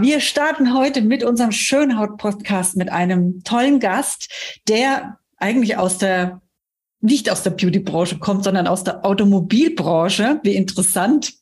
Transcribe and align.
Wir 0.00 0.18
starten 0.18 0.74
heute 0.74 1.02
mit 1.02 1.22
unserem 1.22 1.52
Schönhaut-Podcast 1.52 2.76
mit 2.76 2.90
einem 2.90 3.44
tollen 3.44 3.78
Gast, 3.78 4.28
der 4.66 5.18
eigentlich 5.36 5.76
aus 5.76 5.98
der 5.98 6.40
nicht 7.04 7.30
aus 7.30 7.42
der 7.42 7.50
Beauty-Branche 7.50 8.18
kommt, 8.18 8.44
sondern 8.44 8.66
aus 8.66 8.82
der 8.82 9.04
Automobilbranche. 9.04 10.40
Wie 10.42 10.54
interessant. 10.54 11.34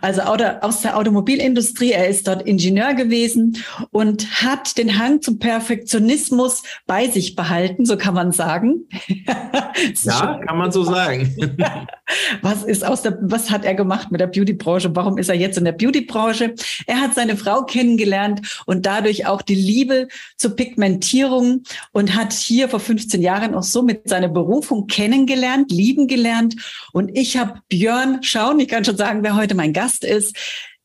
Also 0.00 0.22
aus 0.22 0.80
der 0.80 0.96
Automobilindustrie. 0.96 1.92
Er 1.92 2.08
ist 2.08 2.26
dort 2.26 2.42
Ingenieur 2.42 2.94
gewesen 2.94 3.58
und 3.92 4.42
hat 4.42 4.76
den 4.76 4.98
Hang 4.98 5.22
zum 5.22 5.38
Perfektionismus 5.38 6.64
bei 6.86 7.06
sich 7.06 7.36
behalten, 7.36 7.86
so 7.86 7.96
kann 7.96 8.14
man 8.14 8.32
sagen. 8.32 8.88
ja, 10.02 10.40
kann 10.44 10.58
man 10.58 10.72
so 10.72 10.82
sagen. 10.82 11.32
was 12.42 12.64
ist 12.64 12.84
aus 12.84 13.02
der, 13.02 13.16
was 13.22 13.52
hat 13.52 13.64
er 13.64 13.74
gemacht 13.74 14.10
mit 14.10 14.20
der 14.20 14.26
Beauty-Branche? 14.26 14.96
Warum 14.96 15.16
ist 15.16 15.28
er 15.28 15.36
jetzt 15.36 15.56
in 15.58 15.64
der 15.64 15.72
Beauty-Branche? 15.72 16.56
Er 16.88 17.00
hat 17.00 17.14
seine 17.14 17.36
Frau 17.36 17.62
kennengelernt 17.62 18.64
und 18.66 18.84
dadurch 18.84 19.26
auch 19.26 19.42
die 19.42 19.54
Liebe 19.54 20.08
zur 20.36 20.56
Pigmentierung 20.56 21.62
und 21.92 22.16
hat 22.16 22.32
hier 22.32 22.68
vor 22.68 22.80
15 22.80 23.22
Jahren 23.22 23.54
auch 23.54 23.62
so 23.62 23.82
mit 23.82 24.08
seiner 24.08 24.28
Berufung 24.28 24.88
kennengelernt 24.88 25.03
kennengelernt, 25.04 25.70
lieben 25.70 26.06
gelernt. 26.08 26.56
Und 26.92 27.10
ich 27.14 27.36
habe 27.36 27.60
Björn 27.68 28.22
Schauen, 28.22 28.58
ich 28.58 28.68
kann 28.68 28.86
schon 28.86 28.96
sagen, 28.96 29.22
wer 29.22 29.36
heute 29.36 29.54
mein 29.54 29.74
Gast 29.74 30.02
ist, 30.02 30.34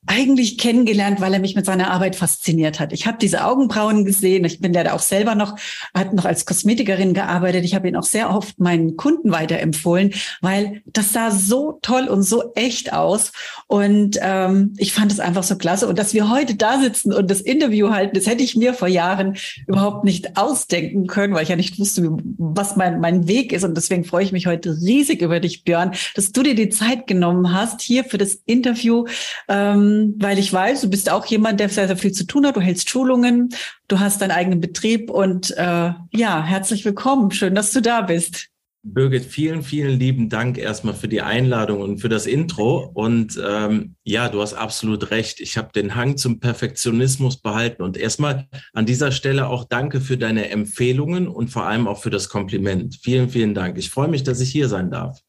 eigentlich 0.07 0.57
kennengelernt, 0.57 1.19
weil 1.19 1.33
er 1.33 1.39
mich 1.39 1.55
mit 1.55 1.65
seiner 1.65 1.91
Arbeit 1.91 2.15
fasziniert 2.15 2.79
hat. 2.79 2.93
Ich 2.93 3.05
habe 3.05 3.17
diese 3.19 3.43
Augenbrauen 3.45 4.05
gesehen. 4.05 4.45
Ich 4.45 4.59
bin 4.59 4.73
ja 4.73 4.93
auch 4.93 4.99
selber 4.99 5.35
noch, 5.35 5.57
hat 5.93 6.13
noch 6.13 6.25
als 6.25 6.45
Kosmetikerin 6.45 7.13
gearbeitet. 7.13 7.65
Ich 7.65 7.75
habe 7.75 7.87
ihn 7.87 7.97
auch 7.97 8.03
sehr 8.03 8.33
oft 8.33 8.59
meinen 8.59 8.95
Kunden 8.95 9.31
weiterempfohlen, 9.31 10.13
weil 10.41 10.81
das 10.85 11.11
sah 11.11 11.31
so 11.31 11.79
toll 11.81 12.07
und 12.07 12.23
so 12.23 12.53
echt 12.55 12.93
aus. 12.93 13.33
Und 13.67 14.17
ähm, 14.21 14.73
ich 14.77 14.93
fand 14.93 15.11
es 15.11 15.19
einfach 15.19 15.43
so 15.43 15.57
klasse. 15.57 15.87
Und 15.87 15.99
dass 15.99 16.13
wir 16.13 16.29
heute 16.29 16.55
da 16.55 16.79
sitzen 16.79 17.13
und 17.13 17.29
das 17.29 17.41
Interview 17.41 17.89
halten, 17.89 18.15
das 18.15 18.25
hätte 18.25 18.43
ich 18.43 18.55
mir 18.55 18.73
vor 18.73 18.87
Jahren 18.87 19.37
überhaupt 19.67 20.05
nicht 20.05 20.37
ausdenken 20.37 21.07
können, 21.07 21.33
weil 21.33 21.43
ich 21.43 21.49
ja 21.49 21.57
nicht 21.57 21.77
wusste, 21.77 22.09
was 22.37 22.77
mein, 22.77 23.01
mein 23.01 23.27
Weg 23.27 23.51
ist. 23.51 23.65
Und 23.65 23.75
deswegen 23.75 24.05
freue 24.05 24.23
ich 24.23 24.31
mich 24.31 24.47
heute 24.47 24.77
riesig 24.81 25.21
über 25.21 25.41
dich, 25.41 25.65
Björn, 25.65 25.91
dass 26.15 26.31
du 26.31 26.41
dir 26.41 26.55
die 26.55 26.69
Zeit 26.69 27.05
genommen 27.05 27.53
hast 27.53 27.81
hier 27.81 28.05
für 28.05 28.17
das 28.17 28.35
Interview. 28.45 29.05
Ähm, 29.49 29.88
weil 30.17 30.39
ich 30.39 30.51
weiß, 30.51 30.81
du 30.81 30.89
bist 30.89 31.11
auch 31.11 31.25
jemand, 31.25 31.59
der 31.59 31.69
sehr, 31.69 31.87
sehr 31.87 31.97
viel 31.97 32.11
zu 32.11 32.25
tun 32.25 32.45
hat. 32.45 32.55
Du 32.55 32.61
hältst 32.61 32.89
Schulungen, 32.89 33.49
du 33.87 33.99
hast 33.99 34.21
deinen 34.21 34.31
eigenen 34.31 34.61
Betrieb 34.61 35.09
und 35.09 35.51
äh, 35.57 35.91
ja, 36.11 36.43
herzlich 36.43 36.85
willkommen. 36.85 37.31
Schön, 37.31 37.55
dass 37.55 37.71
du 37.71 37.81
da 37.81 38.01
bist. 38.01 38.49
Birgit, 38.81 39.25
vielen, 39.25 39.61
vielen 39.61 39.99
lieben 39.99 40.29
Dank 40.29 40.57
erstmal 40.57 40.93
für 40.93 41.09
die 41.09 41.21
Einladung 41.21 41.81
und 41.81 41.99
für 41.99 42.07
das 42.07 42.25
Intro. 42.25 42.89
Und 42.93 43.39
ähm, 43.45 43.95
ja, 44.03 44.29
du 44.29 44.41
hast 44.41 44.53
absolut 44.53 45.11
recht. 45.11 45.41
Ich 45.41 45.57
habe 45.57 45.69
den 45.75 45.95
Hang 45.95 46.15
zum 46.15 46.39
Perfektionismus 46.39 47.41
behalten. 47.41 47.83
Und 47.83 47.97
erstmal 47.97 48.47
an 48.73 48.85
dieser 48.85 49.11
Stelle 49.11 49.47
auch 49.47 49.65
danke 49.65 49.99
für 49.99 50.17
deine 50.17 50.49
Empfehlungen 50.49 51.27
und 51.27 51.49
vor 51.49 51.65
allem 51.65 51.87
auch 51.87 52.01
für 52.01 52.09
das 52.09 52.29
Kompliment. 52.29 52.97
Vielen, 53.03 53.29
vielen 53.29 53.53
Dank. 53.53 53.77
Ich 53.77 53.89
freue 53.89 54.07
mich, 54.07 54.23
dass 54.23 54.39
ich 54.39 54.49
hier 54.49 54.69
sein 54.69 54.89
darf. 54.89 55.19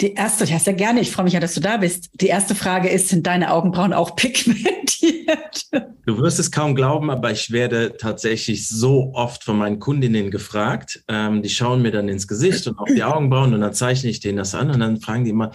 Die 0.00 0.14
erste, 0.14 0.44
ja 0.44 0.58
gerne, 0.72 1.00
ich 1.00 1.10
freue 1.10 1.24
mich 1.24 1.34
ja, 1.34 1.40
dass 1.40 1.54
du 1.54 1.60
da 1.60 1.78
bist. 1.78 2.10
Die 2.14 2.26
erste 2.26 2.54
Frage 2.54 2.88
ist, 2.88 3.08
sind 3.08 3.26
deine 3.26 3.52
Augenbrauen 3.52 3.92
auch 3.92 4.16
pigmentiert? 4.16 5.66
Du 6.04 6.18
wirst 6.18 6.40
es 6.40 6.50
kaum 6.50 6.74
glauben, 6.74 7.10
aber 7.10 7.30
ich 7.30 7.52
werde 7.52 7.96
tatsächlich 7.96 8.68
so 8.68 9.12
oft 9.14 9.44
von 9.44 9.56
meinen 9.56 9.78
Kundinnen 9.78 10.32
gefragt. 10.32 11.04
Ähm, 11.06 11.42
die 11.42 11.48
schauen 11.48 11.80
mir 11.80 11.92
dann 11.92 12.08
ins 12.08 12.26
Gesicht 12.26 12.66
und 12.66 12.76
auf 12.78 12.88
die 12.88 13.04
Augenbrauen 13.04 13.54
und 13.54 13.60
dann 13.60 13.72
zeichne 13.72 14.10
ich 14.10 14.18
denen 14.18 14.38
das 14.38 14.54
an 14.54 14.70
und 14.70 14.80
dann 14.80 15.00
fragen 15.00 15.24
die 15.24 15.30
immer, 15.30 15.52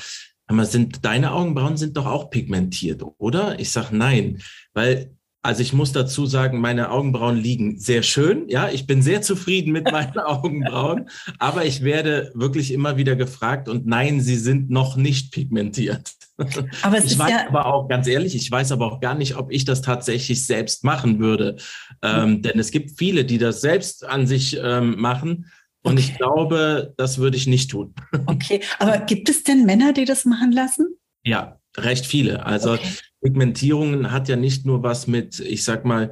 sind 0.63 1.03
deine 1.03 1.33
Augenbrauen 1.33 1.75
sind 1.75 1.97
doch 1.97 2.05
auch 2.05 2.29
pigmentiert, 2.29 3.03
oder? 3.17 3.59
Ich 3.59 3.71
sage 3.71 3.95
nein, 3.95 4.41
weil 4.73 5.16
also 5.43 5.61
ich 5.61 5.71
muss 5.71 5.91
dazu 5.93 6.25
sagen, 6.25 6.59
meine 6.59 6.91
Augenbrauen 6.91 7.37
liegen 7.37 7.79
sehr 7.79 8.03
schön. 8.03 8.49
Ja, 8.49 8.69
ich 8.69 8.85
bin 8.85 9.01
sehr 9.01 9.21
zufrieden 9.21 9.71
mit 9.71 9.91
meinen 9.91 10.17
Augenbrauen, 10.17 11.09
aber 11.39 11.65
ich 11.65 11.83
werde 11.83 12.31
wirklich 12.33 12.71
immer 12.71 12.97
wieder 12.97 13.15
gefragt 13.15 13.69
und 13.69 13.85
nein, 13.85 14.19
sie 14.19 14.35
sind 14.35 14.69
noch 14.69 14.97
nicht 14.97 15.31
pigmentiert. 15.31 16.11
Aber 16.83 17.03
ich 17.03 17.17
weiß 17.17 17.31
ja 17.31 17.47
aber 17.47 17.65
auch 17.65 17.87
ganz 17.87 18.05
ehrlich, 18.05 18.35
ich 18.35 18.51
weiß 18.51 18.71
aber 18.71 18.91
auch 18.91 18.99
gar 18.99 19.15
nicht, 19.15 19.37
ob 19.37 19.51
ich 19.51 19.65
das 19.65 19.81
tatsächlich 19.81 20.45
selbst 20.45 20.83
machen 20.83 21.17
würde, 21.17 21.55
ähm, 22.03 22.43
denn 22.43 22.59
es 22.59 22.69
gibt 22.69 22.91
viele, 22.95 23.25
die 23.25 23.39
das 23.39 23.61
selbst 23.61 24.05
an 24.05 24.27
sich 24.27 24.55
ähm, 24.61 24.99
machen. 24.99 25.47
Und 25.81 25.93
okay. 25.93 26.01
ich 26.01 26.17
glaube, 26.17 26.93
das 26.97 27.17
würde 27.17 27.37
ich 27.37 27.47
nicht 27.47 27.71
tun. 27.71 27.95
Okay, 28.27 28.61
aber 28.79 28.99
gibt 28.99 29.29
es 29.29 29.43
denn 29.43 29.65
Männer, 29.65 29.93
die 29.93 30.05
das 30.05 30.25
machen 30.25 30.51
lassen? 30.51 30.97
Ja, 31.23 31.59
recht 31.75 32.05
viele. 32.05 32.45
Also 32.45 32.73
okay. 32.73 32.87
Pigmentierungen 33.27 34.11
hat 34.11 34.29
ja 34.29 34.37
nicht 34.37 34.65
nur 34.65 34.83
was 34.83 35.05
mit, 35.05 35.41
ich 35.41 35.65
sag 35.65 35.83
mal, 35.83 36.11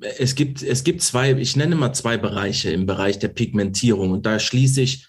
es 0.00 0.34
gibt, 0.34 0.60
es 0.60 0.82
gibt 0.82 1.02
zwei, 1.02 1.32
ich 1.32 1.54
nenne 1.54 1.76
mal 1.76 1.92
zwei 1.92 2.16
Bereiche 2.16 2.70
im 2.70 2.84
Bereich 2.84 3.20
der 3.20 3.28
Pigmentierung. 3.28 4.10
Und 4.10 4.26
da 4.26 4.40
schließe 4.40 4.80
ich 4.80 5.06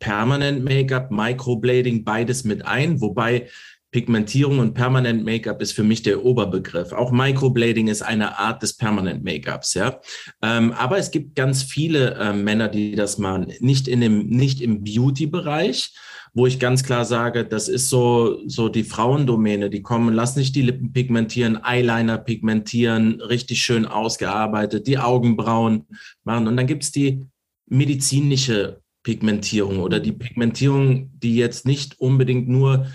Permanent 0.00 0.64
Make-up, 0.64 1.12
Microblading, 1.12 2.02
beides 2.02 2.42
mit 2.42 2.66
ein, 2.66 3.00
wobei 3.00 3.48
Pigmentierung 3.90 4.58
und 4.58 4.74
Permanent 4.74 5.24
Make-up 5.24 5.62
ist 5.62 5.72
für 5.72 5.82
mich 5.82 6.02
der 6.02 6.22
Oberbegriff. 6.24 6.92
Auch 6.92 7.10
Microblading 7.10 7.88
ist 7.88 8.02
eine 8.02 8.38
Art 8.38 8.62
des 8.62 8.76
Permanent 8.76 9.24
Make-ups, 9.24 9.74
ja. 9.74 10.00
Ähm, 10.42 10.72
aber 10.72 10.98
es 10.98 11.10
gibt 11.10 11.34
ganz 11.34 11.62
viele 11.62 12.14
äh, 12.14 12.32
Männer, 12.34 12.68
die 12.68 12.94
das 12.94 13.16
machen, 13.16 13.52
nicht 13.60 13.88
in 13.88 14.00
dem, 14.00 14.28
nicht 14.28 14.60
im 14.60 14.84
Beauty-Bereich, 14.84 15.94
wo 16.34 16.46
ich 16.46 16.58
ganz 16.60 16.84
klar 16.84 17.06
sage, 17.06 17.46
das 17.46 17.68
ist 17.68 17.88
so, 17.88 18.40
so 18.46 18.68
die 18.68 18.84
Frauendomäne. 18.84 19.70
Die 19.70 19.82
kommen, 19.82 20.14
lass 20.14 20.36
nicht 20.36 20.54
die 20.54 20.62
Lippen 20.62 20.92
pigmentieren, 20.92 21.58
Eyeliner 21.64 22.18
pigmentieren, 22.18 23.22
richtig 23.22 23.62
schön 23.62 23.86
ausgearbeitet, 23.86 24.86
die 24.86 24.98
Augenbrauen 24.98 25.86
machen. 26.24 26.46
Und 26.46 26.56
dann 26.56 26.66
gibt's 26.66 26.92
die 26.92 27.26
medizinische 27.66 28.82
Pigmentierung 29.02 29.80
oder 29.80 30.00
die 30.00 30.12
Pigmentierung, 30.12 31.10
die 31.18 31.36
jetzt 31.36 31.66
nicht 31.66 31.98
unbedingt 31.98 32.48
nur 32.48 32.86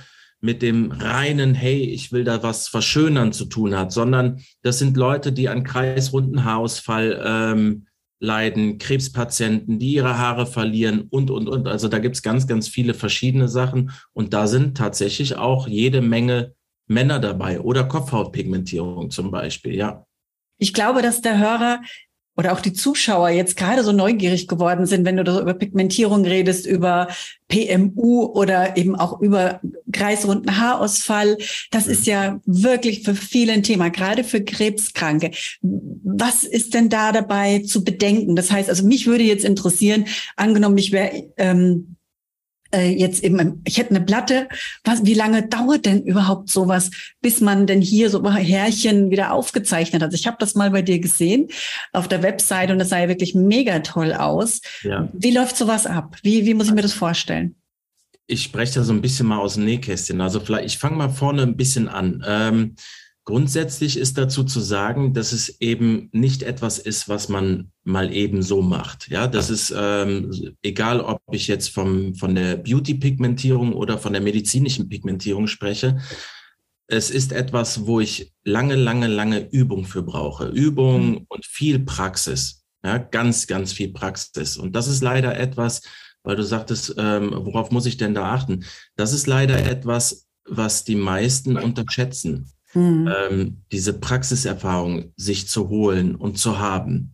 mit 0.43 0.61
dem 0.61 0.91
reinen, 0.91 1.53
hey, 1.53 1.79
ich 1.79 2.11
will 2.11 2.25
da 2.25 2.43
was 2.43 2.67
verschönern 2.67 3.31
zu 3.31 3.45
tun 3.45 3.77
hat, 3.77 3.93
sondern 3.93 4.41
das 4.61 4.77
sind 4.77 4.97
Leute, 4.97 5.31
die 5.31 5.47
an 5.47 5.63
kreisrunden 5.63 6.43
Haarausfall 6.43 7.21
ähm, 7.25 7.87
leiden, 8.19 8.77
Krebspatienten, 8.77 9.79
die 9.79 9.93
ihre 9.93 10.17
Haare 10.17 10.45
verlieren 10.45 11.07
und, 11.09 11.31
und, 11.31 11.47
und. 11.47 11.69
Also 11.69 11.87
da 11.87 11.99
gibt's 11.99 12.21
ganz, 12.21 12.45
ganz 12.45 12.67
viele 12.67 12.93
verschiedene 12.93 13.47
Sachen. 13.47 13.91
Und 14.11 14.33
da 14.33 14.47
sind 14.47 14.75
tatsächlich 14.75 15.37
auch 15.37 15.65
jede 15.65 16.01
Menge 16.01 16.53
Männer 16.87 17.19
dabei 17.19 17.61
oder 17.61 17.85
Kopfhautpigmentierung 17.85 19.11
zum 19.11 19.31
Beispiel, 19.31 19.75
ja. 19.75 20.05
Ich 20.57 20.73
glaube, 20.73 21.01
dass 21.01 21.21
der 21.21 21.39
Hörer 21.39 21.81
oder 22.35 22.53
auch 22.53 22.61
die 22.61 22.73
Zuschauer 22.73 23.29
jetzt 23.29 23.57
gerade 23.57 23.83
so 23.83 23.91
neugierig 23.91 24.47
geworden 24.47 24.85
sind, 24.85 25.05
wenn 25.05 25.17
du 25.17 25.23
da 25.23 25.39
über 25.39 25.53
Pigmentierung 25.53 26.25
redest, 26.25 26.66
über 26.66 27.07
PMU 27.47 28.23
oder 28.25 28.75
eben 28.77 28.95
auch 28.95 29.21
über 29.21 29.61
kreisrunden 29.91 30.59
Haarausfall. 30.59 31.38
Das 31.69 31.88
ist 31.88 32.07
ja 32.07 32.39
wirklich 32.45 33.03
für 33.03 33.13
viele 33.13 33.53
ein 33.53 33.63
Thema, 33.63 33.89
gerade 33.89 34.23
für 34.23 34.44
Krebskranke. 34.44 35.31
Was 35.61 36.44
ist 36.44 36.73
denn 36.73 36.89
da 36.89 37.11
dabei 37.11 37.59
zu 37.59 37.83
bedenken? 37.83 38.35
Das 38.35 38.51
heißt, 38.51 38.69
also 38.69 38.85
mich 38.85 39.06
würde 39.06 39.24
jetzt 39.24 39.45
interessieren, 39.45 40.06
angenommen, 40.35 40.77
ich 40.80 40.91
wäre 40.91 41.31
ähm, 41.38 41.93
äh, 42.73 42.89
jetzt 42.89 43.23
eben, 43.23 43.61
ich 43.65 43.77
hätte 43.77 43.91
eine 43.91 44.01
Platte. 44.03 44.47
Was, 44.83 45.05
wie 45.05 45.13
lange 45.13 45.47
dauert 45.47 45.85
denn 45.85 46.03
überhaupt 46.03 46.49
sowas, 46.49 46.91
bis 47.21 47.41
man 47.41 47.67
denn 47.67 47.81
hier 47.81 48.09
so 48.09 48.23
Härchen 48.29 49.09
wieder 49.11 49.31
aufgezeichnet 49.31 50.01
hat? 50.01 50.07
Also 50.07 50.15
ich 50.15 50.27
habe 50.27 50.37
das 50.39 50.55
mal 50.55 50.71
bei 50.71 50.81
dir 50.81 50.99
gesehen 50.99 51.47
auf 51.91 52.07
der 52.07 52.23
Website 52.23 52.71
und 52.71 52.79
das 52.79 52.89
sah 52.89 52.99
ja 52.99 53.07
wirklich 53.07 53.35
mega 53.35 53.79
toll 53.79 54.13
aus. 54.13 54.61
Ja. 54.81 55.09
Wie 55.13 55.31
läuft 55.31 55.57
sowas 55.57 55.85
ab? 55.85 56.17
Wie, 56.23 56.45
wie 56.45 56.53
muss 56.53 56.67
ich 56.67 56.73
mir 56.73 56.81
das 56.81 56.93
vorstellen? 56.93 57.55
Ich 58.25 58.43
spreche 58.43 58.75
da 58.75 58.83
so 58.83 58.93
ein 58.93 59.01
bisschen 59.01 59.27
mal 59.27 59.39
aus 59.39 59.55
dem 59.55 59.65
Nähkästchen. 59.65 60.21
Also 60.21 60.39
vielleicht, 60.39 60.65
ich 60.65 60.77
fange 60.77 60.95
mal 60.95 61.09
vorne 61.09 61.43
ein 61.43 61.57
bisschen 61.57 61.87
an. 61.89 62.23
Ähm, 62.25 62.75
Grundsätzlich 63.25 63.95
ist 63.97 64.17
dazu 64.17 64.43
zu 64.43 64.59
sagen, 64.59 65.13
dass 65.13 65.31
es 65.31 65.61
eben 65.61 66.09
nicht 66.11 66.43
etwas 66.43 66.77
ist, 66.77 67.07
was 67.07 67.29
man 67.29 67.71
mal 67.85 68.13
eben 68.13 68.41
so 68.43 68.61
macht. 68.61 69.09
Ja, 69.09 69.27
das 69.27 69.49
ist 69.49 69.73
ähm, 69.75 70.55
egal, 70.61 70.99
ob 70.99 71.21
ich 71.31 71.47
jetzt 71.47 71.69
vom, 71.69 72.15
von 72.15 72.35
der 72.35 72.57
Beauty-Pigmentierung 72.57 73.73
oder 73.73 73.97
von 73.97 74.11
der 74.11 74.21
medizinischen 74.21 74.89
Pigmentierung 74.89 75.47
spreche. 75.47 76.01
Es 76.87 77.09
ist 77.09 77.31
etwas, 77.31 77.85
wo 77.85 78.01
ich 78.01 78.33
lange, 78.43 78.75
lange, 78.75 79.07
lange 79.07 79.49
Übung 79.51 79.85
für 79.85 80.03
brauche. 80.03 80.47
Übung 80.47 81.11
mhm. 81.11 81.25
und 81.29 81.45
viel 81.45 81.79
Praxis. 81.79 82.65
Ja, 82.83 82.97
ganz, 82.97 83.47
ganz 83.47 83.71
viel 83.71 83.93
Praxis. 83.93 84.57
Und 84.57 84.75
das 84.75 84.89
ist 84.89 85.01
leider 85.01 85.39
etwas, 85.39 85.81
weil 86.23 86.35
du 86.35 86.43
sagtest, 86.43 86.95
ähm, 86.97 87.31
worauf 87.33 87.71
muss 87.71 87.85
ich 87.85 87.95
denn 87.95 88.13
da 88.13 88.33
achten? 88.33 88.65
Das 88.97 89.13
ist 89.13 89.27
leider 89.27 89.65
etwas, 89.65 90.27
was 90.45 90.83
die 90.83 90.95
meisten 90.95 91.57
unterschätzen. 91.57 92.51
Mhm. 92.73 93.09
Ähm, 93.15 93.57
diese 93.71 93.93
Praxiserfahrung 93.93 95.13
sich 95.15 95.47
zu 95.47 95.69
holen 95.69 96.15
und 96.15 96.37
zu 96.37 96.59
haben, 96.59 97.13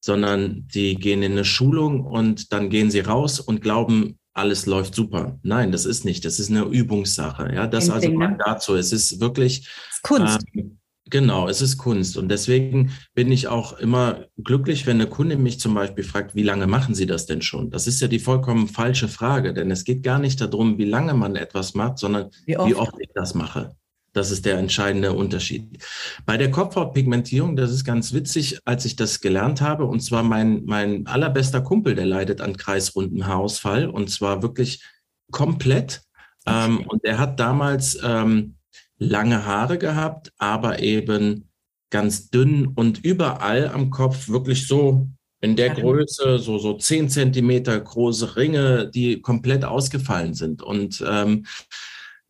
sondern 0.00 0.66
die 0.68 0.94
gehen 0.94 1.22
in 1.22 1.32
eine 1.32 1.44
Schulung 1.44 2.04
und 2.04 2.52
dann 2.52 2.70
gehen 2.70 2.90
sie 2.90 3.00
raus 3.00 3.40
und 3.40 3.60
glauben, 3.60 4.18
alles 4.32 4.66
läuft 4.66 4.94
super. 4.94 5.38
Nein, 5.42 5.72
das 5.72 5.84
ist 5.84 6.04
nicht. 6.04 6.24
Das 6.24 6.38
ist 6.38 6.50
eine 6.50 6.62
Übungssache. 6.62 7.52
Ja, 7.52 7.66
das 7.66 7.90
also 7.90 8.10
mal 8.12 8.38
dazu. 8.38 8.76
Es 8.76 8.92
ist 8.92 9.20
wirklich 9.20 9.68
Kunst. 10.02 10.40
Ähm, 10.54 10.80
Genau, 11.10 11.48
es 11.48 11.60
ist 11.60 11.76
Kunst. 11.76 12.16
Und 12.16 12.28
deswegen 12.28 12.92
bin 13.14 13.32
ich 13.32 13.48
auch 13.48 13.76
immer 13.78 14.26
glücklich, 14.38 14.86
wenn 14.86 15.00
eine 15.00 15.10
Kunde 15.10 15.36
mich 15.36 15.58
zum 15.58 15.74
Beispiel 15.74 16.04
fragt, 16.04 16.36
wie 16.36 16.44
lange 16.44 16.68
machen 16.68 16.94
Sie 16.94 17.06
das 17.06 17.26
denn 17.26 17.42
schon? 17.42 17.70
Das 17.70 17.88
ist 17.88 18.00
ja 18.00 18.06
die 18.06 18.20
vollkommen 18.20 18.68
falsche 18.68 19.08
Frage, 19.08 19.52
denn 19.52 19.72
es 19.72 19.84
geht 19.84 20.04
gar 20.04 20.20
nicht 20.20 20.40
darum, 20.40 20.78
wie 20.78 20.84
lange 20.84 21.14
man 21.14 21.34
etwas 21.34 21.74
macht, 21.74 21.98
sondern 21.98 22.30
wie 22.46 22.56
oft, 22.56 22.70
wie 22.70 22.74
oft 22.76 22.94
ich 23.00 23.10
das 23.12 23.34
mache. 23.34 23.74
Das 24.12 24.30
ist 24.30 24.44
der 24.44 24.58
entscheidende 24.58 25.12
Unterschied. 25.12 25.84
Bei 26.26 26.36
der 26.36 26.50
Kopfhautpigmentierung, 26.50 27.54
das 27.54 27.70
ist 27.70 27.84
ganz 27.84 28.12
witzig, 28.12 28.58
als 28.64 28.84
ich 28.84 28.96
das 28.96 29.20
gelernt 29.20 29.60
habe, 29.60 29.84
und 29.84 30.00
zwar 30.00 30.22
mein, 30.22 30.64
mein 30.64 31.06
allerbester 31.06 31.60
Kumpel, 31.60 31.94
der 31.94 32.06
leidet 32.06 32.40
an 32.40 32.56
kreisrunden 32.56 33.26
Haarausfall, 33.26 33.86
und 33.86 34.10
zwar 34.10 34.42
wirklich 34.42 34.82
komplett. 35.30 36.02
Ähm, 36.46 36.86
und 36.88 37.04
er 37.04 37.18
hat 37.18 37.38
damals 37.38 37.98
ähm, 38.02 38.56
lange 38.98 39.46
Haare 39.46 39.78
gehabt, 39.78 40.32
aber 40.38 40.80
eben 40.80 41.48
ganz 41.90 42.30
dünn 42.30 42.66
und 42.66 43.04
überall 43.04 43.68
am 43.68 43.90
Kopf 43.90 44.28
wirklich 44.28 44.66
so 44.66 45.08
in 45.40 45.56
der 45.56 45.70
Größe, 45.70 46.38
so, 46.38 46.58
so 46.58 46.74
zehn 46.74 47.08
Zentimeter 47.08 47.78
große 47.80 48.36
Ringe, 48.36 48.90
die 48.90 49.20
komplett 49.22 49.64
ausgefallen 49.64 50.34
sind. 50.34 50.62
Und 50.62 51.02
ähm, 51.08 51.46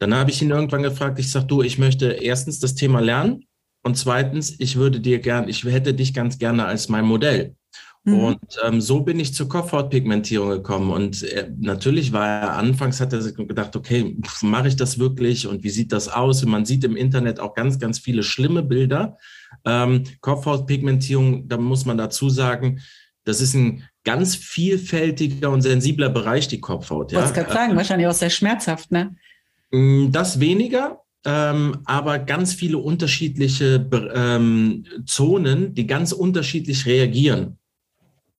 dann 0.00 0.14
habe 0.14 0.30
ich 0.30 0.42
ihn 0.42 0.50
irgendwann 0.50 0.82
gefragt, 0.82 1.18
ich 1.18 1.30
sage, 1.30 1.46
du, 1.46 1.62
ich 1.62 1.78
möchte 1.78 2.06
erstens 2.06 2.58
das 2.58 2.74
Thema 2.74 3.00
lernen 3.00 3.44
und 3.82 3.96
zweitens, 3.96 4.58
ich 4.58 4.76
würde 4.76 4.98
dir 4.98 5.20
gern, 5.20 5.48
ich 5.48 5.62
hätte 5.64 5.94
dich 5.94 6.14
ganz 6.14 6.38
gerne 6.38 6.64
als 6.64 6.88
mein 6.88 7.04
Modell. 7.04 7.54
Mhm. 8.04 8.14
Und 8.14 8.38
ähm, 8.64 8.80
so 8.80 9.00
bin 9.02 9.20
ich 9.20 9.34
zur 9.34 9.48
Kopfhautpigmentierung 9.48 10.48
gekommen. 10.48 10.90
Und 10.90 11.22
äh, 11.22 11.50
natürlich 11.58 12.12
war 12.12 12.26
er 12.26 12.52
anfangs, 12.54 12.98
hat 13.00 13.12
er 13.12 13.20
sich 13.20 13.36
gedacht, 13.36 13.76
okay, 13.76 14.16
mache 14.40 14.68
ich 14.68 14.76
das 14.76 14.98
wirklich 14.98 15.46
und 15.46 15.62
wie 15.62 15.70
sieht 15.70 15.92
das 15.92 16.08
aus? 16.08 16.42
Und 16.42 16.50
man 16.50 16.64
sieht 16.64 16.82
im 16.84 16.96
Internet 16.96 17.40
auch 17.40 17.54
ganz, 17.54 17.78
ganz 17.78 17.98
viele 17.98 18.22
schlimme 18.22 18.62
Bilder. 18.62 19.18
Ähm, 19.66 20.04
Kopfhautpigmentierung, 20.20 21.46
da 21.46 21.58
muss 21.58 21.84
man 21.84 21.98
dazu 21.98 22.30
sagen, 22.30 22.80
das 23.24 23.42
ist 23.42 23.54
ein 23.54 23.84
ganz 24.04 24.34
vielfältiger 24.34 25.50
und 25.50 25.60
sensibler 25.60 26.08
Bereich, 26.08 26.48
die 26.48 26.60
Kopfhaut. 26.60 27.12
Ja? 27.12 27.18
Ich 27.18 27.26
wollte 27.26 27.40
gerade 27.40 27.52
sagen, 27.52 27.76
wahrscheinlich 27.76 28.08
auch 28.08 28.14
sehr 28.14 28.30
schmerzhaft, 28.30 28.90
ne? 28.90 29.14
Mm, 29.70 30.10
das 30.10 30.40
weniger, 30.40 31.00
ähm, 31.24 31.78
aber 31.84 32.18
ganz 32.18 32.54
viele 32.54 32.78
unterschiedliche 32.78 33.88
ähm, 34.14 34.84
Zonen, 35.06 35.74
die 35.74 35.86
ganz 35.86 36.12
unterschiedlich 36.12 36.86
reagieren. 36.86 37.58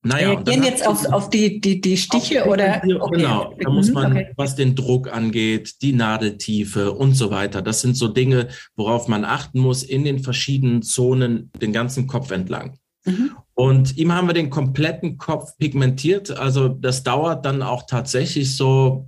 Naja, 0.03 0.29
Reagieren 0.31 0.63
jetzt 0.63 0.87
auf, 0.87 1.05
auf 1.13 1.29
die, 1.29 1.61
die, 1.61 1.79
die 1.79 1.95
Stiche 1.95 2.45
oder? 2.45 2.81
Okay. 2.83 3.17
Genau, 3.17 3.53
da 3.59 3.69
muss 3.69 3.91
man, 3.91 4.13
okay. 4.13 4.31
was 4.35 4.55
den 4.55 4.75
Druck 4.75 5.13
angeht, 5.13 5.83
die 5.83 5.93
Nadeltiefe 5.93 6.91
und 6.91 7.13
so 7.13 7.29
weiter. 7.29 7.61
Das 7.61 7.81
sind 7.81 7.95
so 7.95 8.07
Dinge, 8.07 8.47
worauf 8.75 9.07
man 9.07 9.23
achten 9.23 9.59
muss 9.59 9.83
in 9.83 10.03
den 10.03 10.17
verschiedenen 10.17 10.81
Zonen, 10.81 11.51
den 11.61 11.71
ganzen 11.71 12.07
Kopf 12.07 12.31
entlang. 12.31 12.79
Mhm. 13.05 13.31
Und 13.53 13.95
ihm 13.97 14.11
haben 14.11 14.27
wir 14.27 14.33
den 14.33 14.49
kompletten 14.49 15.19
Kopf 15.19 15.55
pigmentiert. 15.57 16.31
Also 16.31 16.67
das 16.67 17.03
dauert 17.03 17.45
dann 17.45 17.61
auch 17.61 17.83
tatsächlich 17.85 18.55
so 18.55 19.07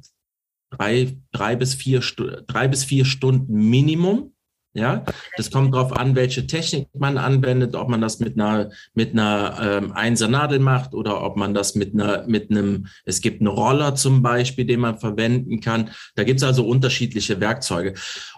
drei, 0.77 1.17
drei, 1.31 1.55
bis, 1.55 1.73
vier, 1.73 2.01
drei 2.47 2.67
bis 2.67 2.83
vier 2.83 3.05
Stunden 3.05 3.69
Minimum. 3.69 4.33
Ja, 4.75 5.05
das 5.37 5.51
kommt 5.51 5.75
darauf 5.75 5.95
an, 5.95 6.15
welche 6.15 6.47
Technik 6.47 6.87
man 6.97 7.19
anwendet, 7.19 7.75
ob 7.75 7.89
man 7.89 8.01
das 8.01 8.19
mit 8.19 8.39
einer 8.39 8.71
mit 8.95 9.11
einer 9.11 9.59
ähm, 9.61 9.91
Einsernadel 9.91 10.57
macht 10.57 10.95
oder 10.95 11.21
ob 11.21 11.37
man 11.37 11.53
das 11.53 11.75
mit 11.75 11.93
einer 11.93 12.25
mit 12.27 12.49
einem. 12.49 12.87
Es 13.05 13.21
gibt 13.21 13.39
einen 13.39 13.49
Roller 13.49 13.93
zum 13.93 14.23
Beispiel, 14.23 14.65
den 14.65 14.79
man 14.79 14.97
verwenden 14.97 15.59
kann. 15.59 15.91
Da 16.15 16.23
gibt 16.23 16.39
es 16.39 16.43
also 16.43 16.65
unterschiedliche 16.65 17.39
Werkzeuge. 17.39 17.93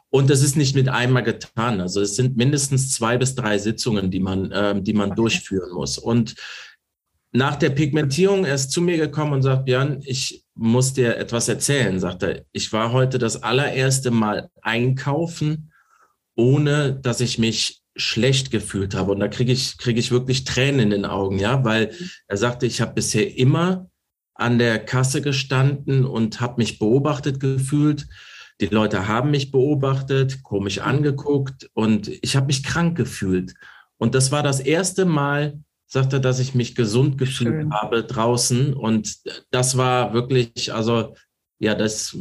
Und 0.10 0.30
das 0.30 0.42
ist 0.44 0.58
nicht 0.58 0.76
mit 0.76 0.90
einmal 0.90 1.24
getan. 1.24 1.80
Also 1.80 2.02
es 2.02 2.18
sind 2.18 2.36
mindestens 2.36 2.92
zwei 2.92 3.18
bis 3.18 3.36
drei 3.36 3.58
Sitzungen, 3.58 4.12
die 4.12 4.20
man 4.20 4.52
ähm, 4.54 4.84
die 4.84 4.94
man 4.94 5.16
durchführen 5.16 5.72
muss. 5.74 5.98
Und 5.98 6.36
nach 7.32 7.56
der 7.56 7.70
Pigmentierung 7.70 8.44
er 8.44 8.56
ist 8.56 8.72
zu 8.72 8.82
mir 8.82 8.98
gekommen 8.98 9.34
und 9.34 9.42
sagt, 9.42 9.66
Björn, 9.66 10.02
ich 10.04 10.45
muss 10.56 10.94
dir 10.94 11.18
etwas 11.18 11.48
erzählen, 11.50 12.00
sagt 12.00 12.24
er. 12.24 12.46
Ich 12.52 12.72
war 12.74 12.92
heute 12.92 13.20
das 13.20 13.44
allererste 13.44 14.12
Mal 14.12 14.50
einkaufen 14.62 15.72
ohne 16.36 16.94
dass 16.94 17.22
ich 17.22 17.40
mich 17.40 17.82
schlecht 17.96 18.52
gefühlt 18.52 18.94
habe. 18.94 19.12
Und 19.12 19.20
da 19.20 19.28
kriege 19.28 19.52
ich, 19.52 19.78
kriege 19.78 20.00
ich 20.00 20.12
wirklich 20.12 20.44
Tränen 20.44 20.82
in 20.82 20.90
den 20.90 21.06
Augen, 21.06 21.40
ja, 21.40 21.64
weil 21.64 21.92
er 22.28 22.38
sagte, 22.38 22.66
ich 22.66 22.82
habe 22.82 22.94
bisher 22.94 23.38
immer 23.38 23.90
an 24.34 24.60
der 24.60 24.80
Kasse 24.80 25.22
gestanden 25.22 26.06
und 26.06 26.42
habe 26.42 26.56
mich 26.58 26.78
beobachtet 26.78 27.40
gefühlt. 27.40 28.08
Die 28.60 28.68
Leute 28.68 29.08
haben 29.08 29.32
mich 29.32 29.52
beobachtet, 29.52 30.44
komisch 30.44 30.80
angeguckt 30.80 31.70
und 31.74 32.10
ich 32.22 32.36
habe 32.36 32.48
mich 32.48 32.64
krank 32.64 32.98
gefühlt. 32.98 33.54
Und 33.98 34.14
das 34.14 34.32
war 34.34 34.44
das 34.44 34.60
erste 34.60 35.06
Mal, 35.06 35.60
sagt 35.96 36.12
er, 36.12 36.20
dass 36.20 36.40
ich 36.40 36.54
mich 36.54 36.76
gesund 36.76 37.18
gefühlt 37.18 37.62
Schön. 37.62 37.74
habe 37.74 38.04
draußen. 38.04 38.74
Und 38.74 39.16
das 39.50 39.78
war 39.78 40.14
wirklich, 40.14 40.74
also 40.74 41.16
ja, 41.58 41.74
das, 41.74 42.18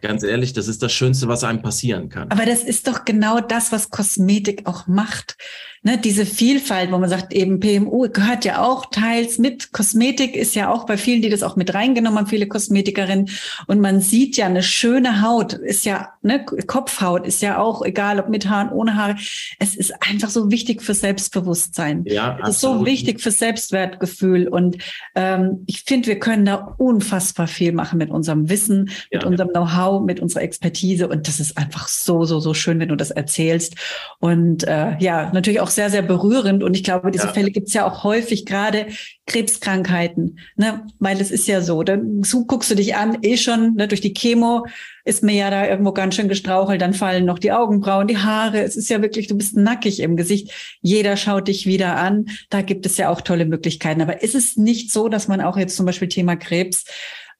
ganz 0.00 0.22
ehrlich, 0.22 0.54
das 0.54 0.66
ist 0.66 0.82
das 0.82 0.94
Schönste, 0.94 1.28
was 1.28 1.44
einem 1.44 1.60
passieren 1.60 2.08
kann. 2.08 2.30
Aber 2.30 2.46
das 2.46 2.64
ist 2.64 2.88
doch 2.88 3.04
genau 3.04 3.40
das, 3.40 3.70
was 3.70 3.90
Kosmetik 3.90 4.66
auch 4.66 4.86
macht 4.86 5.36
ne, 5.82 5.98
diese 5.98 6.26
Vielfalt, 6.26 6.92
wo 6.92 6.98
man 6.98 7.10
sagt, 7.10 7.32
eben 7.32 7.60
PMU 7.60 8.08
gehört 8.08 8.44
ja 8.44 8.62
auch 8.62 8.86
teils 8.86 9.38
mit. 9.38 9.72
Kosmetik 9.72 10.36
ist 10.36 10.54
ja 10.54 10.70
auch 10.70 10.86
bei 10.86 10.96
vielen, 10.96 11.22
die 11.22 11.28
das 11.28 11.42
auch 11.42 11.56
mit 11.56 11.74
reingenommen 11.74 12.18
haben, 12.18 12.26
viele 12.26 12.46
Kosmetikerinnen. 12.46 13.30
Und 13.66 13.80
man 13.80 14.00
sieht 14.00 14.36
ja, 14.36 14.46
eine 14.46 14.62
schöne 14.62 15.22
Haut 15.22 15.52
ist 15.52 15.84
ja, 15.84 16.10
ne, 16.22 16.44
Kopfhaut 16.44 17.26
ist 17.26 17.42
ja 17.42 17.58
auch, 17.58 17.82
egal 17.84 18.20
ob 18.20 18.28
mit 18.28 18.48
Haaren, 18.48 18.70
ohne 18.70 18.96
Haare. 18.96 19.16
Es 19.58 19.74
ist 19.74 19.92
einfach 20.08 20.30
so 20.30 20.50
wichtig 20.50 20.82
für 20.82 20.94
Selbstbewusstsein. 20.94 22.04
Ja, 22.06 22.38
es 22.42 22.50
ist 22.50 22.60
so 22.60 22.86
wichtig 22.86 23.20
für 23.20 23.30
Selbstwertgefühl. 23.30 24.48
Und 24.48 24.78
ähm, 25.14 25.64
ich 25.66 25.82
finde, 25.82 26.08
wir 26.08 26.18
können 26.18 26.44
da 26.44 26.74
unfassbar 26.78 27.48
viel 27.48 27.72
machen 27.72 27.98
mit 27.98 28.10
unserem 28.10 28.48
Wissen, 28.48 28.90
ja, 29.10 29.18
mit 29.18 29.24
unserem 29.24 29.50
Know-how, 29.50 30.02
mit 30.02 30.20
unserer 30.20 30.42
Expertise. 30.42 31.08
Und 31.08 31.26
das 31.26 31.40
ist 31.40 31.58
einfach 31.58 31.88
so, 31.88 32.24
so, 32.24 32.38
so 32.38 32.54
schön, 32.54 32.78
wenn 32.78 32.88
du 32.88 32.96
das 32.96 33.10
erzählst. 33.10 33.74
Und 34.20 34.64
äh, 34.64 34.96
ja, 35.00 35.32
natürlich 35.32 35.60
auch 35.60 35.71
sehr, 35.74 35.90
sehr 35.90 36.02
berührend. 36.02 36.62
Und 36.62 36.74
ich 36.74 36.84
glaube, 36.84 37.10
diese 37.10 37.26
ja. 37.26 37.32
Fälle 37.32 37.50
gibt 37.50 37.68
es 37.68 37.74
ja 37.74 37.86
auch 37.86 38.04
häufig, 38.04 38.46
gerade 38.46 38.86
Krebskrankheiten, 39.26 40.38
ne? 40.56 40.86
weil 40.98 41.20
es 41.20 41.30
ist 41.30 41.46
ja 41.46 41.60
so, 41.60 41.82
dann 41.82 42.22
guckst 42.46 42.70
du 42.70 42.74
dich 42.74 42.96
an, 42.96 43.18
eh 43.22 43.36
schon, 43.36 43.74
ne? 43.74 43.88
durch 43.88 44.00
die 44.00 44.12
Chemo 44.12 44.66
ist 45.04 45.22
mir 45.22 45.34
ja 45.34 45.50
da 45.50 45.66
irgendwo 45.66 45.92
ganz 45.92 46.14
schön 46.14 46.28
gestrauchelt, 46.28 46.80
dann 46.80 46.94
fallen 46.94 47.24
noch 47.24 47.38
die 47.38 47.52
Augenbrauen, 47.52 48.06
die 48.06 48.18
Haare. 48.18 48.62
Es 48.62 48.76
ist 48.76 48.88
ja 48.88 49.02
wirklich, 49.02 49.26
du 49.26 49.36
bist 49.36 49.56
nackig 49.56 50.00
im 50.00 50.16
Gesicht. 50.16 50.78
Jeder 50.80 51.16
schaut 51.16 51.48
dich 51.48 51.66
wieder 51.66 51.96
an. 51.96 52.26
Da 52.50 52.62
gibt 52.62 52.86
es 52.86 52.96
ja 52.96 53.08
auch 53.08 53.20
tolle 53.20 53.44
Möglichkeiten. 53.44 54.00
Aber 54.00 54.22
ist 54.22 54.34
es 54.34 54.56
nicht 54.56 54.92
so, 54.92 55.08
dass 55.08 55.28
man 55.28 55.40
auch 55.40 55.56
jetzt 55.56 55.76
zum 55.76 55.86
Beispiel 55.86 56.08
Thema 56.08 56.36
Krebs, 56.36 56.84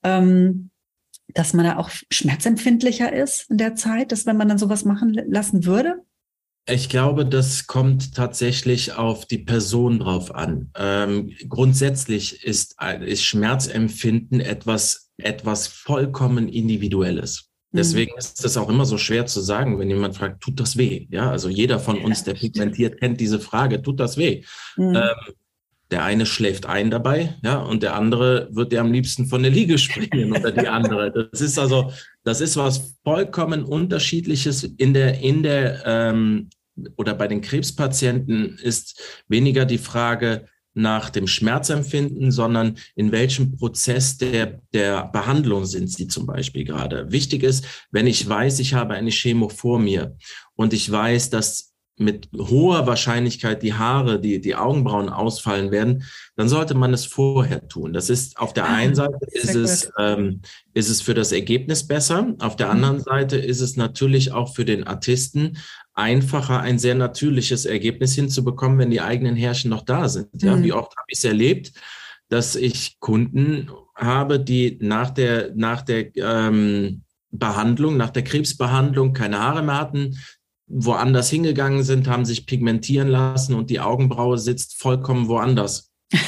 ähm, 0.03 0.71
dass 1.29 1.55
man 1.55 1.65
da 1.65 1.77
auch 1.77 1.91
schmerzempfindlicher 2.11 3.12
ist 3.12 3.51
in 3.51 3.59
der 3.59 3.75
Zeit, 3.75 4.12
dass 4.12 4.27
wenn 4.27 4.37
man 4.37 4.49
dann 4.49 4.59
sowas 4.59 4.85
machen 4.85 5.12
lassen 5.29 5.65
würde? 5.65 6.03
Ich 6.66 6.88
glaube, 6.88 7.26
das 7.26 7.66
kommt 7.66 8.14
tatsächlich 8.14 8.92
auf 8.92 9.26
die 9.26 9.38
Person 9.38 9.99
drauf 9.99 10.33
an. 10.33 10.71
Ähm, 10.76 11.33
grundsätzlich 11.49 12.45
ist, 12.45 12.76
ist 13.00 13.25
Schmerzempfinden 13.25 14.40
etwas, 14.40 15.11
etwas 15.16 15.66
vollkommen 15.66 16.49
Individuelles. 16.49 17.50
Mhm. 17.73 17.76
Deswegen 17.78 18.12
ist 18.16 18.45
es 18.45 18.57
auch 18.57 18.69
immer 18.69 18.85
so 18.85 18.97
schwer 18.97 19.26
zu 19.26 19.40
sagen, 19.40 19.78
wenn 19.81 19.90
jemand 19.90 20.16
fragt, 20.16 20.40
tut 20.40 20.61
das 20.61 20.76
weh? 20.76 21.09
Ja, 21.11 21.31
also 21.31 21.49
jeder 21.49 21.81
von 21.81 21.99
uns, 21.99 22.23
der 22.23 22.35
pigmentiert, 22.35 23.00
kennt 23.00 23.21
diese 23.21 23.40
Frage, 23.40 23.83
tut 23.83 23.99
das 23.99 24.16
weh? 24.16 24.45
Mhm. 24.76 24.95
Ähm, 24.95 25.35
der 25.93 26.05
eine 26.05 26.27
schläft 26.27 26.67
ein 26.67 26.91
dabei, 26.91 27.37
ja, 27.45 27.59
und 27.59 27.83
der 27.83 27.95
andere 27.95 28.49
wird 28.51 28.73
dir 28.73 28.81
am 28.81 28.93
liebsten 28.93 29.27
von 29.27 29.43
der 29.43 29.53
Liege 29.53 29.79
springen 29.79 30.33
oder 30.33 30.51
die 30.51 30.67
andere. 30.67 31.29
Das 31.31 31.41
ist 31.41 31.59
also, 31.59 31.93
das 32.25 32.41
ist 32.41 32.57
was 32.57 32.97
vollkommen 33.05 33.63
unterschiedliches 33.63 34.65
in 34.65 34.95
der, 34.95 35.21
in 35.21 35.43
der, 35.43 35.83
ähm, 35.85 36.49
oder 36.97 37.15
bei 37.15 37.29
den 37.29 37.43
Krebspatienten 37.43 38.59
ist 38.63 39.01
weniger 39.29 39.67
die 39.67 39.79
Frage 39.79 40.47
nach 40.75 41.11
dem 41.11 41.27
Schmerzempfinden, 41.27 42.31
sondern 42.31 42.79
in 42.95 43.13
welchem 43.13 43.57
Prozess 43.57 44.17
der, 44.17 44.63
der 44.73 45.07
Behandlung 45.09 45.67
sind 45.67 45.91
sie 45.91 46.09
zum 46.09 46.27
Beispiel 46.27 46.65
gerade. 46.65 47.13
Wichtig 47.13 47.43
ist, 47.43 47.67
wenn 47.91 48.07
ich 48.07 48.27
weiß, 48.27 48.59
ich 48.61 48.73
habe 48.73 48.95
eine 48.95 49.11
Chemo 49.11 49.51
vor 49.51 49.79
mir 49.79 50.17
und 50.55 50.73
ich 50.73 50.91
weiß, 50.91 51.29
dass 51.29 51.72
mit 51.97 52.29
hoher 52.37 52.87
Wahrscheinlichkeit 52.87 53.63
die 53.63 53.75
Haare, 53.75 54.21
die, 54.21 54.41
die 54.41 54.55
Augenbrauen 54.55 55.09
ausfallen 55.09 55.71
werden, 55.71 56.05
dann 56.37 56.49
sollte 56.49 56.75
man 56.75 56.95
es 56.95 57.05
vorher 57.05 57.69
tun. 57.69 57.93
Das 57.93 58.09
ist 58.09 58.39
auf 58.39 58.55
der 58.55 58.69
einen 58.69 58.95
Seite 58.95 59.19
ist 59.33 59.55
es, 59.55 59.93
ähm, 59.99 60.41
ist 60.75 60.89
es 60.89 61.03
für 61.03 61.15
das 61.15 61.33
Ergebnis 61.33 61.87
besser. 61.87 62.35
Auf 62.41 62.57
der 62.57 62.67
mhm. 62.69 62.73
anderen 62.73 63.01
Seite 63.01 63.37
ist 63.37 63.61
es 63.61 63.77
natürlich 63.77 64.33
auch 64.33 64.55
für 64.55 64.65
den 64.65 64.85
Artisten 64.85 65.59
einfacher, 65.95 66.61
ein 66.61 66.79
sehr 66.79 66.95
natürliches 66.95 67.67
Ergebnis 67.67 68.15
hinzubekommen, 68.15 68.79
wenn 68.79 68.91
die 68.91 69.03
eigenen 69.03 69.37
Härchen 69.37 69.71
noch 69.71 69.83
da 69.83 70.09
sind. 70.09 70.43
Ja, 70.43 70.57
mhm. 70.57 70.65
wie 70.65 70.73
oft 70.73 70.97
habe 70.97 71.07
ich 71.09 71.19
es 71.19 71.25
erlebt, 71.25 71.73
dass 72.29 72.57
ich 72.57 72.99
Kunden 73.01 73.71
habe, 73.95 74.41
die 74.41 74.79
nach 74.81 75.11
der, 75.11 75.53
nach 75.55 75.83
der 75.83 76.17
ähm, 76.17 77.03
Behandlung, 77.31 77.97
nach 77.97 78.11
der 78.11 78.25
Krebsbehandlung 78.25 79.13
keine 79.13 79.41
Haare 79.41 79.63
mehr 79.63 79.79
hatten, 79.79 80.19
woanders 80.73 81.29
hingegangen 81.29 81.83
sind, 81.83 82.09
haben 82.09 82.25
sich 82.25 82.47
pigmentieren 82.47 83.09
lassen 83.09 83.55
und 83.55 83.69
die 83.71 83.81
Augenbraue 83.81 84.38
sitzt 84.38 84.81
vollkommen 84.81 85.29
woanders. 85.29 85.91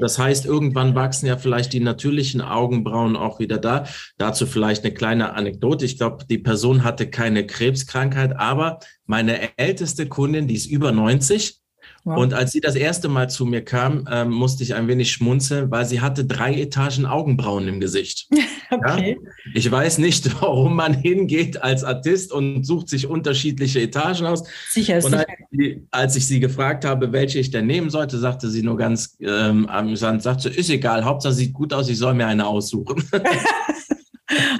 Das 0.00 0.18
heißt, 0.18 0.44
irgendwann 0.44 0.96
wachsen 0.96 1.26
ja 1.26 1.36
vielleicht 1.36 1.72
die 1.72 1.78
natürlichen 1.78 2.40
Augenbrauen 2.40 3.14
auch 3.14 3.38
wieder 3.38 3.58
da. 3.58 3.86
Dazu 4.18 4.44
vielleicht 4.44 4.84
eine 4.84 4.92
kleine 4.92 5.34
Anekdote. 5.34 5.84
Ich 5.84 5.98
glaube, 5.98 6.24
die 6.28 6.38
Person 6.38 6.82
hatte 6.82 7.08
keine 7.08 7.46
Krebskrankheit, 7.46 8.36
aber 8.36 8.80
meine 9.06 9.56
älteste 9.56 10.08
Kundin, 10.08 10.48
die 10.48 10.56
ist 10.56 10.66
über 10.66 10.90
90, 10.90 11.60
Wow. 12.04 12.18
Und 12.18 12.34
als 12.34 12.52
sie 12.52 12.60
das 12.60 12.74
erste 12.74 13.08
Mal 13.08 13.30
zu 13.30 13.46
mir 13.46 13.64
kam, 13.64 14.06
ähm, 14.10 14.30
musste 14.30 14.62
ich 14.62 14.74
ein 14.74 14.88
wenig 14.88 15.10
schmunzeln, 15.10 15.70
weil 15.70 15.86
sie 15.86 16.02
hatte 16.02 16.26
drei 16.26 16.52
Etagen 16.54 17.06
Augenbrauen 17.06 17.66
im 17.66 17.80
Gesicht. 17.80 18.28
okay. 18.70 19.18
Ja? 19.18 19.30
Ich 19.54 19.70
weiß 19.70 19.98
nicht, 19.98 20.28
warum 20.42 20.76
man 20.76 20.92
hingeht 20.92 21.62
als 21.62 21.82
Artist 21.82 22.30
und 22.30 22.64
sucht 22.64 22.90
sich 22.90 23.06
unterschiedliche 23.06 23.80
Etagen 23.80 24.26
aus. 24.26 24.44
Sicher, 24.68 25.02
und 25.02 25.14
als, 25.14 25.26
sie, 25.50 25.86
als 25.90 26.16
ich 26.16 26.26
sie 26.26 26.40
gefragt 26.40 26.84
habe, 26.84 27.12
welche 27.12 27.38
ich 27.38 27.50
denn 27.50 27.66
nehmen 27.66 27.88
sollte, 27.88 28.18
sagte 28.18 28.50
sie 28.50 28.62
nur 28.62 28.76
ganz 28.76 29.16
ähm, 29.20 29.66
amüsant, 29.66 30.22
sagte, 30.22 30.50
ist 30.50 30.68
egal, 30.68 31.04
Hauptsache 31.04 31.32
sieht 31.32 31.54
gut 31.54 31.72
aus, 31.72 31.88
ich 31.88 31.96
soll 31.96 32.12
mir 32.12 32.26
eine 32.26 32.46
aussuchen. 32.46 33.02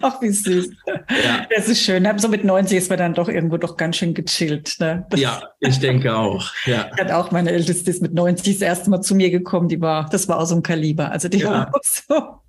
Ach, 0.02 0.20
wie 0.20 0.30
süß. 0.30 0.70
Ja. 0.86 1.46
Das 1.54 1.68
ist 1.68 1.82
schön. 1.82 2.06
So 2.18 2.28
mit 2.28 2.44
90 2.44 2.78
ist 2.78 2.90
man 2.90 2.98
dann 2.98 3.14
doch 3.14 3.28
irgendwo 3.28 3.56
doch 3.56 3.76
ganz 3.76 3.96
schön 3.96 4.14
gechillt. 4.14 4.76
Ne? 4.80 5.06
Ja, 5.14 5.42
ich 5.60 5.78
denke 5.78 6.16
auch. 6.16 6.50
Ja. 6.66 6.90
Ich 6.94 7.00
hatte 7.00 7.16
auch 7.16 7.30
meine 7.30 7.50
Älteste 7.50 7.90
ist 7.90 8.02
mit 8.02 8.14
90 8.14 8.54
das 8.54 8.62
erste 8.62 8.90
Mal 8.90 9.00
zu 9.00 9.14
mir 9.14 9.30
gekommen. 9.30 9.68
Die 9.68 9.80
war, 9.80 10.08
das 10.10 10.28
war 10.28 10.38
aus 10.38 10.50
so 10.50 10.54
einem 10.54 10.62
Kaliber. 10.62 11.10
Also 11.10 11.28
die 11.28 11.38
ja. 11.38 11.50
war 11.50 11.74
auch 11.74 11.82
so 11.82 12.40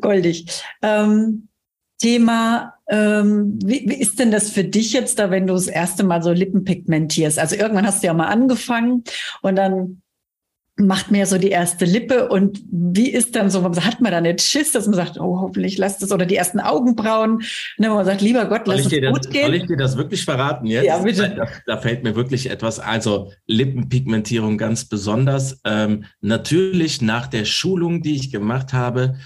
goldig. 0.00 0.46
Ähm, 0.82 1.48
Thema, 2.00 2.74
ähm, 2.88 3.58
wie, 3.62 3.84
wie 3.86 4.00
ist 4.00 4.18
denn 4.18 4.30
das 4.30 4.50
für 4.50 4.64
dich 4.64 4.92
jetzt 4.92 5.18
da, 5.18 5.30
wenn 5.30 5.46
du 5.46 5.52
das 5.52 5.66
erste 5.66 6.02
Mal 6.02 6.22
so 6.22 6.32
Lippen 6.32 6.64
pigmentierst? 6.64 7.38
Also 7.38 7.56
irgendwann 7.56 7.86
hast 7.86 8.02
du 8.02 8.06
ja 8.06 8.14
mal 8.14 8.28
angefangen 8.28 9.04
und 9.42 9.56
dann 9.56 10.02
macht 10.80 11.10
mir 11.10 11.26
so 11.26 11.38
die 11.38 11.50
erste 11.50 11.84
Lippe 11.84 12.28
und 12.28 12.60
wie 12.70 13.10
ist 13.10 13.36
dann 13.36 13.50
so, 13.50 13.62
hat 13.64 14.00
man 14.00 14.12
da 14.12 14.20
nicht 14.20 14.40
Schiss, 14.40 14.72
dass 14.72 14.86
man 14.86 14.94
sagt, 14.94 15.18
oh, 15.18 15.40
hoffentlich 15.40 15.78
lasst 15.78 16.02
es 16.02 16.12
oder 16.12 16.26
die 16.26 16.36
ersten 16.36 16.60
Augenbrauen, 16.60 17.42
ne, 17.78 17.90
wo 17.90 17.94
man 17.94 18.04
sagt, 18.04 18.20
lieber 18.20 18.46
Gott, 18.46 18.66
lass 18.66 18.86
es 18.86 18.90
gut 18.90 19.24
das, 19.24 19.30
gehen. 19.30 19.46
Soll 19.46 19.54
ich 19.54 19.66
dir 19.66 19.76
das 19.76 19.96
wirklich 19.96 20.24
verraten 20.24 20.66
jetzt? 20.66 20.86
Ja, 20.86 20.98
bitte. 20.98 21.34
Da, 21.36 21.46
da 21.66 21.80
fällt 21.80 22.02
mir 22.02 22.16
wirklich 22.16 22.50
etwas, 22.50 22.80
also 22.80 23.32
Lippenpigmentierung 23.46 24.58
ganz 24.58 24.86
besonders. 24.86 25.60
Ähm, 25.64 26.04
natürlich 26.20 27.02
nach 27.02 27.26
der 27.26 27.44
Schulung, 27.44 28.02
die 28.02 28.16
ich 28.16 28.30
gemacht 28.30 28.72
habe, 28.72 29.16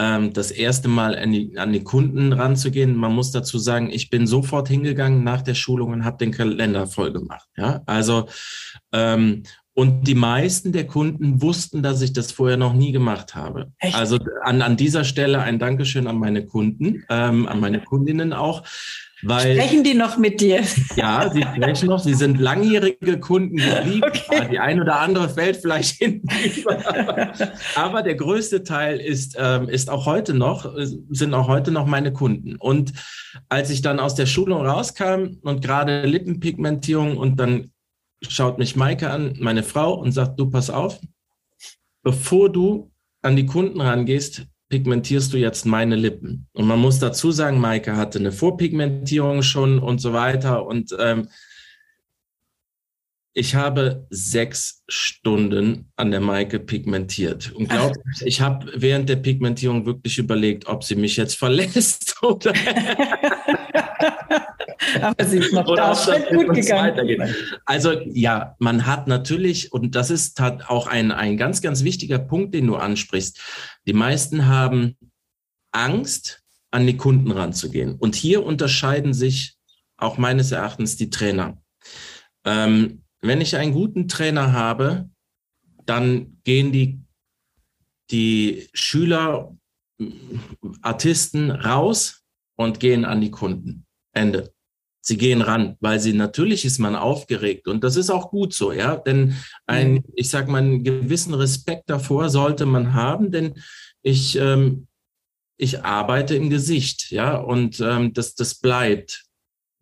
ähm, 0.00 0.32
das 0.32 0.50
erste 0.50 0.88
Mal 0.88 1.16
an 1.16 1.32
die, 1.32 1.58
an 1.58 1.72
die 1.72 1.84
Kunden 1.84 2.32
ranzugehen. 2.32 2.96
Man 2.96 3.14
muss 3.14 3.32
dazu 3.32 3.58
sagen, 3.58 3.90
ich 3.90 4.08
bin 4.08 4.26
sofort 4.26 4.68
hingegangen 4.68 5.22
nach 5.22 5.42
der 5.42 5.54
Schulung 5.54 5.92
und 5.92 6.04
habe 6.04 6.16
den 6.16 6.32
Kalender 6.32 6.86
voll 6.86 7.12
gemacht. 7.12 7.48
Ja, 7.56 7.82
also 7.84 8.26
ähm, 8.92 9.42
und 9.80 10.06
die 10.06 10.14
meisten 10.14 10.72
der 10.72 10.86
Kunden 10.86 11.40
wussten, 11.40 11.82
dass 11.82 12.02
ich 12.02 12.12
das 12.12 12.32
vorher 12.32 12.58
noch 12.58 12.74
nie 12.74 12.92
gemacht 12.92 13.34
habe. 13.34 13.72
Echt? 13.78 13.96
Also 13.96 14.18
an, 14.42 14.60
an 14.60 14.76
dieser 14.76 15.04
Stelle 15.04 15.38
ein 15.40 15.58
Dankeschön 15.58 16.06
an 16.06 16.18
meine 16.18 16.44
Kunden, 16.44 17.04
ähm, 17.08 17.48
an 17.48 17.60
meine 17.60 17.80
Kundinnen 17.80 18.34
auch. 18.34 18.62
Weil, 19.22 19.54
sprechen 19.54 19.82
die 19.82 19.94
noch 19.94 20.18
mit 20.18 20.42
dir? 20.42 20.60
Ja, 20.96 21.30
sie 21.30 21.40
sprechen 21.40 21.88
noch. 21.88 21.98
Sie 21.98 22.12
sind 22.12 22.38
langjährige 22.38 23.18
Kunden 23.20 23.56
geblieben. 23.56 24.02
Okay. 24.30 24.48
Die 24.50 24.58
ein 24.58 24.80
oder 24.80 25.00
andere 25.00 25.30
fällt 25.30 25.56
vielleicht 25.56 25.96
hinten 25.96 26.28
über. 26.58 27.32
Aber 27.74 28.02
der 28.02 28.16
größte 28.16 28.62
Teil 28.64 29.00
ist, 29.00 29.34
ähm, 29.38 29.68
ist 29.68 29.88
auch 29.88 30.04
heute 30.04 30.34
noch, 30.34 30.70
sind 31.08 31.32
auch 31.32 31.48
heute 31.48 31.70
noch 31.70 31.86
meine 31.86 32.12
Kunden. 32.12 32.56
Und 32.56 32.92
als 33.48 33.70
ich 33.70 33.80
dann 33.80 33.98
aus 33.98 34.14
der 34.14 34.26
Schulung 34.26 34.66
rauskam 34.66 35.38
und 35.42 35.64
gerade 35.64 36.04
Lippenpigmentierung 36.04 37.16
und 37.16 37.40
dann 37.40 37.70
schaut 38.28 38.58
mich 38.58 38.76
Maike 38.76 39.10
an, 39.10 39.34
meine 39.38 39.62
Frau, 39.62 39.94
und 39.94 40.12
sagt, 40.12 40.38
du 40.38 40.50
pass 40.50 40.70
auf, 40.70 41.00
bevor 42.02 42.50
du 42.50 42.90
an 43.22 43.36
die 43.36 43.46
Kunden 43.46 43.80
rangehst, 43.80 44.46
pigmentierst 44.68 45.32
du 45.32 45.36
jetzt 45.36 45.66
meine 45.66 45.96
Lippen. 45.96 46.46
Und 46.52 46.66
man 46.66 46.78
muss 46.78 46.98
dazu 46.98 47.32
sagen, 47.32 47.58
Maike 47.58 47.96
hatte 47.96 48.18
eine 48.18 48.32
Vorpigmentierung 48.32 49.42
schon 49.42 49.78
und 49.78 50.00
so 50.00 50.12
weiter. 50.12 50.64
Und 50.64 50.94
ähm, 50.98 51.28
ich 53.32 53.54
habe 53.54 54.06
sechs 54.10 54.82
Stunden 54.88 55.90
an 55.96 56.10
der 56.10 56.20
Maike 56.20 56.60
pigmentiert. 56.60 57.52
Und 57.52 57.68
glaubt, 57.68 57.98
ich 58.24 58.40
habe 58.40 58.72
während 58.74 59.08
der 59.08 59.16
Pigmentierung 59.16 59.86
wirklich 59.86 60.18
überlegt, 60.18 60.66
ob 60.66 60.84
sie 60.84 60.94
mich 60.96 61.16
jetzt 61.16 61.36
verlässt 61.36 62.16
oder. 62.22 62.52
Aber 65.00 65.24
sie 65.24 65.38
ist 65.38 65.52
noch 65.52 65.66
Oder 65.66 65.94
da. 65.94 66.18
gut 66.34 66.54
gegangen. 66.54 67.34
Also 67.64 68.00
ja, 68.12 68.56
man 68.58 68.86
hat 68.86 69.08
natürlich, 69.08 69.72
und 69.72 69.94
das 69.94 70.10
ist 70.10 70.40
auch 70.40 70.86
ein, 70.86 71.12
ein 71.12 71.36
ganz, 71.36 71.60
ganz 71.60 71.84
wichtiger 71.84 72.18
Punkt, 72.18 72.54
den 72.54 72.66
du 72.66 72.76
ansprichst. 72.76 73.40
Die 73.86 73.92
meisten 73.92 74.46
haben 74.46 74.96
Angst, 75.72 76.42
an 76.70 76.86
die 76.86 76.96
Kunden 76.96 77.30
ranzugehen. 77.30 77.96
Und 77.96 78.14
hier 78.14 78.44
unterscheiden 78.44 79.12
sich 79.12 79.56
auch 79.96 80.18
meines 80.18 80.52
Erachtens 80.52 80.96
die 80.96 81.10
Trainer. 81.10 81.60
Ähm, 82.44 83.02
wenn 83.20 83.40
ich 83.40 83.56
einen 83.56 83.72
guten 83.72 84.08
Trainer 84.08 84.52
habe, 84.52 85.10
dann 85.84 86.38
gehen 86.44 86.72
die, 86.72 87.00
die 88.10 88.68
Schüler, 88.72 89.56
Artisten 90.80 91.50
raus 91.50 92.22
und 92.56 92.80
gehen 92.80 93.04
an 93.04 93.20
die 93.20 93.30
Kunden. 93.30 93.86
Ende. 94.12 94.52
Sie 95.02 95.16
gehen 95.16 95.40
ran, 95.40 95.76
weil 95.80 95.98
sie 95.98 96.12
natürlich 96.12 96.64
ist 96.64 96.78
man 96.78 96.94
aufgeregt 96.94 97.68
und 97.68 97.82
das 97.82 97.96
ist 97.96 98.10
auch 98.10 98.30
gut 98.30 98.52
so, 98.52 98.70
ja. 98.72 98.96
Denn 98.96 99.34
ein, 99.66 99.94
mhm. 99.94 100.04
ich 100.14 100.28
sag 100.28 100.48
mal, 100.48 100.58
einen 100.58 100.84
gewissen 100.84 101.32
Respekt 101.32 101.88
davor 101.88 102.28
sollte 102.28 102.66
man 102.66 102.92
haben, 102.92 103.30
denn 103.30 103.54
ich, 104.02 104.36
ähm, 104.36 104.88
ich 105.56 105.82
arbeite 105.84 106.34
im 106.34 106.50
Gesicht, 106.50 107.10
ja, 107.10 107.36
und 107.36 107.80
ähm, 107.80 108.12
das, 108.12 108.34
das 108.34 108.56
bleibt 108.56 109.24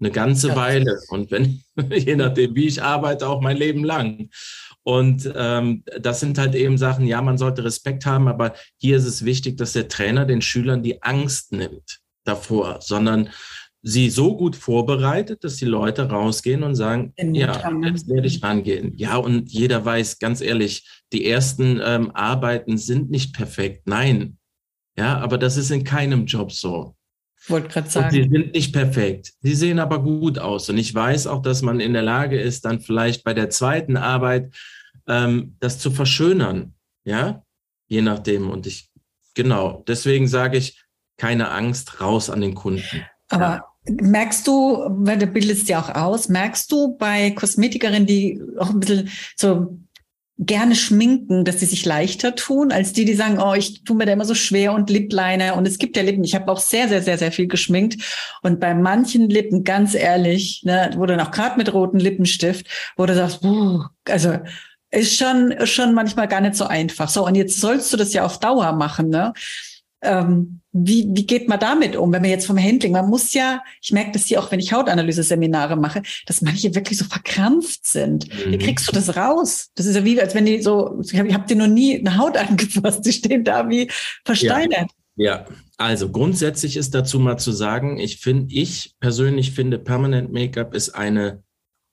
eine 0.00 0.10
ganze. 0.10 0.54
Weile. 0.54 1.00
Und 1.08 1.30
wenn, 1.30 1.62
je 1.90 2.16
nachdem, 2.16 2.54
wie 2.54 2.66
ich 2.66 2.82
arbeite, 2.82 3.28
auch 3.28 3.40
mein 3.40 3.56
Leben 3.56 3.84
lang. 3.84 4.30
Und 4.82 5.30
ähm, 5.34 5.82
das 6.00 6.20
sind 6.20 6.38
halt 6.38 6.54
eben 6.54 6.78
Sachen, 6.78 7.06
ja, 7.06 7.20
man 7.20 7.36
sollte 7.36 7.64
Respekt 7.64 8.06
haben, 8.06 8.28
aber 8.28 8.54
hier 8.78 8.96
ist 8.96 9.04
es 9.04 9.24
wichtig, 9.24 9.58
dass 9.58 9.74
der 9.74 9.88
Trainer 9.88 10.24
den 10.24 10.40
Schülern 10.40 10.82
die 10.82 11.02
Angst 11.02 11.52
nimmt 11.52 12.00
davor, 12.24 12.78
sondern 12.80 13.30
sie 13.82 14.10
so 14.10 14.36
gut 14.36 14.56
vorbereitet, 14.56 15.44
dass 15.44 15.56
die 15.56 15.64
Leute 15.64 16.08
rausgehen 16.10 16.62
und 16.62 16.74
sagen, 16.74 17.12
ja, 17.16 17.70
jetzt 17.82 18.08
werde 18.08 18.26
ich 18.26 18.42
rangehen. 18.42 18.96
Ja, 18.96 19.16
und 19.16 19.50
jeder 19.50 19.84
weiß, 19.84 20.18
ganz 20.18 20.40
ehrlich, 20.40 20.88
die 21.12 21.26
ersten 21.26 21.80
ähm, 21.82 22.10
Arbeiten 22.12 22.76
sind 22.76 23.10
nicht 23.10 23.34
perfekt. 23.34 23.86
Nein. 23.86 24.38
Ja, 24.96 25.18
aber 25.18 25.38
das 25.38 25.56
ist 25.56 25.70
in 25.70 25.84
keinem 25.84 26.26
Job 26.26 26.50
so. 26.50 26.96
Wollte 27.46 27.68
gerade 27.68 27.88
sagen. 27.88 28.06
Und 28.06 28.12
sie 28.12 28.28
sind 28.28 28.52
nicht 28.52 28.72
perfekt. 28.72 29.32
Sie 29.40 29.54
sehen 29.54 29.78
aber 29.78 30.02
gut 30.02 30.38
aus. 30.38 30.68
Und 30.68 30.76
ich 30.76 30.92
weiß 30.92 31.28
auch, 31.28 31.40
dass 31.40 31.62
man 31.62 31.78
in 31.78 31.92
der 31.92 32.02
Lage 32.02 32.38
ist, 32.40 32.64
dann 32.64 32.80
vielleicht 32.80 33.22
bei 33.22 33.32
der 33.32 33.48
zweiten 33.48 33.96
Arbeit 33.96 34.54
ähm, 35.06 35.56
das 35.60 35.78
zu 35.78 35.92
verschönern. 35.92 36.74
Ja, 37.04 37.44
je 37.86 38.02
nachdem. 38.02 38.50
Und 38.50 38.66
ich, 38.66 38.90
genau, 39.34 39.84
deswegen 39.86 40.26
sage 40.26 40.58
ich, 40.58 40.82
keine 41.16 41.50
Angst, 41.50 42.00
raus 42.00 42.28
an 42.28 42.40
den 42.40 42.54
Kunden. 42.54 43.04
Aber 43.28 43.64
ja. 43.86 43.94
merkst 44.00 44.46
du, 44.46 44.84
weil 44.88 45.18
du 45.18 45.26
bildest 45.26 45.68
ja 45.68 45.80
auch 45.80 45.94
aus, 45.94 46.28
merkst 46.28 46.70
du 46.70 46.96
bei 46.96 47.30
Kosmetikerinnen, 47.30 48.06
die 48.06 48.40
auch 48.58 48.70
ein 48.70 48.80
bisschen 48.80 49.10
so 49.36 49.78
gerne 50.38 50.76
schminken, 50.76 51.44
dass 51.44 51.60
sie 51.60 51.66
sich 51.66 51.84
leichter 51.84 52.36
tun, 52.36 52.70
als 52.70 52.92
die, 52.92 53.04
die 53.04 53.14
sagen, 53.14 53.40
oh, 53.40 53.54
ich 53.54 53.82
tue 53.82 53.96
mir 53.96 54.06
da 54.06 54.12
immer 54.12 54.24
so 54.24 54.34
schwer 54.34 54.72
und 54.72 54.88
Lippliner. 54.88 55.56
Und 55.56 55.66
es 55.66 55.78
gibt 55.78 55.96
ja 55.96 56.02
Lippen, 56.04 56.22
ich 56.22 56.36
habe 56.36 56.50
auch 56.50 56.60
sehr, 56.60 56.88
sehr, 56.88 57.02
sehr, 57.02 57.18
sehr 57.18 57.32
viel 57.32 57.48
geschminkt. 57.48 58.00
Und 58.42 58.60
bei 58.60 58.72
manchen 58.72 59.28
Lippen, 59.28 59.64
ganz 59.64 59.94
ehrlich, 59.94 60.62
ne, 60.64 60.92
wo 60.96 61.06
dann 61.06 61.20
auch 61.20 61.32
gerade 61.32 61.56
mit 61.56 61.72
rotem 61.72 61.98
Lippenstift, 61.98 62.66
wo 62.96 63.04
du 63.04 63.16
sagst, 63.16 63.42
buh, 63.42 63.82
also 64.06 64.38
ist 64.90 65.16
schon, 65.16 65.54
schon 65.66 65.92
manchmal 65.92 66.28
gar 66.28 66.40
nicht 66.40 66.54
so 66.54 66.66
einfach. 66.66 67.08
So, 67.08 67.26
und 67.26 67.34
jetzt 67.34 67.60
sollst 67.60 67.92
du 67.92 67.96
das 67.96 68.12
ja 68.12 68.24
auf 68.24 68.38
Dauer 68.38 68.72
machen, 68.72 69.08
ne? 69.08 69.32
Ähm, 70.02 70.60
wie, 70.72 71.08
wie 71.12 71.26
geht 71.26 71.48
man 71.48 71.58
damit 71.58 71.96
um, 71.96 72.12
wenn 72.12 72.22
man 72.22 72.30
jetzt 72.30 72.46
vom 72.46 72.58
Handling, 72.58 72.92
man 72.92 73.08
muss 73.08 73.32
ja, 73.32 73.62
ich 73.80 73.92
merke 73.92 74.12
das 74.12 74.26
hier 74.26 74.40
auch, 74.40 74.50
wenn 74.50 74.60
ich 74.60 74.72
Hautanalyse-Seminare 74.72 75.76
mache, 75.76 76.02
dass 76.26 76.42
manche 76.42 76.74
wirklich 76.74 76.98
so 76.98 77.04
verkrampft 77.04 77.86
sind. 77.86 78.28
Mhm. 78.28 78.52
Wie 78.52 78.58
kriegst 78.58 78.88
du 78.88 78.92
das 78.92 79.16
raus? 79.16 79.70
Das 79.74 79.86
ist 79.86 79.96
ja 79.96 80.04
wie, 80.04 80.20
als 80.20 80.34
wenn 80.34 80.46
die 80.46 80.62
so, 80.62 81.00
ich 81.02 81.18
hab, 81.18 81.32
habt 81.32 81.50
ihr 81.50 81.56
noch 81.56 81.66
nie 81.66 81.98
eine 81.98 82.16
Haut 82.16 82.36
angefasst, 82.48 83.04
die 83.04 83.12
stehen 83.12 83.44
da 83.44 83.68
wie 83.68 83.90
versteinert. 84.24 84.90
Ja. 85.16 85.36
ja. 85.38 85.46
also 85.78 86.10
grundsätzlich 86.10 86.76
ist 86.76 86.94
dazu 86.94 87.18
mal 87.18 87.38
zu 87.38 87.52
sagen, 87.52 87.98
ich 87.98 88.18
finde, 88.18 88.54
ich 88.54 88.94
persönlich 89.00 89.52
finde, 89.52 89.78
Permanent 89.78 90.32
Make-up 90.32 90.74
ist 90.74 90.90
eine, 90.90 91.42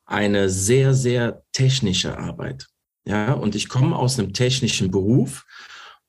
eine 0.05 0.49
sehr, 0.49 0.93
sehr 0.93 1.43
technische 1.53 2.17
Arbeit. 2.17 2.67
Ja, 3.07 3.33
und 3.33 3.53
ich 3.53 3.69
komme 3.69 3.95
aus 3.95 4.17
einem 4.17 4.33
technischen 4.33 4.89
Beruf 4.89 5.45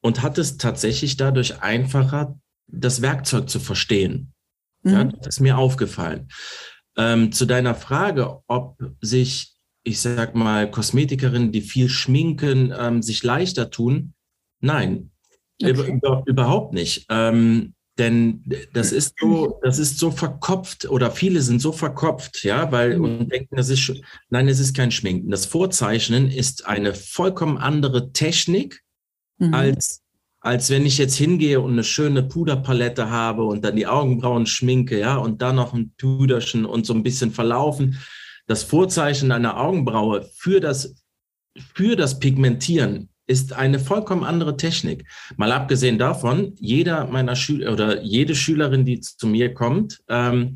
und 0.06 0.22
hat 0.22 0.38
es 0.38 0.56
tatsächlich 0.56 1.16
dadurch 1.16 1.62
einfacher, 1.62 2.38
das 2.68 3.02
Werkzeug 3.02 3.50
zu 3.50 3.58
verstehen. 3.58 4.32
Mhm. 4.84 4.92
Ja, 4.92 5.04
das 5.04 5.26
ist 5.36 5.40
mir 5.40 5.58
aufgefallen. 5.58 6.28
Ähm, 6.96 7.32
zu 7.32 7.44
deiner 7.44 7.75
Frage, 7.75 8.38
ob 8.46 8.78
sich, 9.00 9.54
ich 9.82 10.00
sag 10.00 10.36
mal, 10.36 10.70
Kosmetikerinnen, 10.70 11.50
die 11.50 11.60
viel 11.60 11.88
schminken, 11.88 12.72
ähm, 12.78 13.02
sich 13.02 13.25
leichter 13.25 13.70
tun, 13.70 14.14
nein, 14.60 15.10
okay. 15.60 15.72
über, 15.72 16.22
überhaupt 16.25 16.72
nicht. 16.72 17.06
Ähm, 17.10 17.75
denn 17.98 18.44
das 18.75 18.92
ist 18.92 19.14
so, 19.18 19.58
das 19.62 19.78
ist 19.78 19.98
so 19.98 20.12
verkopft 20.12 20.88
oder 20.88 21.10
viele 21.10 21.40
sind 21.40 21.60
so 21.60 21.72
verkopft, 21.72 22.44
ja, 22.44 22.70
weil 22.70 22.98
mhm. 22.98 23.04
und 23.04 23.32
denken, 23.32 23.56
das 23.56 23.70
ist 23.70 23.92
nein, 24.28 24.46
es 24.46 24.60
ist 24.60 24.76
kein 24.76 24.92
Schminken. 24.92 25.30
Das 25.30 25.46
Vorzeichnen 25.46 26.30
ist 26.30 26.66
eine 26.66 26.94
vollkommen 26.94 27.58
andere 27.58 28.12
Technik 28.12 28.86
mhm. 29.38 29.55
als 29.55 30.02
als 30.47 30.71
wenn 30.71 30.87
ich 30.87 30.97
jetzt 30.97 31.16
hingehe 31.16 31.61
und 31.61 31.73
eine 31.73 31.83
schöne 31.83 32.23
Puderpalette 32.23 33.11
habe 33.11 33.43
und 33.45 33.64
dann 33.64 33.75
die 33.75 33.88
Augenbrauen 33.88 34.47
schminke, 34.47 34.97
ja, 34.97 35.16
und 35.16 35.43
dann 35.43 35.57
noch 35.57 35.75
ein 35.75 35.93
Puderchen 35.99 36.64
und 36.64 36.87
so 36.87 36.95
ein 36.95 37.02
bisschen 37.02 37.33
verlaufen. 37.33 37.99
Das 38.47 38.62
Vorzeichen 38.62 39.33
einer 39.33 39.59
Augenbraue 39.59 40.25
für 40.37 40.61
das, 40.61 40.95
für 41.75 41.97
das 41.97 42.21
Pigmentieren 42.21 43.09
ist 43.26 43.55
eine 43.55 43.81
vollkommen 43.81 44.23
andere 44.23 44.57
Technik. 44.57 45.05
Mal 45.37 45.50
abgesehen 45.50 45.99
davon, 45.99 46.52
jeder 46.61 47.09
meiner 47.09 47.35
Schüler 47.35 47.73
oder 47.73 48.02
jede 48.02 48.37
Schülerin, 48.37 48.85
die 48.85 49.00
zu 49.00 49.26
mir 49.26 49.52
kommt, 49.52 50.00
ähm, 50.09 50.55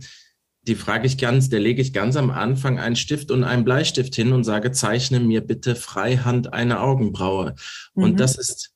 die 0.63 0.75
frage 0.75 1.07
ich 1.07 1.17
ganz, 1.17 1.49
der 1.49 1.61
lege 1.61 1.81
ich 1.81 1.93
ganz 1.93 2.17
am 2.17 2.31
Anfang 2.31 2.79
einen 2.79 2.97
Stift 2.97 3.31
und 3.31 3.45
einen 3.45 3.65
Bleistift 3.65 4.15
hin 4.15 4.33
und 4.33 4.45
sage, 4.45 4.73
zeichne 4.73 5.21
mir 5.21 5.41
bitte 5.41 5.75
freihand 5.75 6.53
eine 6.53 6.81
Augenbraue. 6.81 7.55
Mhm. 7.95 8.03
Und 8.03 8.21
das 8.21 8.37
ist 8.37 8.73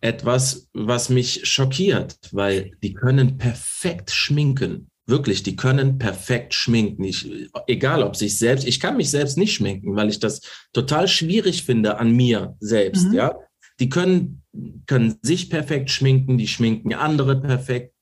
etwas, 0.00 0.68
was 0.72 1.10
mich 1.10 1.46
schockiert, 1.46 2.16
weil 2.32 2.72
die 2.82 2.94
können 2.94 3.36
perfekt 3.36 4.10
schminken. 4.10 4.90
Wirklich, 5.06 5.42
die 5.42 5.56
können 5.56 5.98
perfekt 5.98 6.54
schminken. 6.54 7.04
Ich, 7.04 7.30
egal, 7.66 8.02
ob 8.02 8.16
sich 8.16 8.36
selbst, 8.36 8.66
ich 8.66 8.80
kann 8.80 8.96
mich 8.96 9.10
selbst 9.10 9.36
nicht 9.36 9.52
schminken, 9.52 9.96
weil 9.96 10.08
ich 10.08 10.20
das 10.20 10.40
total 10.72 11.08
schwierig 11.08 11.64
finde 11.64 11.98
an 11.98 12.12
mir 12.12 12.56
selbst, 12.60 13.08
mhm. 13.08 13.14
ja. 13.14 13.34
Die 13.78 13.88
können, 13.88 14.42
können 14.86 15.16
sich 15.22 15.50
perfekt 15.50 15.90
schminken, 15.90 16.38
die 16.38 16.48
schminken 16.48 16.92
andere 16.94 17.40
perfekt. 17.40 17.94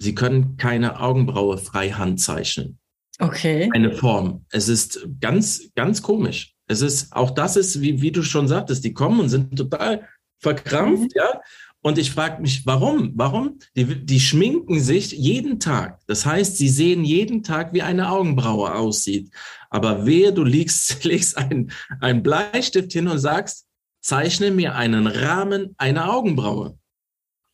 Sie 0.00 0.14
können 0.14 0.56
keine 0.56 0.98
Augenbraue 1.00 1.58
freihand 1.58 2.20
zeichnen. 2.20 2.78
Okay. 3.18 3.68
Eine 3.74 3.92
Form. 3.92 4.46
Es 4.50 4.68
ist 4.68 5.06
ganz, 5.20 5.70
ganz 5.74 6.00
komisch. 6.00 6.54
Es 6.66 6.80
ist, 6.80 7.12
auch 7.12 7.30
das 7.30 7.56
ist, 7.56 7.82
wie, 7.82 8.00
wie 8.00 8.10
du 8.10 8.22
schon 8.22 8.48
sagtest, 8.48 8.82
die 8.84 8.94
kommen 8.94 9.20
und 9.20 9.28
sind 9.28 9.56
total 9.56 10.08
verkrampft, 10.38 11.14
mhm. 11.14 11.20
ja. 11.20 11.40
Und 11.82 11.96
ich 11.96 12.10
frage 12.10 12.42
mich, 12.42 12.66
warum? 12.66 13.12
Warum? 13.14 13.58
Die, 13.74 14.04
die 14.04 14.20
schminken 14.20 14.80
sich 14.80 15.12
jeden 15.12 15.60
Tag. 15.60 15.98
Das 16.06 16.26
heißt, 16.26 16.58
sie 16.58 16.68
sehen 16.68 17.04
jeden 17.04 17.42
Tag, 17.42 17.72
wie 17.72 17.82
eine 17.82 18.10
Augenbraue 18.10 18.74
aussieht. 18.74 19.30
Aber 19.70 20.04
wehe, 20.04 20.32
du 20.32 20.44
legst, 20.44 21.04
legst 21.04 21.38
einen 21.38 22.22
Bleistift 22.22 22.92
hin 22.92 23.08
und 23.08 23.18
sagst, 23.18 23.66
zeichne 24.02 24.50
mir 24.50 24.74
einen 24.74 25.06
Rahmen 25.06 25.74
einer 25.78 26.12
Augenbraue. 26.12 26.78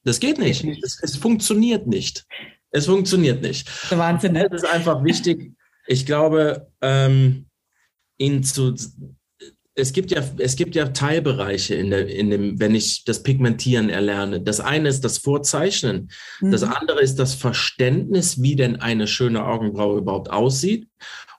Das 0.07 0.21
geht 0.21 0.39
nicht. 0.39 0.65
Es, 0.85 1.03
es 1.03 1.17
funktioniert 1.17 1.89
nicht. 1.89 2.27
Es 2.71 2.87
funktioniert 2.87 3.43
nicht. 3.43 3.69
Wahnsinn. 3.91 4.35
Ne? 4.35 4.47
Es 4.47 4.63
ist 4.63 4.69
einfach 4.69 5.03
wichtig. 5.03 5.53
Ich 5.89 6.07
glaube, 6.07 6.69
ähm, 6.81 7.47
ihn 8.17 8.45
zu, 8.45 8.75
es 9.75 9.93
gibt 9.93 10.13
ja, 10.13 10.23
es 10.39 10.55
gibt 10.55 10.77
ja 10.77 10.89
Teilbereiche 10.89 11.75
in, 11.75 11.91
der, 11.91 12.07
in 12.09 12.31
dem, 12.31 12.61
wenn 12.61 12.77
ich 12.77 13.05
das 13.05 13.25
Pigmentieren 13.25 13.91
erlerne. 13.91 14.41
Das 14.41 14.61
eine 14.61 14.89
ist 14.89 15.05
das 15.05 15.19
Vorzeichnen. 15.19 16.13
Mhm. 16.41 16.53
Das 16.53 16.63
andere 16.63 17.01
ist 17.01 17.19
das 17.19 17.35
Verständnis, 17.35 18.41
wie 18.41 18.55
denn 18.55 18.77
eine 18.77 19.09
schöne 19.09 19.45
Augenbraue 19.45 19.99
überhaupt 19.99 20.31
aussieht. 20.31 20.87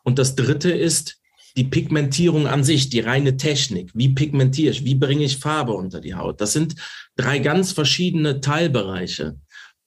Und 0.04 0.20
das 0.20 0.36
dritte 0.36 0.72
ist 0.72 1.22
die 1.58 1.64
Pigmentierung 1.64 2.48
an 2.48 2.64
sich, 2.64 2.90
die 2.90 3.00
reine 3.00 3.36
Technik. 3.36 3.90
Wie 3.96 4.10
pigmentiere 4.10 4.72
ich? 4.72 4.86
Wie 4.86 4.96
bringe 4.96 5.24
ich 5.24 5.38
Farbe 5.38 5.74
unter 5.74 6.00
die 6.00 6.14
Haut? 6.14 6.40
Das 6.40 6.54
sind 6.54 6.76
drei 7.16 7.40
ganz 7.40 7.72
verschiedene 7.72 8.40
Teilbereiche. 8.42 9.38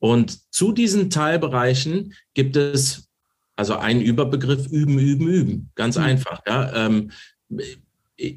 Und 0.00 0.52
zu 0.52 0.72
diesen 0.72 1.10
Teilbereichen 1.10 2.14
gibt 2.34 2.56
es 2.56 3.08
also 3.54 3.76
einen 3.76 4.00
Überbegriff 4.00 4.66
üben, 4.66 4.98
üben, 4.98 5.28
üben. 5.28 5.70
Ganz 5.76 5.96
mhm. 5.96 6.04
einfach. 6.04 6.40
Ja. 6.46 6.86
Ähm, 6.86 7.12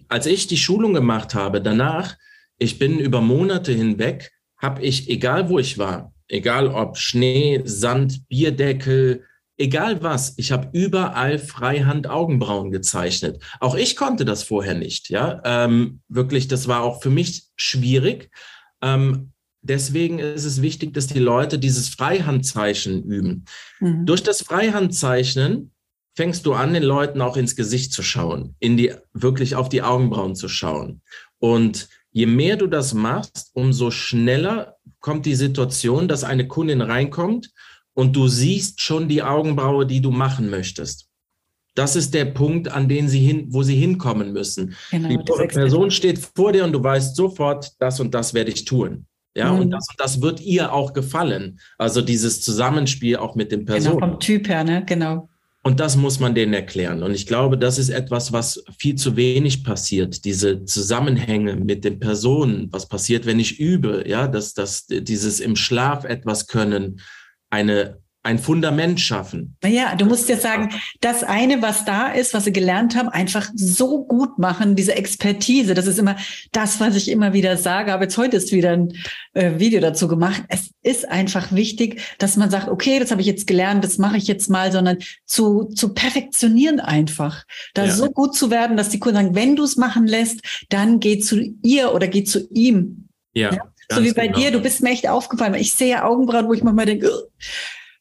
als 0.10 0.28
ich 0.28 0.48
die 0.48 0.58
Schulung 0.58 0.94
gemacht 0.94 1.34
habe, 1.34 1.62
danach, 1.62 2.16
ich 2.60 2.78
bin 2.78 3.00
über 3.00 3.22
Monate 3.22 3.72
hinweg, 3.72 4.32
habe 4.58 4.84
ich, 4.84 5.10
egal 5.10 5.50
wo 5.50 5.60
ich 5.60 5.78
war, 5.78 6.14
egal 6.28 6.68
ob 6.68 6.98
Schnee, 6.98 7.62
Sand, 7.66 8.28
Bierdeckel, 8.28 9.24
egal 9.58 10.02
was, 10.02 10.34
ich 10.38 10.52
habe 10.52 10.70
überall 10.74 11.40
Freihand 11.40 12.08
Augenbrauen 12.08 12.72
gezeichnet. 12.72 13.42
Auch 13.60 13.76
ich 13.76 13.96
konnte 13.96 14.26
das 14.26 14.44
vorher 14.44 14.76
nicht, 14.76 15.10
ja. 15.10 15.42
Ähm, 15.44 16.02
wirklich, 16.08 16.48
das 16.48 16.68
war 16.68 16.82
auch 16.82 17.02
für 17.02 17.10
mich 17.10 17.48
schwierig. 17.56 18.32
Ähm, 18.82 19.32
deswegen 19.62 20.20
ist 20.20 20.46
es 20.46 20.62
wichtig, 20.62 20.94
dass 20.94 21.08
die 21.08 21.20
Leute 21.20 21.60
dieses 21.60 21.90
Freihandzeichen 21.90 23.04
üben. 23.04 23.46
Mhm. 23.80 24.06
Durch 24.06 24.24
das 24.24 24.42
Freihandzeichnen 24.42 25.72
fängst 26.16 26.46
du 26.46 26.54
an, 26.54 26.74
den 26.74 26.84
Leuten 26.84 27.22
auch 27.22 27.38
ins 27.38 27.56
Gesicht 27.56 27.92
zu 27.92 28.04
schauen, 28.04 28.56
in 28.60 28.78
die, 28.78 28.94
wirklich 29.14 29.56
auf 29.56 29.70
die 29.70 29.82
Augenbrauen 29.82 30.36
zu 30.36 30.48
schauen. 30.48 31.02
Und 31.40 31.90
je 32.12 32.28
mehr 32.28 32.56
du 32.56 32.68
das 32.68 32.94
machst, 32.94 33.50
umso 33.54 33.90
schneller 33.90 34.78
kommt 35.00 35.26
die 35.26 35.36
Situation, 35.36 36.08
dass 36.08 36.24
eine 36.24 36.48
Kundin 36.48 36.82
reinkommt 36.82 37.50
und 37.94 38.16
du 38.16 38.28
siehst 38.28 38.82
schon 38.82 39.08
die 39.08 39.24
Augenbraue, 39.24 39.86
die 39.86 40.02
du 40.02 40.12
machen 40.12 40.50
möchtest. 40.50 41.10
Das 41.76 41.96
ist 41.96 42.14
der 42.14 42.26
Punkt, 42.26 42.68
an 42.68 42.88
den 42.88 43.10
sie 43.10 43.20
hin, 43.20 43.48
wo 43.50 43.64
sie 43.64 43.76
hinkommen 43.76 44.32
müssen. 44.32 44.76
Genau, 44.92 45.10
die 45.10 45.18
Person 45.18 45.90
steht 45.90 46.20
vor 46.36 46.52
dir 46.52 46.64
und 46.66 46.72
du 46.72 46.84
weißt 46.84 47.16
sofort, 47.16 47.72
das 47.80 48.00
und 48.00 48.14
das 48.14 48.34
werde 48.34 48.52
ich 48.52 48.66
tun. 48.66 49.08
Ja, 49.36 49.52
mhm. 49.52 49.62
und 49.62 49.72
das 49.72 49.88
und 49.90 50.00
das 50.00 50.22
wird 50.22 50.42
ihr 50.42 50.72
auch 50.72 50.94
gefallen. 50.94 51.60
Also 51.80 52.02
dieses 52.02 52.42
Zusammenspiel 52.42 53.18
auch 53.18 53.36
mit 53.36 53.52
dem 53.52 53.66
Person. 53.66 53.96
Genau, 53.96 54.08
vom 54.08 54.20
Typ 54.20 54.48
her, 54.48 54.64
ne? 54.64 54.84
Genau. 54.86 55.30
Und 55.66 55.80
das 55.80 55.96
muss 55.96 56.20
man 56.20 56.36
denen 56.36 56.54
erklären. 56.54 57.04
Und 57.04 57.14
ich 57.14 57.26
glaube, 57.26 57.58
das 57.58 57.78
ist 57.78 57.90
etwas, 57.90 58.34
was 58.34 58.64
viel 58.78 58.96
zu 58.96 59.16
wenig 59.16 59.64
passiert. 59.64 60.26
Diese 60.26 60.66
Zusammenhänge 60.66 61.56
mit 61.56 61.86
den 61.86 62.00
Personen. 62.00 62.68
Was 62.72 62.90
passiert, 62.90 63.26
wenn 63.26 63.40
ich 63.40 63.62
übe? 63.62 64.04
Ja, 64.06 64.28
dass, 64.28 64.54
dass 64.54 64.88
dieses 64.88 65.40
im 65.40 65.56
Schlaf 65.56 66.04
etwas 66.04 66.48
können, 66.48 67.00
eine 67.54 68.04
ein 68.26 68.40
Fundament 68.40 69.02
schaffen. 69.02 69.58
Naja, 69.62 69.96
du 69.96 70.06
musst 70.06 70.30
ja 70.30 70.38
sagen, 70.38 70.70
das 71.02 71.24
eine, 71.24 71.62
was 71.62 71.84
da 71.84 72.08
ist, 72.08 72.34
was 72.34 72.46
sie 72.46 72.54
gelernt 72.54 72.96
haben, 72.96 73.10
einfach 73.10 73.50
so 73.54 74.06
gut 74.06 74.40
machen, 74.40 74.78
diese 74.78 74.96
Expertise. 74.96 75.74
Das 75.74 75.88
ist 75.88 76.00
immer 76.00 76.16
das, 76.54 76.80
was 76.80 76.96
ich 76.96 77.12
immer 77.12 77.34
wieder 77.34 77.58
sage. 77.58 77.94
Aber 77.94 78.04
jetzt 78.04 78.18
heute 78.18 78.38
ist 78.38 78.54
wieder 78.54 78.72
ein 78.72 78.94
äh, 79.34 79.60
Video 79.60 79.82
dazu 79.82 80.08
gemacht. 80.08 80.42
Es 80.48 80.72
ist 80.84 81.08
einfach 81.10 81.52
wichtig, 81.52 82.02
dass 82.18 82.38
man 82.38 82.50
sagt, 82.50 82.70
okay, 82.70 82.98
das 82.98 83.12
habe 83.12 83.20
ich 83.20 83.28
jetzt 83.28 83.46
gelernt, 83.46 83.84
das 83.84 83.98
mache 83.98 84.16
ich 84.16 84.28
jetzt 84.28 84.50
mal, 84.50 84.72
sondern 84.72 85.00
zu, 85.26 85.66
zu 85.66 85.94
perfektionieren 85.94 86.80
einfach. 86.80 87.44
Da 87.74 87.86
ja. 87.86 87.92
so 87.92 88.10
gut 88.10 88.36
zu 88.36 88.50
werden, 88.50 88.78
dass 88.78 88.88
die 88.88 89.00
Kunden 89.00 89.18
sagen, 89.18 89.36
wenn 89.36 89.58
du 89.58 89.64
es 89.64 89.76
machen 89.76 90.08
lässt, 90.08 90.40
dann 90.70 91.02
geh 91.02 91.20
zu 91.20 91.42
ihr 91.62 91.94
oder 91.94 92.08
geh 92.08 92.24
zu 92.24 92.48
ihm. 92.54 93.10
Ja. 93.34 93.54
ja? 93.54 93.73
So 93.96 94.04
wie 94.04 94.14
bei 94.14 94.28
genau. 94.28 94.40
dir, 94.40 94.52
du 94.52 94.60
bist 94.60 94.82
mir 94.82 94.92
echt 94.92 95.08
aufgefallen. 95.08 95.54
Ich 95.56 95.74
sehe 95.74 96.04
Augenbrauen, 96.04 96.48
wo 96.48 96.54
ich 96.54 96.64
manchmal 96.64 96.86
denke, 96.86 97.10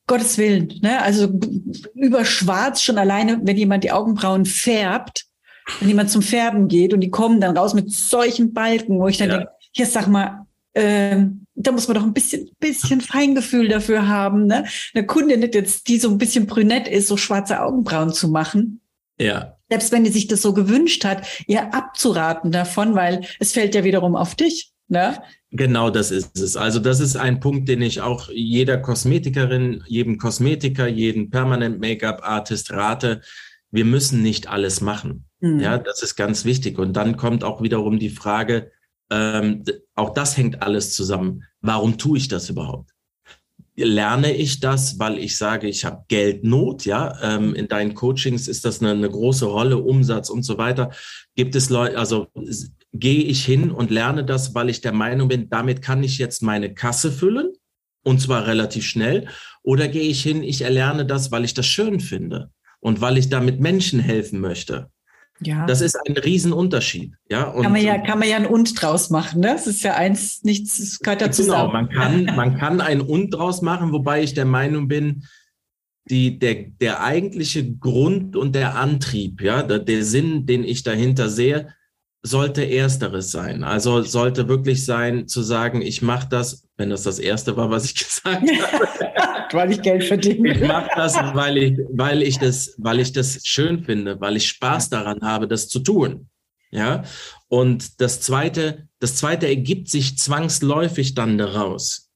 Gottes 0.07 0.37
Willen, 0.39 0.81
ne? 0.83 1.01
Also 1.01 1.33
über 1.95 2.25
Schwarz 2.25 2.83
schon 2.83 2.99
alleine, 2.99 3.41
wenn 3.43 3.57
jemand 3.57 3.85
die 3.85 3.93
Augenbrauen 3.93 4.45
färbt, 4.45 5.27
wenn 5.79 5.89
jemand 5.89 6.11
zum 6.11 6.23
Färben 6.23 6.69
geht 6.69 6.93
und 6.93 7.01
die 7.01 7.11
kommen 7.11 7.41
dann 7.41 7.57
raus 7.57 7.73
mit 7.75 7.93
solchen 7.93 8.53
Balken, 8.53 8.99
wo 8.99 9.09
ich 9.09 9.19
dann 9.19 9.31
ja. 9.31 9.37
denke, 9.39 9.53
hier 9.73 9.87
sag 9.87 10.09
mal, 10.09 10.47
äh, 10.75 11.25
da 11.55 11.73
muss 11.73 11.87
man 11.87 11.97
doch 11.97 12.03
ein 12.03 12.15
bisschen, 12.15 12.51
bisschen 12.59 13.01
Feingefühl 13.01 13.69
dafür 13.69 14.09
haben, 14.09 14.47
ne? 14.47 14.65
Eine 14.95 15.07
Kundin 15.07 15.43
jetzt, 15.43 15.89
die 15.89 15.99
so 15.99 16.11
ein 16.11 16.19
bisschen 16.19 16.47
brünett 16.47 16.89
ist, 16.89 17.09
so 17.09 17.17
schwarze 17.17 17.63
Augenbrauen 17.63 18.13
zu 18.13 18.29
machen. 18.29 18.81
Ja. 19.19 19.57
Selbst 19.71 19.93
wenn 19.93 20.05
die 20.05 20.11
sich 20.11 20.27
das 20.27 20.43
so 20.43 20.53
gewünscht 20.53 21.05
hat, 21.05 21.27
ihr 21.47 21.73
abzuraten 21.73 22.51
davon, 22.51 22.95
weil 22.95 23.25
es 23.39 23.53
fällt 23.53 23.75
ja 23.75 23.85
wiederum 23.85 24.17
auf 24.17 24.35
dich. 24.35 24.72
Ne? 24.89 25.19
Genau 25.51 25.91
das 25.91 26.11
ist 26.11 26.39
es. 26.39 26.57
Also 26.57 26.79
das 26.79 27.01
ist 27.01 27.17
ein 27.17 27.41
Punkt, 27.41 27.69
den 27.69 27.83
ich 27.83 28.01
auch 28.01 28.29
jeder 28.29 28.79
Kosmetikerin, 28.79 29.83
jedem 29.87 30.19
Kosmetiker, 30.19 30.87
jedem 30.87 31.31
Permanent 31.31 31.81
Make-up 31.81 32.21
Artist 32.23 32.73
rate. 32.73 33.23
Wir 33.71 33.85
müssen 33.85 34.23
nicht 34.23 34.49
alles 34.49 34.81
machen. 34.81 35.25
Mhm. 35.41 35.61
Ja, 35.61 35.79
das 35.79 36.03
ist 36.03 36.17
ganz 36.17 36.45
wichtig. 36.45 36.79
Und 36.79 36.95
dann 36.95 37.17
kommt 37.17 37.45
auch 37.45 37.63
wiederum 37.63 37.99
die 37.99 38.11
Frage, 38.11 38.71
ähm, 39.11 39.65
auch 39.95 40.11
das 40.11 40.37
hängt 40.37 40.63
alles 40.63 40.95
zusammen. 40.95 41.45
Warum 41.61 41.99
tue 41.99 42.19
ich 42.19 42.29
das 42.29 42.49
überhaupt? 42.49 42.91
Lerne 43.75 44.35
ich 44.35 44.61
das, 44.61 44.99
weil 44.99 45.19
ich 45.19 45.39
sage, 45.39 45.67
ich 45.67 45.85
habe 45.85 46.05
Geldnot, 46.09 46.85
ja? 46.85 47.19
Ähm, 47.23 47.55
in 47.55 47.69
deinen 47.69 47.95
Coachings 47.95 48.47
ist 48.47 48.65
das 48.67 48.81
eine, 48.81 48.91
eine 48.91 49.09
große 49.09 49.47
Rolle, 49.47 49.79
Umsatz 49.79 50.29
und 50.29 50.43
so 50.43 50.59
weiter. 50.59 50.91
Gibt 51.37 51.55
es 51.55 51.71
Leute, 51.71 51.99
also 51.99 52.29
gehe 52.93 53.25
ich 53.25 53.45
hin 53.45 53.71
und 53.71 53.91
lerne 53.91 54.25
das, 54.25 54.55
weil 54.55 54.69
ich 54.69 54.83
der 54.83 54.93
Meinung 54.93 55.29
bin, 55.29 55.49
damit 55.49 55.81
kann 55.81 56.03
ich 56.03 56.19
jetzt 56.19 56.43
meine 56.43 56.75
Kasse 56.75 57.11
füllen 57.11 57.53
und 58.05 58.21
zwar 58.21 58.47
relativ 58.47 58.85
schnell. 58.85 59.29
Oder 59.63 59.89
gehe 59.89 60.03
ich 60.03 60.23
hin, 60.23 60.43
ich 60.43 60.63
erlerne 60.63 61.07
das, 61.07 61.33
weil 61.33 61.45
ich 61.45 61.55
das 61.55 61.67
schön 61.67 62.01
finde 62.01 62.51
und 62.81 63.01
weil 63.01 63.17
ich 63.17 63.31
damit 63.31 63.61
Menschen 63.61 64.01
helfen 64.01 64.41
möchte. 64.41 64.92
Ja. 65.47 65.67
Das 65.67 65.81
ist 65.81 65.97
ein 66.07 66.17
Riesenunterschied. 66.17 67.15
Ja, 67.31 67.45
und, 67.45 67.63
kann 67.63 67.73
man 67.73 67.83
ja, 67.83 67.99
kann 67.99 68.19
man 68.19 68.29
ja 68.29 68.37
ein 68.37 68.47
Und 68.47 68.81
draus 68.81 69.11
machen. 69.11 69.41
Ne? 69.41 69.49
Das 69.49 69.67
ist 69.67 69.83
ja 69.83 69.95
eins, 69.95 70.43
nichts, 70.43 70.79
es 70.79 70.99
gehört 70.99 71.21
dazu. 71.21 71.43
Genau, 71.43 71.69
man 71.69 71.89
kann, 71.89 72.25
man 72.37 72.59
kann 72.59 72.81
ein 72.81 73.01
Und 73.01 73.31
draus 73.31 73.63
machen, 73.63 73.93
wobei 73.93 74.23
ich 74.23 74.35
der 74.35 74.45
Meinung 74.45 74.89
bin, 74.89 75.25
die, 76.11 76.39
der, 76.39 76.67
der 76.81 77.03
eigentliche 77.03 77.77
Grund 77.77 78.37
und 78.37 78.55
der 78.55 78.77
Antrieb, 78.77 79.41
ja, 79.41 79.63
der, 79.63 79.79
der 79.79 80.05
Sinn, 80.05 80.47
den 80.47 80.65
ich 80.65 80.83
dahinter 80.83 81.29
sehe, 81.29 81.75
sollte 82.23 82.69
ersteres 82.69 83.31
sein. 83.31 83.65
Also 83.65 84.03
sollte 84.03 84.49
wirklich 84.49 84.85
sein 84.85 85.27
zu 85.29 85.43
sagen, 85.43 85.83
ich 85.83 86.03
mache 86.03 86.29
das, 86.29 86.69
wenn 86.77 86.91
das 86.91 87.03
das 87.03 87.19
erste 87.19 87.57
war, 87.57 87.71
was 87.71 87.85
ich 87.85 87.95
gesagt 87.97 88.43
habe. 88.73 89.32
Weil 89.55 89.73
ich 89.73 89.83
Geld 89.83 90.05
verdiene. 90.05 90.53
Ich 90.55 90.67
mache 90.67 90.91
das, 90.97 91.15
weil 91.35 91.57
ich, 91.57 91.79
weil 91.91 92.23
ich 92.23 92.39
das, 92.39 92.75
weil 92.79 93.01
ich 93.01 93.13
das 93.13 93.41
schön 93.45 93.85
finde, 93.85 94.21
weil 94.21 94.37
ich 94.37 94.49
Spaß 94.49 94.91
daran 94.91 95.21
habe, 95.23 95.49
das 95.49 95.69
zu 95.69 95.81
tun. 95.81 96.29
Ja. 96.71 97.05
Und 97.49 98.01
das 98.01 98.21
zweite, 98.21 98.89
das 98.99 99.17
zweite 99.17 99.47
ergibt 99.47 99.89
sich 99.89 100.19
zwangsläufig 100.19 101.15
dann 101.15 101.39
daraus. 101.39 102.12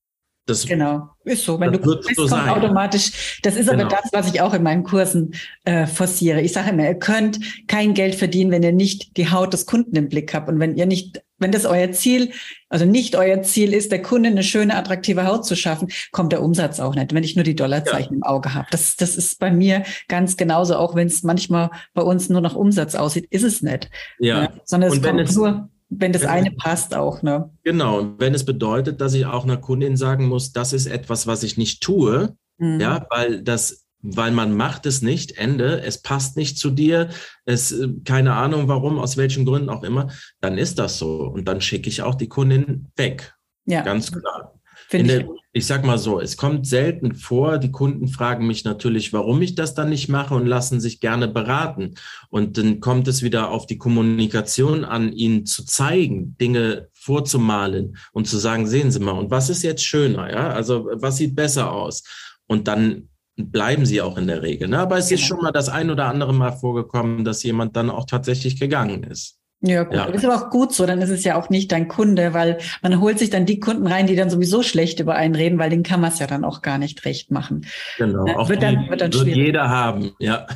Das, 0.46 0.64
genau, 0.64 1.08
ist 1.24 1.44
so. 1.44 1.58
Wenn 1.58 1.72
du 1.72 1.78
bist, 1.80 2.14
so 2.14 2.28
kommt 2.28 2.30
sein. 2.30 2.48
automatisch. 2.48 3.40
Das 3.42 3.56
ist 3.56 3.68
genau. 3.68 3.84
aber 3.84 3.96
das, 3.96 4.12
was 4.12 4.32
ich 4.32 4.40
auch 4.40 4.54
in 4.54 4.62
meinen 4.62 4.84
Kursen 4.84 5.34
äh, 5.64 5.86
forciere. 5.88 6.40
Ich 6.40 6.52
sage 6.52 6.70
immer, 6.70 6.84
ihr 6.84 6.94
könnt 6.94 7.40
kein 7.66 7.94
Geld 7.94 8.14
verdienen, 8.14 8.52
wenn 8.52 8.62
ihr 8.62 8.70
nicht 8.70 9.16
die 9.16 9.28
Haut 9.28 9.52
des 9.52 9.66
Kunden 9.66 9.96
im 9.96 10.08
Blick 10.08 10.32
habt 10.32 10.48
und 10.48 10.60
wenn 10.60 10.76
ihr 10.76 10.86
nicht, 10.86 11.20
wenn 11.38 11.50
das 11.50 11.66
euer 11.66 11.90
Ziel, 11.90 12.30
also 12.68 12.84
nicht 12.84 13.16
euer 13.16 13.42
Ziel 13.42 13.74
ist, 13.74 13.90
der 13.90 14.02
Kunde 14.02 14.28
eine 14.28 14.44
schöne, 14.44 14.76
attraktive 14.76 15.26
Haut 15.26 15.44
zu 15.44 15.56
schaffen, 15.56 15.88
kommt 16.12 16.30
der 16.30 16.42
Umsatz 16.42 16.78
auch 16.78 16.94
nicht. 16.94 17.12
Wenn 17.12 17.24
ich 17.24 17.34
nur 17.34 17.44
die 17.44 17.56
Dollarzeichen 17.56 18.12
ja. 18.12 18.16
im 18.18 18.22
Auge 18.22 18.54
habe, 18.54 18.68
das, 18.70 18.94
das 18.94 19.16
ist 19.16 19.40
bei 19.40 19.50
mir 19.50 19.82
ganz 20.06 20.36
genauso. 20.36 20.76
Auch 20.76 20.94
wenn 20.94 21.08
es 21.08 21.24
manchmal 21.24 21.70
bei 21.92 22.02
uns 22.02 22.28
nur 22.28 22.40
nach 22.40 22.54
Umsatz 22.54 22.94
aussieht, 22.94 23.26
ist 23.30 23.42
es 23.42 23.62
nicht. 23.62 23.90
Ja. 24.20 24.42
ja 24.42 24.52
sondern 24.64 24.92
es 24.92 25.02
kommt 25.02 25.34
nur 25.34 25.70
wenn 25.88 26.12
das 26.12 26.24
eine 26.24 26.50
passt 26.50 26.94
auch, 26.94 27.22
ne? 27.22 27.50
Genau, 27.62 28.18
wenn 28.18 28.34
es 28.34 28.44
bedeutet, 28.44 29.00
dass 29.00 29.14
ich 29.14 29.26
auch 29.26 29.44
einer 29.44 29.56
Kundin 29.56 29.96
sagen 29.96 30.26
muss, 30.26 30.52
das 30.52 30.72
ist 30.72 30.86
etwas, 30.86 31.26
was 31.26 31.42
ich 31.42 31.56
nicht 31.56 31.82
tue, 31.82 32.36
mhm. 32.58 32.80
ja, 32.80 33.06
weil 33.10 33.42
das 33.42 33.86
weil 34.08 34.30
man 34.30 34.56
macht 34.56 34.86
es 34.86 35.02
nicht, 35.02 35.36
Ende, 35.36 35.82
es 35.82 36.00
passt 36.00 36.36
nicht 36.36 36.58
zu 36.58 36.70
dir, 36.70 37.08
es, 37.44 37.72
äh, 37.72 37.88
keine 38.04 38.34
Ahnung 38.34 38.68
warum, 38.68 38.98
aus 38.98 39.16
welchen 39.16 39.44
Gründen 39.44 39.68
auch 39.68 39.82
immer, 39.82 40.08
dann 40.40 40.58
ist 40.58 40.78
das 40.78 40.98
so. 40.98 41.22
Und 41.22 41.46
dann 41.46 41.60
schicke 41.60 41.88
ich 41.88 42.02
auch 42.02 42.14
die 42.14 42.28
Kundin 42.28 42.88
weg. 42.96 43.34
Ja. 43.64 43.82
Ganz 43.82 44.12
klar. 44.12 44.55
Der, 44.92 45.20
ich, 45.20 45.26
ich 45.52 45.66
sag 45.66 45.84
mal 45.84 45.98
so, 45.98 46.20
es 46.20 46.36
kommt 46.36 46.66
selten 46.66 47.14
vor, 47.14 47.58
die 47.58 47.72
Kunden 47.72 48.08
fragen 48.08 48.46
mich 48.46 48.64
natürlich, 48.64 49.12
warum 49.12 49.42
ich 49.42 49.54
das 49.54 49.74
dann 49.74 49.88
nicht 49.88 50.08
mache 50.08 50.34
und 50.34 50.46
lassen 50.46 50.80
sich 50.80 51.00
gerne 51.00 51.28
beraten. 51.28 51.94
Und 52.28 52.58
dann 52.58 52.80
kommt 52.80 53.08
es 53.08 53.22
wieder 53.22 53.50
auf 53.50 53.66
die 53.66 53.78
Kommunikation 53.78 54.84
an, 54.84 55.12
ihnen 55.12 55.46
zu 55.46 55.64
zeigen, 55.64 56.36
Dinge 56.38 56.88
vorzumalen 56.92 57.96
und 58.12 58.28
zu 58.28 58.38
sagen, 58.38 58.66
sehen 58.66 58.90
Sie 58.90 59.00
mal, 59.00 59.12
und 59.12 59.30
was 59.30 59.50
ist 59.50 59.62
jetzt 59.62 59.84
schöner, 59.84 60.30
ja? 60.30 60.50
Also 60.50 60.88
was 60.92 61.16
sieht 61.16 61.34
besser 61.34 61.72
aus? 61.72 62.02
Und 62.46 62.68
dann 62.68 63.08
bleiben 63.36 63.84
sie 63.84 64.00
auch 64.00 64.16
in 64.16 64.26
der 64.26 64.42
Regel. 64.42 64.68
Ne? 64.68 64.78
Aber 64.78 64.96
es 64.96 65.08
genau. 65.08 65.20
ist 65.20 65.26
schon 65.26 65.40
mal 65.42 65.52
das 65.52 65.68
ein 65.68 65.90
oder 65.90 66.06
andere 66.06 66.32
Mal 66.32 66.52
vorgekommen, 66.52 67.24
dass 67.24 67.42
jemand 67.42 67.76
dann 67.76 67.90
auch 67.90 68.06
tatsächlich 68.06 68.58
gegangen 68.58 69.04
ist. 69.04 69.38
Ja, 69.66 69.84
gut. 69.84 69.94
Ja. 69.94 70.06
Das 70.06 70.16
ist 70.16 70.24
aber 70.24 70.36
auch 70.36 70.50
gut 70.50 70.72
so, 70.72 70.86
dann 70.86 71.00
ist 71.00 71.10
es 71.10 71.24
ja 71.24 71.36
auch 71.36 71.50
nicht 71.50 71.72
dein 71.72 71.88
Kunde, 71.88 72.34
weil 72.34 72.58
man 72.82 73.00
holt 73.00 73.18
sich 73.18 73.30
dann 73.30 73.46
die 73.46 73.60
Kunden 73.60 73.86
rein, 73.86 74.06
die 74.06 74.16
dann 74.16 74.30
sowieso 74.30 74.62
schlecht 74.62 75.00
über 75.00 75.14
einen 75.14 75.34
reden, 75.34 75.58
weil 75.58 75.70
den 75.70 75.82
kann 75.82 76.00
man 76.00 76.12
es 76.12 76.18
ja 76.18 76.26
dann 76.26 76.44
auch 76.44 76.62
gar 76.62 76.78
nicht 76.78 77.04
recht 77.04 77.30
machen. 77.30 77.66
Genau, 77.98 78.26
ja, 78.26 78.48
wird 78.48 78.62
dann, 78.62 78.88
wird 78.88 79.00
dann 79.00 79.12
wird 79.12 79.26
jeder 79.26 79.68
haben, 79.68 80.12
ja. 80.18 80.46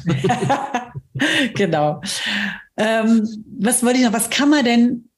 genau. 1.54 2.00
Ähm, 2.76 3.28
was 3.58 3.84
wollte 3.84 3.98
ich 3.98 4.04
noch, 4.04 4.12
was 4.12 4.30
kann 4.30 4.48
man 4.48 4.64
denn 4.64 5.10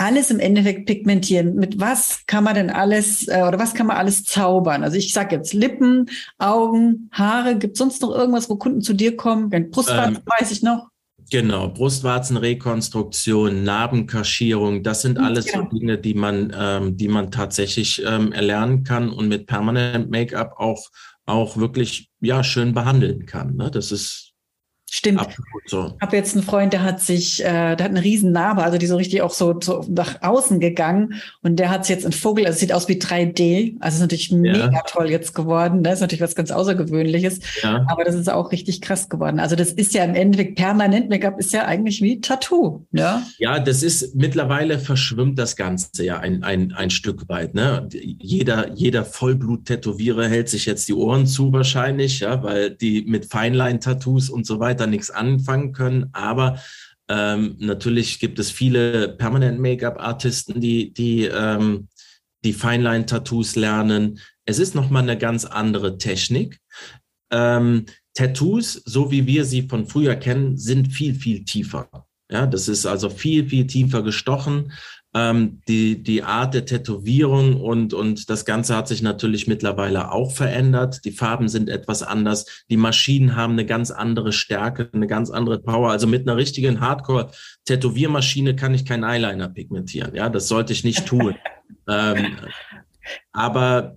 alles 0.00 0.30
im 0.30 0.40
Endeffekt 0.40 0.86
pigmentieren? 0.86 1.56
Mit 1.56 1.78
was 1.78 2.24
kann 2.26 2.44
man 2.44 2.54
denn 2.54 2.70
alles 2.70 3.28
äh, 3.28 3.42
oder 3.46 3.58
was 3.58 3.74
kann 3.74 3.86
man 3.86 3.98
alles 3.98 4.24
zaubern? 4.24 4.82
Also 4.82 4.96
ich 4.96 5.12
sage 5.12 5.36
jetzt 5.36 5.52
Lippen, 5.52 6.08
Augen, 6.38 7.10
Haare. 7.12 7.56
Gibt 7.58 7.76
sonst 7.76 8.00
noch 8.00 8.10
irgendwas, 8.10 8.48
wo 8.48 8.56
Kunden 8.56 8.80
zu 8.80 8.94
dir 8.94 9.16
kommen? 9.16 9.50
Brustwarzen 9.70 10.16
ähm, 10.16 10.22
weiß 10.38 10.50
ich 10.52 10.62
noch. 10.62 10.89
Genau, 11.30 11.68
Brustwarzenrekonstruktion, 11.68 13.62
Narbenkaschierung, 13.62 14.82
das 14.82 15.02
sind 15.02 15.16
alles 15.18 15.46
ja. 15.46 15.60
so 15.60 15.78
Dinge, 15.78 15.96
die 15.96 16.14
man, 16.14 16.52
ähm, 16.58 16.96
die 16.96 17.06
man 17.06 17.30
tatsächlich 17.30 18.02
ähm, 18.04 18.32
erlernen 18.32 18.82
kann 18.82 19.10
und 19.10 19.28
mit 19.28 19.46
Permanent 19.46 20.10
Make-up 20.10 20.54
auch, 20.56 20.88
auch 21.26 21.56
wirklich 21.56 22.10
ja, 22.20 22.42
schön 22.42 22.74
behandeln 22.74 23.26
kann. 23.26 23.54
Ne? 23.54 23.70
Das 23.70 23.92
ist 23.92 24.29
Stimmt. 24.92 25.20
Absolut 25.20 25.46
so. 25.66 25.92
Ich 25.96 26.02
habe 26.02 26.16
jetzt 26.16 26.34
einen 26.34 26.44
Freund, 26.44 26.72
der 26.72 26.82
hat 26.82 27.00
sich, 27.00 27.44
äh, 27.44 27.76
der 27.76 27.84
hat 27.84 27.92
eine 27.92 28.02
riesen 28.02 28.32
Narbe, 28.32 28.64
also 28.64 28.76
die 28.76 28.86
so 28.86 28.96
richtig 28.96 29.22
auch 29.22 29.32
so, 29.32 29.54
so 29.60 29.84
nach 29.88 30.20
außen 30.20 30.58
gegangen 30.58 31.14
und 31.42 31.60
der 31.60 31.70
hat 31.70 31.88
jetzt 31.88 32.04
ein 32.04 32.10
Vogel, 32.10 32.44
also 32.44 32.58
sieht 32.58 32.72
aus 32.72 32.88
wie 32.88 32.98
3D, 32.98 33.76
also 33.78 33.94
ist 33.94 34.00
natürlich 34.00 34.30
ja. 34.30 34.36
mega 34.36 34.82
toll 34.88 35.08
jetzt 35.08 35.32
geworden, 35.32 35.84
das 35.84 35.94
ist 35.94 36.00
natürlich 36.00 36.22
was 36.22 36.34
ganz 36.34 36.50
Außergewöhnliches, 36.50 37.38
ja. 37.62 37.86
aber 37.88 38.02
das 38.02 38.16
ist 38.16 38.28
auch 38.28 38.50
richtig 38.50 38.80
krass 38.80 39.08
geworden. 39.08 39.38
Also 39.38 39.54
das 39.54 39.70
ist 39.70 39.94
ja 39.94 40.02
im 40.02 40.16
Endeffekt 40.16 40.56
permanent 40.56 41.08
Make-up 41.08 41.38
ist 41.38 41.52
ja 41.52 41.66
eigentlich 41.66 42.02
wie 42.02 42.20
Tattoo, 42.20 42.84
ja? 42.90 43.22
Ja, 43.38 43.60
das 43.60 43.84
ist 43.84 44.16
mittlerweile 44.16 44.80
verschwimmt 44.80 45.38
das 45.38 45.54
Ganze 45.54 46.04
ja 46.04 46.18
ein, 46.18 46.42
ein, 46.42 46.72
ein 46.72 46.90
Stück 46.90 47.28
weit, 47.28 47.54
ne? 47.54 47.88
Jeder, 47.92 48.72
jeder 48.74 49.04
Vollblut-Tätowierer 49.04 50.26
hält 50.28 50.48
sich 50.48 50.66
jetzt 50.66 50.88
die 50.88 50.94
Ohren 50.94 51.28
zu 51.28 51.52
wahrscheinlich, 51.52 52.18
ja, 52.18 52.42
weil 52.42 52.70
die 52.70 53.04
mit 53.06 53.26
Feinline-Tattoos 53.26 54.30
und 54.30 54.46
so 54.46 54.58
weiter 54.58 54.79
da 54.80 54.86
nichts 54.86 55.10
anfangen 55.10 55.72
können. 55.72 56.10
Aber 56.12 56.60
ähm, 57.08 57.56
natürlich 57.58 58.18
gibt 58.18 58.38
es 58.38 58.50
viele 58.50 59.08
Permanent 59.08 59.58
Make-up-Artisten, 59.60 60.60
die, 60.60 60.92
die, 60.92 61.24
ähm, 61.24 61.88
die 62.44 62.52
Feinline-Tattoos 62.52 63.56
lernen. 63.56 64.20
Es 64.44 64.58
ist 64.58 64.74
nochmal 64.74 65.02
eine 65.02 65.18
ganz 65.18 65.44
andere 65.44 65.98
Technik. 65.98 66.60
Ähm, 67.30 67.86
Tattoos, 68.14 68.74
so 68.84 69.10
wie 69.10 69.26
wir 69.26 69.44
sie 69.44 69.62
von 69.62 69.86
früher 69.86 70.16
kennen, 70.16 70.56
sind 70.56 70.92
viel, 70.92 71.14
viel 71.14 71.44
tiefer. 71.44 71.88
Ja, 72.30 72.46
das 72.46 72.68
ist 72.68 72.86
also 72.86 73.10
viel, 73.10 73.48
viel 73.48 73.66
tiefer 73.66 74.02
gestochen 74.02 74.72
ähm, 75.12 75.60
die, 75.66 76.02
die 76.02 76.22
Art 76.22 76.54
der 76.54 76.66
Tätowierung 76.66 77.60
und, 77.60 77.94
und 77.94 78.30
das 78.30 78.44
Ganze 78.44 78.76
hat 78.76 78.86
sich 78.86 79.02
natürlich 79.02 79.48
mittlerweile 79.48 80.12
auch 80.12 80.30
verändert. 80.30 81.04
Die 81.04 81.10
Farben 81.10 81.48
sind 81.48 81.68
etwas 81.68 82.02
anders. 82.02 82.64
Die 82.70 82.76
Maschinen 82.76 83.34
haben 83.34 83.54
eine 83.54 83.66
ganz 83.66 83.90
andere 83.90 84.32
Stärke, 84.32 84.88
eine 84.92 85.08
ganz 85.08 85.30
andere 85.30 85.58
Power. 85.58 85.90
Also 85.90 86.06
mit 86.06 86.28
einer 86.28 86.36
richtigen 86.36 86.80
Hardcore-Tätowiermaschine 86.80 88.54
kann 88.54 88.74
ich 88.74 88.84
keinen 88.84 89.04
Eyeliner 89.04 89.48
pigmentieren. 89.48 90.14
Ja, 90.14 90.28
das 90.28 90.46
sollte 90.46 90.72
ich 90.72 90.84
nicht 90.84 91.06
tun. 91.06 91.34
ähm, 91.88 92.36
aber 93.32 93.96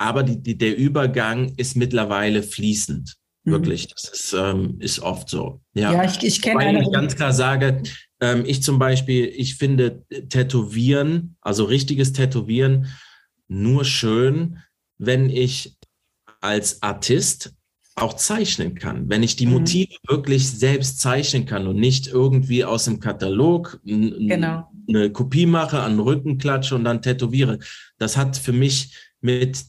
aber 0.00 0.22
die, 0.22 0.40
die, 0.40 0.56
der 0.56 0.76
Übergang 0.76 1.54
ist 1.56 1.76
mittlerweile 1.76 2.44
fließend. 2.44 3.16
Mhm. 3.44 3.52
Wirklich, 3.52 3.88
das 3.88 4.04
ist, 4.04 4.32
ähm, 4.32 4.76
ist 4.80 5.00
oft 5.00 5.28
so. 5.28 5.60
Ja, 5.74 5.92
ja 5.92 6.04
ich, 6.04 6.22
ich 6.22 6.42
kenne 6.42 6.60
eine. 6.60 6.82
ich 6.82 6.92
ganz 6.92 7.16
klar 7.16 7.32
sage, 7.32 7.82
ähm, 8.20 8.44
ich 8.46 8.62
zum 8.62 8.78
Beispiel, 8.78 9.26
ich 9.26 9.56
finde 9.56 10.04
Tätowieren, 10.28 11.36
also 11.40 11.64
richtiges 11.64 12.12
Tätowieren, 12.12 12.86
nur 13.48 13.84
schön, 13.84 14.58
wenn 14.98 15.30
ich 15.30 15.76
als 16.40 16.82
Artist 16.82 17.54
auch 17.96 18.14
zeichnen 18.14 18.74
kann, 18.74 19.08
wenn 19.08 19.22
ich 19.22 19.36
die 19.36 19.46
mhm. 19.46 19.54
Motive 19.54 19.92
mhm. 19.92 20.10
wirklich 20.10 20.48
selbst 20.50 21.00
zeichnen 21.00 21.46
kann 21.46 21.66
und 21.66 21.76
nicht 21.76 22.06
irgendwie 22.06 22.64
aus 22.64 22.84
dem 22.84 23.00
Katalog 23.00 23.80
genau. 23.84 24.70
eine 24.88 25.10
Kopie 25.10 25.46
mache, 25.46 25.80
an 25.80 25.92
den 25.92 26.00
Rücken 26.00 26.38
klatsche 26.38 26.74
und 26.74 26.84
dann 26.84 27.02
tätowiere. 27.02 27.58
Das 27.98 28.16
hat 28.16 28.36
für 28.36 28.52
mich 28.52 28.94
mit 29.20 29.64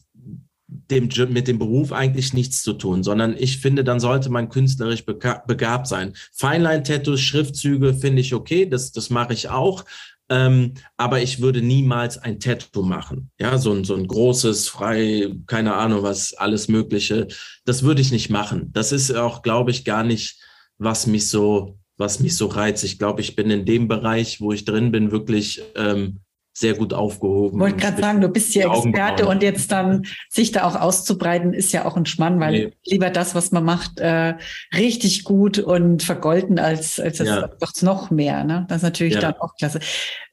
dem, 0.70 1.08
mit 1.30 1.48
dem 1.48 1.58
Beruf 1.58 1.92
eigentlich 1.92 2.32
nichts 2.32 2.62
zu 2.62 2.72
tun, 2.72 3.02
sondern 3.02 3.34
ich 3.36 3.58
finde, 3.58 3.82
dann 3.82 3.98
sollte 3.98 4.30
man 4.30 4.48
künstlerisch 4.48 5.04
begabt 5.04 5.86
sein. 5.88 6.14
Feinline-Tattoos, 6.32 7.20
Schriftzüge 7.20 7.94
finde 7.94 8.20
ich 8.20 8.34
okay, 8.34 8.66
das, 8.66 8.92
das 8.92 9.10
mache 9.10 9.32
ich 9.32 9.48
auch. 9.48 9.84
Ähm, 10.28 10.74
aber 10.96 11.20
ich 11.20 11.40
würde 11.40 11.60
niemals 11.60 12.16
ein 12.16 12.38
Tattoo 12.38 12.82
machen. 12.82 13.30
Ja, 13.40 13.58
so 13.58 13.72
ein, 13.72 13.82
so 13.82 13.96
ein 13.96 14.06
großes, 14.06 14.68
frei, 14.68 15.34
keine 15.48 15.74
Ahnung, 15.74 16.04
was, 16.04 16.34
alles 16.34 16.68
Mögliche. 16.68 17.26
Das 17.64 17.82
würde 17.82 18.00
ich 18.00 18.12
nicht 18.12 18.30
machen. 18.30 18.70
Das 18.72 18.92
ist 18.92 19.12
auch, 19.12 19.42
glaube 19.42 19.72
ich, 19.72 19.84
gar 19.84 20.04
nicht, 20.04 20.38
was 20.78 21.08
mich 21.08 21.28
so, 21.28 21.80
was 21.96 22.20
mich 22.20 22.36
so 22.36 22.46
reizt. 22.46 22.84
Ich 22.84 22.96
glaube, 22.96 23.20
ich 23.22 23.34
bin 23.34 23.50
in 23.50 23.64
dem 23.64 23.88
Bereich, 23.88 24.40
wo 24.40 24.52
ich 24.52 24.64
drin 24.64 24.92
bin, 24.92 25.10
wirklich 25.10 25.62
ähm, 25.74 26.20
sehr 26.52 26.74
gut 26.74 26.92
aufgehoben. 26.92 27.56
Ich 27.56 27.60
wollte 27.60 27.76
gerade 27.76 28.00
sagen, 28.00 28.20
du 28.20 28.28
bist 28.28 28.52
hier 28.52 28.66
Experte 28.66 29.26
und 29.26 29.42
jetzt 29.42 29.70
dann 29.70 30.06
sich 30.28 30.52
da 30.52 30.64
auch 30.64 30.76
auszubreiten, 30.76 31.54
ist 31.54 31.72
ja 31.72 31.84
auch 31.84 31.96
ein 31.96 32.06
Schmann, 32.06 32.40
weil 32.40 32.52
nee. 32.52 32.72
lieber 32.84 33.10
das, 33.10 33.34
was 33.34 33.52
man 33.52 33.64
macht, 33.64 34.00
äh, 34.00 34.34
richtig 34.76 35.24
gut 35.24 35.58
und 35.58 36.02
vergolten 36.02 36.58
als, 36.58 36.98
als 36.98 37.18
das 37.18 37.28
ja. 37.28 37.48
noch 37.82 38.10
mehr. 38.10 38.44
Ne? 38.44 38.66
Das 38.68 38.78
ist 38.78 38.82
natürlich 38.82 39.14
ja. 39.14 39.20
dann 39.20 39.34
auch 39.34 39.54
klasse. 39.56 39.80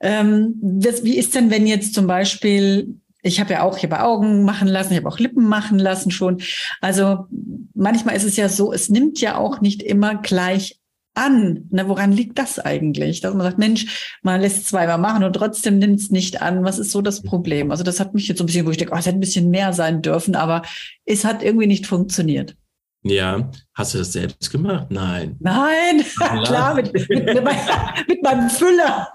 Ähm, 0.02 0.56
das, 0.62 1.04
wie 1.04 1.18
ist 1.18 1.36
denn, 1.36 1.52
wenn 1.52 1.68
jetzt 1.68 1.94
zum 1.94 2.08
Beispiel 2.08 3.00
ich 3.24 3.40
habe 3.40 3.54
ja 3.54 3.64
auch, 3.64 3.78
ich 3.78 3.84
habe 3.84 4.02
Augen 4.02 4.44
machen 4.46 4.68
lassen, 4.68 4.94
ich 4.94 5.00
habe 5.00 5.10
auch 5.10 5.20
Lippen 5.20 5.48
machen 5.48 5.80
lassen 5.80 6.12
schon. 6.12 6.42
Also 6.82 7.26
manchmal 7.74 8.16
ist 8.16 8.24
es 8.24 8.38
ja 8.38 8.48
so, 8.48 8.72
es 8.72 8.90
nimmt 8.90 9.20
ja 9.20 9.38
auch 9.38 9.60
nicht 9.60 9.84
immer 9.84 10.16
gleich 10.16 10.80
an? 11.18 11.66
Na, 11.72 11.88
woran 11.88 12.12
liegt 12.12 12.38
das 12.40 12.60
eigentlich? 12.60 13.22
Dass 13.22 13.34
man 13.34 13.44
sagt, 13.44 13.58
Mensch, 13.58 14.18
man 14.22 14.40
lässt 14.40 14.58
es 14.58 14.68
zweimal 14.68 14.98
machen 14.98 15.24
und 15.24 15.34
trotzdem 15.34 15.80
nimmt 15.80 16.00
es 16.00 16.12
nicht 16.12 16.42
an. 16.42 16.64
Was 16.64 16.80
ist 16.80 16.92
so 16.92 17.02
das 17.02 17.24
Problem? 17.24 17.72
Also 17.72 17.84
das 17.84 18.00
hat 18.00 18.14
mich 18.14 18.28
jetzt 18.28 18.38
so 18.38 18.44
ein 18.44 18.48
bisschen, 18.48 18.66
wo 18.66 18.72
ich 18.72 18.78
denke, 18.78 18.94
oh, 18.94 18.98
es 18.98 19.06
hätte 19.06 19.18
ein 19.18 19.22
bisschen 19.22 19.50
mehr 19.50 19.74
sein 19.74 20.02
dürfen, 20.02 20.36
aber 20.36 20.62
es 21.06 21.26
hat 21.26 21.44
irgendwie 21.44 21.68
nicht 21.68 21.88
funktioniert. 21.88 22.56
Ja, 23.04 23.50
hast 23.74 23.94
du 23.94 24.00
das 24.00 24.12
selbst 24.12 24.52
gemacht? 24.52 24.88
Nein. 24.90 25.38
Nein, 25.40 26.04
ja. 26.20 26.44
klar, 26.44 26.76
mit, 26.76 26.94
mit, 26.94 27.10
mit, 27.10 28.24
meinem 28.24 28.50
Füller. 28.50 29.08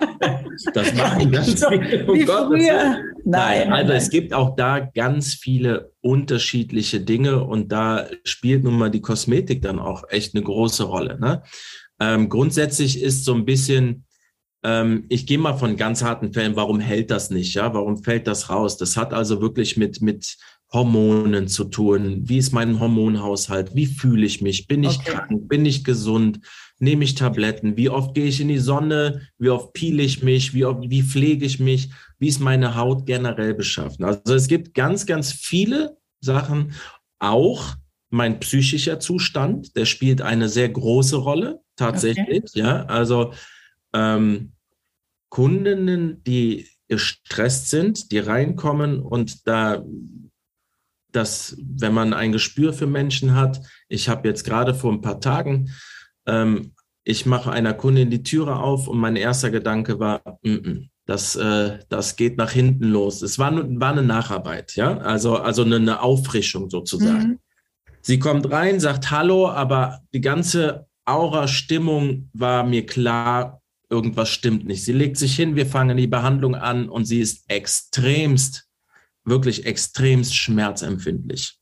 Das 0.73 0.95
machen 0.95 1.33
das 1.33 1.47
so, 1.61 1.67
oh 1.67 2.15
wie 2.15 2.25
Gott, 2.25 2.47
früher. 2.47 2.97
Nein, 3.25 3.69
nein, 3.69 3.73
also 3.73 3.93
es 3.93 4.11
gibt 4.11 4.33
auch 4.33 4.57
da 4.57 4.81
ganz 4.81 5.35
viele 5.35 5.93
unterschiedliche 6.01 7.01
Dinge 7.01 7.45
und 7.45 7.71
da 7.71 8.07
spielt 8.25 8.65
nun 8.65 8.79
mal 8.79 8.91
die 8.91 9.03
Kosmetik 9.03 9.63
dann 9.63 9.79
auch 9.79 10.05
echt 10.09 10.35
eine 10.35 10.45
große 10.45 10.85
Rolle. 10.85 11.19
Ne? 11.21 11.43
Ähm, 12.03 12.29
grundsätzlich 12.29 13.01
ist 13.01 13.25
so 13.25 13.33
ein 13.33 13.45
bisschen, 13.45 14.05
ähm, 14.65 15.05
ich 15.09 15.25
gehe 15.25 15.39
mal 15.39 15.55
von 15.55 15.77
ganz 15.77 16.03
harten 16.03 16.33
Fällen, 16.33 16.57
warum 16.57 16.81
hält 16.81 17.13
das 17.13 17.31
nicht? 17.31 17.55
Ja, 17.55 17.73
warum 17.75 18.03
fällt 18.03 18.27
das 18.27 18.51
raus? 18.51 18.77
Das 18.77 18.97
hat 18.97 19.15
also 19.15 19.41
wirklich 19.41 19.77
mit, 19.77 20.03
mit 20.03 20.37
Hormonen 20.73 21.47
zu 21.47 21.65
tun. 21.65 22.23
Wie 22.25 22.39
ist 22.39 22.53
mein 22.53 22.81
Hormonhaushalt? 22.81 23.77
Wie 23.77 23.87
fühle 23.87 24.27
ich 24.27 24.41
mich? 24.43 24.67
Bin 24.67 24.83
ich 24.83 24.99
okay. 24.99 25.13
krank? 25.13 25.49
Bin 25.49 25.65
ich 25.65 25.85
gesund? 25.85 26.41
Nehme 26.81 27.05
ich 27.05 27.15
Tabletten? 27.15 27.77
Wie 27.77 27.89
oft 27.89 28.15
gehe 28.15 28.27
ich 28.27 28.41
in 28.41 28.49
die 28.49 28.59
Sonne? 28.59 29.29
Wie 29.39 29.51
oft 29.51 29.73
piele 29.73 30.03
ich 30.03 30.25
mich? 30.25 30.55
Wie, 30.55 30.65
oft, 30.65 30.81
wie 30.91 31.05
pflege 31.05 31.47
ich 31.47 31.61
mich? 31.61 31.91
Wie 32.19 32.27
ist 32.27 32.41
meine 32.41 32.75
Haut 32.75 33.07
generell 33.07 33.55
beschaffen? 33.55 34.05
Also 34.05 34.35
es 34.35 34.49
gibt 34.49 34.75
ganz, 34.75 35.07
ganz 35.07 35.31
viele 35.31 35.99
Sachen. 36.21 36.73
Auch 37.21 37.77
mein 38.11 38.41
psychischer 38.41 38.99
Zustand, 38.99 39.77
der 39.77 39.85
spielt 39.85 40.21
eine 40.21 40.49
sehr 40.49 40.69
große 40.69 41.17
Rolle 41.17 41.61
tatsächlich. 41.91 42.45
Okay. 42.45 42.61
Ja, 42.61 42.85
also 42.87 43.33
ähm, 43.93 44.53
Kundinnen, 45.29 46.23
die 46.25 46.69
gestresst 46.89 47.71
sind, 47.71 48.13
die 48.13 48.19
reinkommen 48.19 49.01
und 49.01 49.47
da 49.47 49.83
dass 51.13 51.57
wenn 51.63 51.93
man 51.93 52.15
ein 52.15 52.33
Gespür 52.33 52.73
für 52.73 52.87
Menschen 52.87 53.35
hat, 53.35 53.61
ich 53.89 54.09
habe 54.09 54.27
jetzt 54.27 54.45
gerade 54.45 54.75
vor 54.75 54.93
ein 54.93 55.03
paar 55.03 55.21
Tagen, 55.21 55.71
ähm, 56.27 56.73
ich 57.05 57.27
mache 57.27 57.51
einer 57.51 57.75
Kundin 57.75 58.11
die 58.11 58.23
Türe 58.23 58.57
auf 58.57 58.89
und 58.89 58.99
mein 58.99 59.17
erster 59.17 59.51
Gedanke 59.51 59.99
war, 59.99 60.23
mm 60.43 60.49
-mm, 60.49 60.89
das, 61.05 61.37
äh, 61.37 61.81
das 61.89 62.17
geht 62.17 62.37
nach 62.39 62.53
hinten 62.53 62.85
los. 62.85 63.23
Es 63.23 63.39
war, 63.39 63.53
war 63.81 63.93
eine 63.93 64.03
Nacharbeit, 64.03 64.77
ja, 64.77 64.99
also, 64.99 65.37
also 65.37 65.63
eine, 65.63 65.77
eine 65.77 66.01
Auffrischung 66.01 66.71
sozusagen. 66.71 67.29
Mhm. 67.29 67.39
Sie 68.01 68.19
kommt 68.19 68.51
rein, 68.51 68.81
sagt 68.81 69.11
Hallo, 69.11 69.49
aber 69.49 70.01
die 70.13 70.21
ganze 70.21 70.87
Aura-Stimmung 71.05 72.29
war 72.33 72.65
mir 72.65 72.87
klar, 72.87 73.63
irgendwas 73.91 74.31
stimmt 74.31 74.65
nicht. 74.65 74.85
Sie 74.85 74.93
legt 74.93 75.17
sich 75.17 75.37
hin, 75.37 75.57
wir 75.57 75.67
fangen 75.67 75.97
die 75.97 76.07
Behandlung 76.07 76.55
an 76.55 76.89
und 76.89 77.05
sie 77.05 77.21
ist 77.21 77.45
extremst, 77.49 78.69
wirklich 79.25 79.67
extremst 79.67 80.35
schmerzempfindlich. 80.35 81.59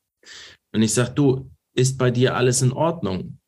Und 0.72 0.82
ich 0.82 0.94
sage, 0.94 1.12
du, 1.12 1.50
ist 1.74 1.98
bei 1.98 2.10
dir 2.10 2.36
alles 2.36 2.62
in 2.62 2.72
Ordnung? 2.72 3.38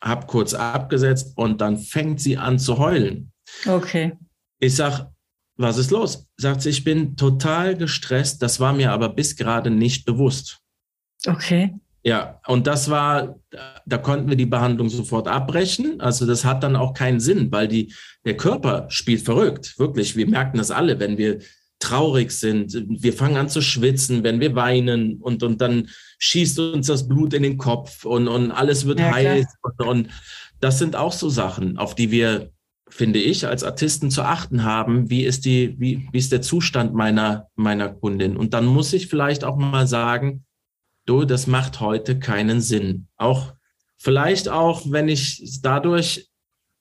Hab 0.00 0.26
kurz 0.26 0.54
abgesetzt 0.54 1.36
und 1.36 1.60
dann 1.60 1.78
fängt 1.78 2.20
sie 2.20 2.38
an 2.38 2.58
zu 2.58 2.78
heulen. 2.78 3.32
Okay. 3.66 4.16
Ich 4.58 4.76
sag, 4.76 5.10
was 5.56 5.76
ist 5.76 5.90
los? 5.90 6.26
Sagt 6.38 6.62
sie, 6.62 6.70
ich 6.70 6.84
bin 6.84 7.16
total 7.16 7.76
gestresst. 7.76 8.40
Das 8.40 8.60
war 8.60 8.72
mir 8.72 8.92
aber 8.92 9.10
bis 9.10 9.36
gerade 9.36 9.70
nicht 9.70 10.06
bewusst. 10.06 10.60
Okay. 11.26 11.74
Ja, 12.02 12.40
und 12.46 12.66
das 12.66 12.88
war, 12.88 13.38
da 13.84 13.98
konnten 13.98 14.28
wir 14.28 14.36
die 14.36 14.46
Behandlung 14.46 14.88
sofort 14.88 15.28
abbrechen. 15.28 16.00
Also 16.00 16.26
das 16.26 16.44
hat 16.44 16.62
dann 16.62 16.76
auch 16.76 16.94
keinen 16.94 17.20
Sinn, 17.20 17.52
weil 17.52 17.68
die, 17.68 17.92
der 18.24 18.36
Körper 18.36 18.86
spielt 18.88 19.22
verrückt. 19.22 19.78
Wirklich, 19.78 20.16
wir 20.16 20.26
merken 20.26 20.56
das 20.56 20.70
alle, 20.70 20.98
wenn 20.98 21.18
wir 21.18 21.40
traurig 21.78 22.30
sind. 22.30 22.86
Wir 22.88 23.12
fangen 23.12 23.36
an 23.36 23.48
zu 23.48 23.60
schwitzen, 23.60 24.22
wenn 24.22 24.40
wir 24.40 24.54
weinen 24.54 25.16
und, 25.16 25.42
und 25.42 25.60
dann 25.60 25.88
schießt 26.18 26.58
uns 26.58 26.86
das 26.86 27.08
Blut 27.08 27.34
in 27.34 27.42
den 27.42 27.58
Kopf 27.58 28.04
und, 28.04 28.28
und 28.28 28.50
alles 28.50 28.86
wird 28.86 29.00
ja, 29.00 29.12
heiß. 29.12 29.46
Und, 29.62 29.86
und 29.86 30.08
das 30.60 30.78
sind 30.78 30.96
auch 30.96 31.12
so 31.12 31.28
Sachen, 31.28 31.78
auf 31.78 31.94
die 31.94 32.10
wir, 32.10 32.50
finde 32.88 33.18
ich, 33.18 33.46
als 33.46 33.64
Artisten 33.64 34.10
zu 34.10 34.22
achten 34.22 34.64
haben. 34.64 35.10
Wie 35.10 35.24
ist 35.24 35.44
die, 35.44 35.74
wie, 35.78 36.08
wie 36.12 36.18
ist 36.18 36.32
der 36.32 36.42
Zustand 36.42 36.94
meiner, 36.94 37.48
meiner 37.56 37.88
Kundin? 37.88 38.36
Und 38.36 38.54
dann 38.54 38.66
muss 38.66 38.92
ich 38.92 39.08
vielleicht 39.08 39.44
auch 39.44 39.56
mal 39.56 39.86
sagen, 39.86 40.44
du, 41.10 41.24
das 41.24 41.46
macht 41.46 41.80
heute 41.80 42.18
keinen 42.18 42.60
Sinn. 42.60 43.06
Auch 43.16 43.54
vielleicht 43.98 44.48
auch, 44.48 44.82
wenn 44.90 45.08
ich 45.08 45.60
dadurch 45.62 46.30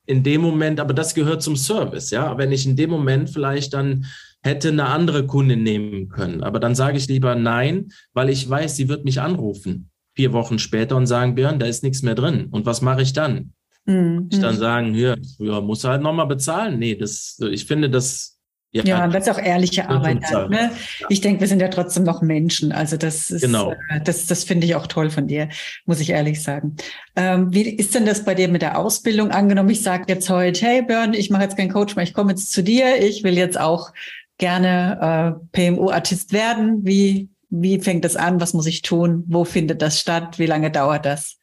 in 0.05 0.23
dem 0.23 0.41
Moment, 0.41 0.79
aber 0.79 0.93
das 0.93 1.13
gehört 1.13 1.41
zum 1.41 1.55
Service, 1.55 2.11
ja, 2.11 2.37
wenn 2.37 2.51
ich 2.51 2.65
in 2.65 2.75
dem 2.75 2.89
Moment 2.89 3.29
vielleicht 3.29 3.73
dann 3.73 4.05
hätte 4.41 4.69
eine 4.69 4.85
andere 4.85 5.27
Kundin 5.27 5.63
nehmen 5.63 6.07
können, 6.07 6.43
aber 6.43 6.59
dann 6.59 6.75
sage 6.75 6.97
ich 6.97 7.07
lieber 7.07 7.35
nein, 7.35 7.89
weil 8.13 8.29
ich 8.29 8.49
weiß, 8.49 8.75
sie 8.75 8.87
wird 8.87 9.03
mich 9.03 9.19
anrufen 9.19 9.89
vier 10.19 10.33
Wochen 10.33 10.59
später 10.59 10.97
und 10.97 11.07
sagen, 11.07 11.35
Björn, 11.35 11.59
da 11.59 11.65
ist 11.65 11.81
nichts 11.81 12.01
mehr 12.01 12.15
drin. 12.15 12.47
Und 12.51 12.65
was 12.65 12.81
mache 12.81 13.01
ich 13.01 13.13
dann? 13.13 13.53
Mhm. 13.85 14.27
Ich 14.29 14.39
dann 14.39 14.57
sagen, 14.57 14.93
ja, 14.93 15.15
ja 15.37 15.61
muss 15.61 15.85
halt 15.85 16.01
nochmal 16.01 16.27
bezahlen. 16.27 16.77
Nee, 16.77 16.95
das, 16.95 17.39
ich 17.51 17.65
finde, 17.65 17.89
das 17.89 18.38
ja, 18.71 18.83
ja, 18.83 19.07
das 19.07 19.27
ist 19.27 19.33
auch 19.33 19.41
ehrliche 19.41 19.89
Arbeit. 19.89 20.19
Dann, 20.29 20.49
ne? 20.51 20.71
Ich 21.09 21.21
denke, 21.21 21.41
wir 21.41 21.47
sind 21.47 21.59
ja 21.59 21.69
trotzdem 21.69 22.03
noch 22.03 22.21
Menschen. 22.21 22.71
Also 22.71 22.97
das 22.97 23.31
ist, 23.31 23.41
genau. 23.41 23.71
Äh, 23.89 24.01
das, 24.03 24.27
das 24.27 24.43
finde 24.43 24.67
ich 24.67 24.75
auch 24.75 24.85
toll 24.85 25.09
von 25.09 25.27
dir, 25.27 25.49
muss 25.85 25.99
ich 25.99 26.11
ehrlich 26.11 26.43
sagen. 26.43 26.75
Ähm, 27.15 27.51
wie 27.51 27.67
ist 27.67 27.95
denn 27.95 28.05
das 28.05 28.23
bei 28.25 28.35
dir 28.35 28.47
mit 28.47 28.61
der 28.61 28.77
Ausbildung? 28.77 29.31
Angenommen, 29.31 29.69
ich 29.69 29.81
sage 29.81 30.05
jetzt 30.07 30.29
heute, 30.29 30.65
hey 30.65 30.83
Björn, 30.83 31.13
ich 31.13 31.31
mache 31.31 31.43
jetzt 31.43 31.57
keinen 31.57 31.73
Coach 31.73 31.95
mehr, 31.95 32.03
ich 32.03 32.13
komme 32.13 32.31
jetzt 32.31 32.51
zu 32.51 32.61
dir, 32.61 33.01
ich 33.01 33.23
will 33.23 33.37
jetzt 33.37 33.59
auch 33.59 33.91
gerne 34.37 35.39
äh, 35.53 35.71
PMU-Artist 35.71 36.31
werden. 36.31 36.85
Wie, 36.85 37.29
wie 37.49 37.79
fängt 37.79 38.05
das 38.05 38.15
an? 38.15 38.39
Was 38.39 38.53
muss 38.53 38.67
ich 38.67 38.83
tun? 38.83 39.23
Wo 39.27 39.45
findet 39.45 39.81
das 39.81 39.99
statt? 39.99 40.37
Wie 40.37 40.45
lange 40.45 40.69
dauert 40.69 41.07
das? 41.07 41.38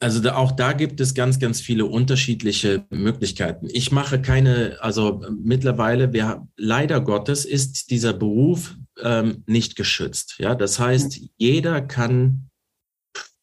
Also 0.00 0.20
da, 0.20 0.36
auch 0.36 0.52
da 0.52 0.72
gibt 0.72 1.00
es 1.00 1.14
ganz, 1.14 1.40
ganz 1.40 1.60
viele 1.60 1.84
unterschiedliche 1.84 2.86
Möglichkeiten. 2.90 3.66
Ich 3.70 3.90
mache 3.90 4.22
keine, 4.22 4.76
also 4.80 5.24
mittlerweile, 5.42 6.12
wir, 6.12 6.46
leider 6.56 7.00
Gottes 7.00 7.44
ist 7.44 7.90
dieser 7.90 8.12
Beruf 8.12 8.76
ähm, 9.02 9.42
nicht 9.46 9.74
geschützt. 9.74 10.36
Ja, 10.38 10.54
das 10.54 10.78
heißt, 10.78 11.20
jeder 11.36 11.80
kann 11.80 12.47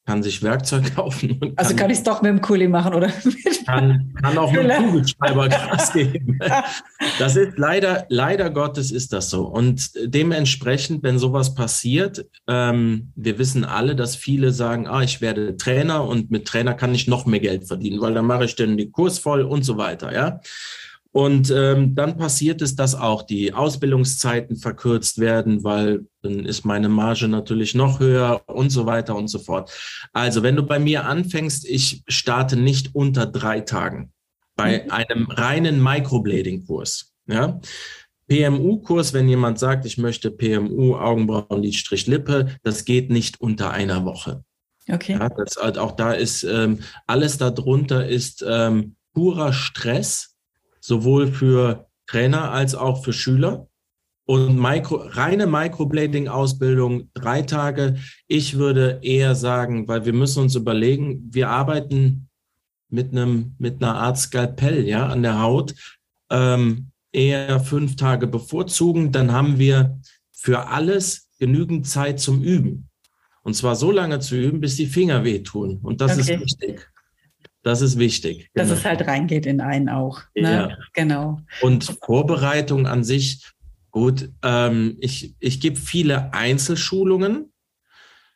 kann 0.05 0.21
sich 0.21 0.43
Werkzeug 0.43 0.83
kaufen. 0.95 1.53
also 1.55 1.69
kann, 1.69 1.77
kann 1.77 1.89
ich 1.89 1.97
es 1.97 2.03
doch 2.03 2.21
mit 2.21 2.29
dem 2.29 2.41
Kuli 2.41 2.67
machen, 2.67 2.93
oder? 2.93 3.11
Kann, 3.65 4.13
kann 4.21 4.37
auch 4.37 4.51
mit 4.51 4.69
dem 4.69 4.85
Kugelschreiber 4.85 5.49
Gas 5.49 5.93
geben. 5.93 6.39
Das 7.19 7.35
ist 7.35 7.57
leider, 7.57 8.05
leider 8.09 8.49
Gottes 8.49 8.91
ist 8.91 9.13
das 9.13 9.29
so. 9.29 9.45
Und 9.45 9.91
dementsprechend, 10.05 11.03
wenn 11.03 11.17
sowas 11.17 11.55
passiert, 11.55 12.25
ähm, 12.47 13.11
wir 13.15 13.39
wissen 13.39 13.65
alle, 13.65 13.95
dass 13.95 14.15
viele 14.15 14.51
sagen, 14.51 14.87
ah, 14.87 15.01
ich 15.01 15.21
werde 15.21 15.57
Trainer 15.57 16.03
und 16.03 16.29
mit 16.29 16.45
Trainer 16.47 16.75
kann 16.75 16.93
ich 16.93 17.07
noch 17.07 17.25
mehr 17.25 17.39
Geld 17.39 17.67
verdienen, 17.67 18.01
weil 18.01 18.13
dann 18.13 18.25
mache 18.25 18.45
ich 18.45 18.55
dann 18.55 18.77
den 18.77 18.91
Kurs 18.91 19.19
voll 19.19 19.41
und 19.41 19.63
so 19.63 19.77
weiter, 19.77 20.13
ja. 20.13 20.39
Und 21.15 21.49
ähm, 21.49 21.95
dann 21.95 22.17
passiert 22.17 22.61
es, 22.61 22.75
dass 22.75 22.93
auch 22.93 23.23
die 23.23 23.53
Ausbildungszeiten 23.53 24.57
verkürzt 24.57 25.17
werden, 25.17 25.63
weil 25.63 26.05
dann 26.21 26.45
ist 26.45 26.65
meine 26.65 26.89
Marge 26.89 27.29
natürlich 27.29 27.73
noch 27.73 28.01
höher 28.01 28.41
und 28.47 28.69
so 28.69 28.85
weiter 28.85 29.15
und 29.15 29.29
so 29.29 29.39
fort. 29.39 29.71
Also 30.11 30.43
wenn 30.43 30.57
du 30.57 30.63
bei 30.63 30.77
mir 30.77 31.05
anfängst, 31.05 31.65
ich 31.69 32.03
starte 32.09 32.57
nicht 32.57 32.95
unter 32.95 33.25
drei 33.25 33.61
Tagen 33.61 34.11
bei 34.57 34.83
mhm. 34.83 34.91
einem 34.91 35.27
reinen 35.31 35.81
Microblading-Kurs. 35.81 37.13
Ja? 37.27 37.61
PMU-Kurs, 38.27 39.13
wenn 39.13 39.29
jemand 39.29 39.57
sagt, 39.57 39.85
ich 39.85 39.97
möchte 39.97 40.31
PMU, 40.31 40.97
Augenbrauen, 40.97 41.63
Lidstrich, 41.63 42.07
Lippe, 42.07 42.57
das 42.63 42.83
geht 42.83 43.09
nicht 43.09 43.39
unter 43.39 43.71
einer 43.71 44.03
Woche. 44.03 44.43
Okay. 44.89 45.13
Ja, 45.13 45.29
das, 45.29 45.57
auch 45.57 45.93
da 45.93 46.11
ist 46.11 46.43
ähm, 46.43 46.79
alles 47.07 47.37
darunter 47.37 48.05
ist 48.05 48.43
ähm, 48.45 48.97
purer 49.13 49.53
Stress 49.53 50.34
sowohl 50.85 51.27
für 51.27 51.87
Trainer 52.05 52.51
als 52.51 52.75
auch 52.75 53.03
für 53.03 53.13
Schüler. 53.13 53.67
Und 54.27 54.59
Micro, 54.59 54.95
reine 54.95 55.45
Microblading-Ausbildung, 55.45 57.09
drei 57.13 57.43
Tage. 57.43 57.95
Ich 58.27 58.57
würde 58.57 58.99
eher 59.01 59.35
sagen, 59.35 59.87
weil 59.87 60.05
wir 60.05 60.13
müssen 60.13 60.43
uns 60.43 60.55
überlegen, 60.55 61.27
wir 61.31 61.49
arbeiten 61.49 62.29
mit 62.89 63.11
einem, 63.11 63.55
mit 63.59 63.81
einer 63.81 63.95
Art 63.95 64.17
Skalpell, 64.17 64.87
ja, 64.87 65.07
an 65.07 65.21
der 65.21 65.41
Haut, 65.41 65.75
ähm, 66.29 66.87
eher 67.11 67.59
fünf 67.59 67.95
Tage 67.95 68.27
bevorzugen. 68.27 69.11
Dann 69.11 69.31
haben 69.31 69.59
wir 69.59 69.99
für 70.31 70.67
alles 70.67 71.27
genügend 71.39 71.87
Zeit 71.87 72.19
zum 72.19 72.41
Üben. 72.43 72.89
Und 73.43 73.55
zwar 73.55 73.75
so 73.75 73.91
lange 73.91 74.19
zu 74.19 74.35
üben, 74.35 74.59
bis 74.59 74.75
die 74.75 74.87
Finger 74.87 75.23
wehtun. 75.23 75.79
Und 75.83 76.01
das 76.01 76.17
okay. 76.17 76.33
ist 76.33 76.41
wichtig. 76.41 76.91
Das 77.65 77.81
ist 77.81 77.97
wichtig. 77.97 78.51
Dass 78.53 78.67
genau. 78.67 78.77
es 78.79 78.85
halt 78.85 79.07
reingeht 79.07 79.47
in 79.47 79.59
einen 79.59 79.89
auch. 79.89 80.21
Ne? 80.35 80.51
Ja. 80.51 80.77
Genau. 80.93 81.41
Und 81.61 81.97
Vorbereitung 82.03 82.85
an 82.85 83.03
sich, 83.03 83.43
gut, 83.89 84.29
ähm, 84.43 84.97
ich, 84.99 85.35
ich 85.39 85.59
gebe 85.59 85.75
viele 85.75 86.31
Einzelschulungen 86.31 87.51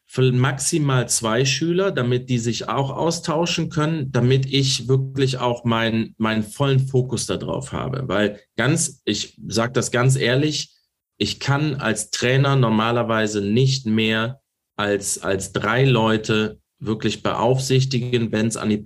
für 0.07 0.31
maximal 0.31 1.07
zwei 1.09 1.45
Schüler, 1.45 1.91
damit 1.91 2.31
die 2.31 2.39
sich 2.39 2.69
auch 2.69 2.89
austauschen 2.89 3.69
können, 3.69 4.11
damit 4.11 4.47
ich 4.47 4.87
wirklich 4.87 5.37
auch 5.37 5.63
meinen 5.63 6.15
meinen 6.17 6.41
vollen 6.41 6.79
Fokus 6.79 7.27
darauf 7.27 7.71
habe. 7.71 8.07
Weil 8.07 8.39
ganz, 8.57 9.03
ich 9.05 9.39
sage 9.47 9.73
das 9.73 9.91
ganz 9.91 10.15
ehrlich, 10.15 10.73
ich 11.19 11.39
kann 11.39 11.75
als 11.75 12.09
Trainer 12.09 12.55
normalerweise 12.55 13.41
nicht 13.41 13.85
mehr 13.85 14.41
als, 14.75 15.21
als 15.21 15.51
drei 15.51 15.85
Leute 15.85 16.59
wirklich 16.79 17.23
beaufsichtigen, 17.23 18.31
wenn 18.31 18.47
es 18.47 18.57
an 18.57 18.69
die 18.69 18.83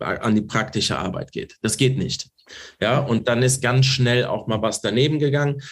an 0.00 0.34
die 0.34 0.42
praktische 0.42 0.98
Arbeit 0.98 1.32
geht. 1.32 1.56
Das 1.62 1.76
geht 1.76 1.98
nicht. 1.98 2.28
Ja, 2.80 2.98
und 3.00 3.28
dann 3.28 3.42
ist 3.42 3.62
ganz 3.62 3.86
schnell 3.86 4.24
auch 4.24 4.46
mal 4.46 4.62
was 4.62 4.80
daneben 4.80 5.18
gegangen. 5.18 5.62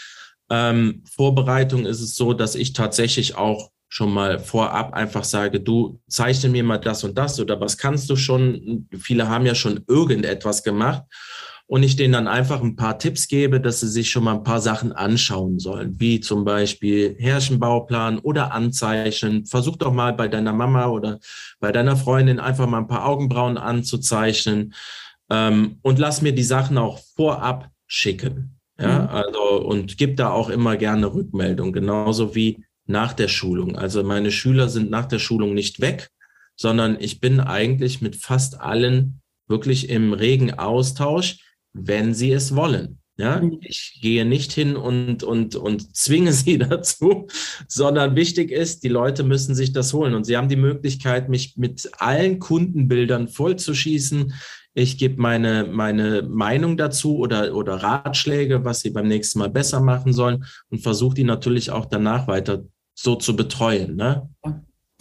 Ähm, 0.50 1.02
Vorbereitung 1.10 1.86
ist 1.86 2.00
es 2.00 2.14
so, 2.14 2.32
dass 2.34 2.54
ich 2.54 2.72
tatsächlich 2.72 3.36
auch 3.36 3.70
schon 3.88 4.12
mal 4.12 4.38
vorab 4.38 4.94
einfach 4.94 5.24
sage, 5.24 5.60
du 5.60 6.00
zeichne 6.08 6.48
mir 6.48 6.64
mal 6.64 6.78
das 6.78 7.04
und 7.04 7.16
das 7.16 7.38
oder 7.38 7.60
was 7.60 7.76
kannst 7.76 8.08
du 8.08 8.16
schon? 8.16 8.88
Viele 8.98 9.28
haben 9.28 9.44
ja 9.44 9.54
schon 9.54 9.84
irgendetwas 9.86 10.62
gemacht 10.62 11.02
und 11.72 11.82
ich 11.82 11.96
denen 11.96 12.12
dann 12.12 12.28
einfach 12.28 12.60
ein 12.60 12.76
paar 12.76 12.98
Tipps 12.98 13.28
gebe, 13.28 13.58
dass 13.58 13.80
sie 13.80 13.88
sich 13.88 14.10
schon 14.10 14.24
mal 14.24 14.34
ein 14.34 14.44
paar 14.44 14.60
Sachen 14.60 14.92
anschauen 14.92 15.58
sollen, 15.58 15.98
wie 15.98 16.20
zum 16.20 16.44
Beispiel 16.44 17.16
Herrschenbauplan 17.18 18.18
oder 18.18 18.52
Anzeichnen. 18.52 19.46
Versuch 19.46 19.76
doch 19.76 19.90
mal 19.90 20.12
bei 20.12 20.28
deiner 20.28 20.52
Mama 20.52 20.88
oder 20.88 21.18
bei 21.60 21.72
deiner 21.72 21.96
Freundin 21.96 22.40
einfach 22.40 22.66
mal 22.66 22.76
ein 22.76 22.88
paar 22.88 23.06
Augenbrauen 23.06 23.56
anzuzeichnen 23.56 24.74
ähm, 25.30 25.78
und 25.80 25.98
lass 25.98 26.20
mir 26.20 26.34
die 26.34 26.42
Sachen 26.42 26.76
auch 26.76 27.00
vorab 27.16 27.70
schicken. 27.86 28.60
Ja, 28.78 29.04
mhm. 29.04 29.08
also 29.08 29.64
und 29.64 29.96
gib 29.96 30.18
da 30.18 30.28
auch 30.28 30.50
immer 30.50 30.76
gerne 30.76 31.14
Rückmeldung, 31.14 31.72
genauso 31.72 32.34
wie 32.34 32.66
nach 32.84 33.14
der 33.14 33.28
Schulung. 33.28 33.76
Also 33.76 34.02
meine 34.02 34.30
Schüler 34.30 34.68
sind 34.68 34.90
nach 34.90 35.06
der 35.06 35.20
Schulung 35.20 35.54
nicht 35.54 35.80
weg, 35.80 36.10
sondern 36.54 36.98
ich 37.00 37.18
bin 37.18 37.40
eigentlich 37.40 38.02
mit 38.02 38.16
fast 38.16 38.60
allen 38.60 39.22
wirklich 39.48 39.88
im 39.88 40.12
regen 40.12 40.52
Austausch 40.52 41.38
wenn 41.72 42.14
sie 42.14 42.32
es 42.32 42.54
wollen. 42.54 42.98
Ja, 43.18 43.40
mhm. 43.40 43.58
ich 43.62 43.98
gehe 44.00 44.24
nicht 44.24 44.52
hin 44.52 44.74
und, 44.74 45.22
und, 45.22 45.54
und 45.54 45.94
zwinge 45.94 46.32
sie 46.32 46.58
dazu, 46.58 47.28
sondern 47.68 48.16
wichtig 48.16 48.50
ist, 48.50 48.84
die 48.84 48.88
Leute 48.88 49.22
müssen 49.22 49.54
sich 49.54 49.72
das 49.72 49.92
holen 49.92 50.14
und 50.14 50.24
sie 50.24 50.36
haben 50.36 50.48
die 50.48 50.56
Möglichkeit, 50.56 51.28
mich 51.28 51.56
mit 51.56 51.90
allen 51.98 52.38
Kundenbildern 52.38 53.28
vollzuschießen. 53.28 54.32
Ich 54.74 54.96
gebe 54.96 55.20
meine, 55.20 55.68
meine 55.70 56.22
Meinung 56.22 56.78
dazu 56.78 57.18
oder, 57.18 57.54
oder 57.54 57.76
Ratschläge, 57.76 58.64
was 58.64 58.80
sie 58.80 58.90
beim 58.90 59.06
nächsten 59.06 59.38
Mal 59.38 59.50
besser 59.50 59.80
machen 59.80 60.14
sollen 60.14 60.44
und 60.70 60.80
versuche 60.80 61.14
die 61.14 61.24
natürlich 61.24 61.70
auch 61.70 61.84
danach 61.84 62.26
weiter 62.26 62.64
so 62.94 63.16
zu 63.16 63.36
betreuen. 63.36 63.96
Ne? 63.96 64.30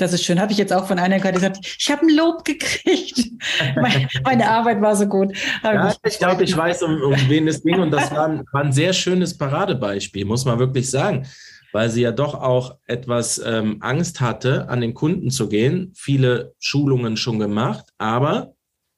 Das 0.01 0.13
ist 0.13 0.23
schön. 0.23 0.41
Habe 0.41 0.51
ich 0.51 0.57
jetzt 0.57 0.73
auch 0.73 0.87
von 0.87 0.97
einer 0.97 1.17
gehört, 1.17 1.35
die 1.35 1.41
gesagt, 1.41 1.77
ich 1.79 1.91
habe 1.91 2.01
ein 2.01 2.15
Lob 2.15 2.43
gekriegt. 2.43 3.29
meine, 3.75 4.07
meine, 4.23 4.49
Arbeit 4.49 4.81
war 4.81 4.95
so 4.95 5.05
gut. 5.05 5.37
Ja, 5.63 5.93
ich 6.03 6.17
glaube, 6.17 6.43
ich 6.43 6.57
weiß, 6.57 6.81
um, 6.81 6.99
um 7.03 7.15
wen 7.29 7.47
es 7.47 7.61
ging. 7.61 7.79
Und 7.79 7.91
das 7.91 8.09
war 8.09 8.27
ein, 8.27 8.43
war 8.51 8.63
ein, 8.63 8.71
sehr 8.71 8.93
schönes 8.93 9.37
Paradebeispiel, 9.37 10.25
muss 10.25 10.43
man 10.43 10.57
wirklich 10.57 10.89
sagen. 10.89 11.27
Weil 11.71 11.91
sie 11.91 12.01
ja 12.01 12.11
doch 12.11 12.33
auch 12.33 12.77
etwas 12.87 13.39
ähm, 13.45 13.77
Angst 13.81 14.21
hatte, 14.21 14.67
an 14.69 14.81
den 14.81 14.95
Kunden 14.95 15.29
zu 15.29 15.47
gehen. 15.47 15.91
Viele 15.95 16.55
Schulungen 16.57 17.15
schon 17.15 17.37
gemacht, 17.37 17.85
aber 17.99 18.55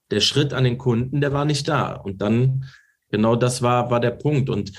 der 0.10 0.22
Schritt 0.22 0.54
an 0.54 0.64
den 0.64 0.78
Kunden, 0.78 1.20
der 1.20 1.34
war 1.34 1.44
nicht 1.44 1.68
da. 1.68 1.96
Und 1.96 2.22
dann, 2.22 2.64
genau 3.12 3.36
das 3.36 3.62
war, 3.62 3.92
war 3.92 4.00
der 4.00 4.12
Punkt. 4.12 4.50
Und 4.50 4.72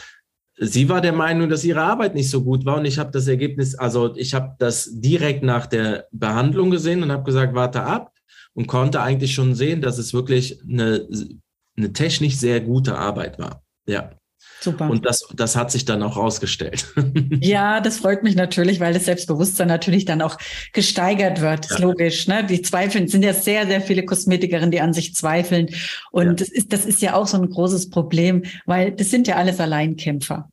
sie 0.57 0.89
war 0.89 1.01
der 1.01 1.13
Meinung, 1.13 1.49
dass 1.49 1.65
ihre 1.65 1.83
Arbeit 1.83 2.15
nicht 2.15 2.31
so 2.31 2.43
gut 2.43 2.65
war 2.65 2.77
und 2.77 2.85
ich 2.85 2.99
habe 2.99 3.11
das 3.11 3.29
Ergebnis, 3.29 3.75
also 3.75 4.15
ich 4.17 4.35
habe 4.35 4.55
das 4.59 4.89
direkt 4.93 5.43
nach 5.43 5.67
der 5.67 6.07
Behandlung 6.13 6.71
gesehen 6.71 7.03
und 7.03 7.11
habe 7.11 7.25
gesagt, 7.25 7.55
warte 7.55 7.83
ab 7.83 8.13
und 8.55 8.67
konnte 8.67 9.01
eigentlich 9.01 9.35
schon 9.35 9.55
sehen, 9.55 9.81
dass 9.81 9.99
es 9.99 10.15
wirklich 10.15 10.63
eine, 10.63 11.07
eine 11.77 11.93
technisch 11.93 12.37
sehr 12.37 12.61
gute 12.61 12.97
Arbeit 12.97 13.39
war. 13.39 13.65
Ja. 13.87 14.11
Super. 14.65 14.89
Und 14.89 15.05
das, 15.05 15.29
das 15.37 15.57
hat 15.57 15.71
sich 15.71 15.85
dann 15.85 16.03
auch 16.03 16.17
rausgestellt. 16.17 16.87
Ja, 17.41 17.81
das 17.81 17.99
freut 17.99 18.23
mich 18.23 18.37
natürlich, 18.37 18.81
weil 18.81 18.95
das 18.95 19.05
Selbstbewusstsein 19.05 19.69
natürlich 19.69 20.05
dann 20.05 20.23
auch 20.23 20.39
gesteigert 20.73 21.41
wird. 21.41 21.67
Ja. 21.67 21.75
Ist 21.75 21.83
logisch. 21.83 22.27
Ne? 22.27 22.45
Die 22.45 22.63
zweifeln, 22.63 23.09
sind 23.09 23.23
ja 23.23 23.35
sehr, 23.35 23.67
sehr 23.67 23.81
viele 23.81 24.05
Kosmetikerinnen, 24.05 24.71
die 24.71 24.81
an 24.81 24.95
sich 24.95 25.15
zweifeln. 25.15 25.69
Und 26.11 26.27
ja. 26.27 26.33
das, 26.33 26.49
ist, 26.49 26.73
das 26.73 26.87
ist 26.87 27.03
ja 27.03 27.15
auch 27.15 27.27
so 27.27 27.37
ein 27.37 27.51
großes 27.51 27.91
Problem, 27.91 28.45
weil 28.65 28.93
das 28.93 29.11
sind 29.11 29.27
ja 29.27 29.37
alles 29.37 29.61
Alleinkämpfer. 29.61 30.49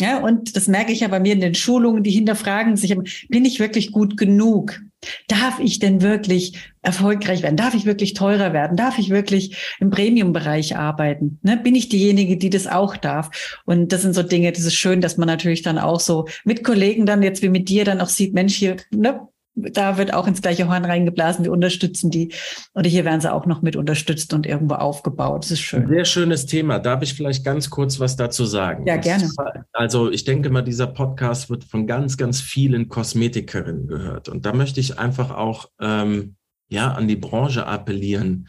Ja, 0.00 0.18
und 0.18 0.56
das 0.56 0.66
merke 0.66 0.92
ich 0.92 1.00
ja 1.00 1.08
bei 1.08 1.20
mir 1.20 1.34
in 1.34 1.40
den 1.40 1.54
Schulungen, 1.54 2.02
die 2.02 2.10
hinterfragen 2.10 2.76
sich, 2.76 2.96
bin 3.28 3.44
ich 3.44 3.60
wirklich 3.60 3.92
gut 3.92 4.16
genug? 4.16 4.80
Darf 5.28 5.58
ich 5.60 5.78
denn 5.78 6.02
wirklich 6.02 6.54
erfolgreich 6.82 7.42
werden? 7.42 7.56
Darf 7.56 7.74
ich 7.74 7.86
wirklich 7.86 8.14
teurer 8.14 8.52
werden? 8.52 8.76
Darf 8.76 8.98
ich 8.98 9.10
wirklich 9.10 9.56
im 9.80 9.90
Premium-Bereich 9.90 10.76
arbeiten? 10.76 11.38
Ne? 11.42 11.56
Bin 11.56 11.74
ich 11.74 11.88
diejenige, 11.88 12.36
die 12.36 12.50
das 12.50 12.66
auch 12.66 12.96
darf? 12.96 13.60
Und 13.64 13.92
das 13.92 14.02
sind 14.02 14.14
so 14.14 14.22
Dinge, 14.22 14.52
das 14.52 14.64
ist 14.64 14.74
schön, 14.74 15.00
dass 15.00 15.16
man 15.16 15.26
natürlich 15.26 15.62
dann 15.62 15.78
auch 15.78 16.00
so 16.00 16.26
mit 16.44 16.64
Kollegen 16.64 17.06
dann 17.06 17.22
jetzt 17.22 17.42
wie 17.42 17.48
mit 17.48 17.68
dir 17.68 17.84
dann 17.84 18.00
auch 18.00 18.08
sieht, 18.08 18.34
Mensch, 18.34 18.54
hier, 18.54 18.76
ne, 18.90 19.28
da 19.54 19.98
wird 19.98 20.12
auch 20.12 20.26
ins 20.26 20.42
gleiche 20.42 20.68
Horn 20.68 20.84
reingeblasen. 20.84 21.44
Wir 21.44 21.52
unterstützen 21.52 22.10
die. 22.10 22.32
Oder 22.74 22.88
hier 22.88 23.04
werden 23.04 23.20
sie 23.20 23.32
auch 23.32 23.46
noch 23.46 23.62
mit 23.62 23.76
unterstützt 23.76 24.34
und 24.34 24.46
irgendwo 24.46 24.74
aufgebaut. 24.74 25.44
Das 25.44 25.52
ist 25.52 25.60
schön. 25.60 25.88
Sehr 25.88 26.04
schönes 26.04 26.46
Thema. 26.46 26.78
Darf 26.78 27.02
ich 27.02 27.14
vielleicht 27.14 27.44
ganz 27.44 27.70
kurz 27.70 28.00
was 28.00 28.16
dazu 28.16 28.44
sagen? 28.44 28.86
Ja, 28.86 28.96
gerne. 28.96 29.30
Also 29.72 30.10
ich 30.10 30.24
denke 30.24 30.50
mal, 30.50 30.62
dieser 30.62 30.88
Podcast 30.88 31.50
wird 31.50 31.64
von 31.64 31.86
ganz, 31.86 32.16
ganz 32.16 32.40
vielen 32.40 32.88
Kosmetikerinnen 32.88 33.86
gehört. 33.86 34.28
Und 34.28 34.44
da 34.44 34.52
möchte 34.52 34.80
ich 34.80 34.98
einfach 34.98 35.30
auch 35.30 35.70
ähm, 35.80 36.36
ja 36.68 36.92
an 36.92 37.06
die 37.06 37.16
Branche 37.16 37.66
appellieren. 37.66 38.48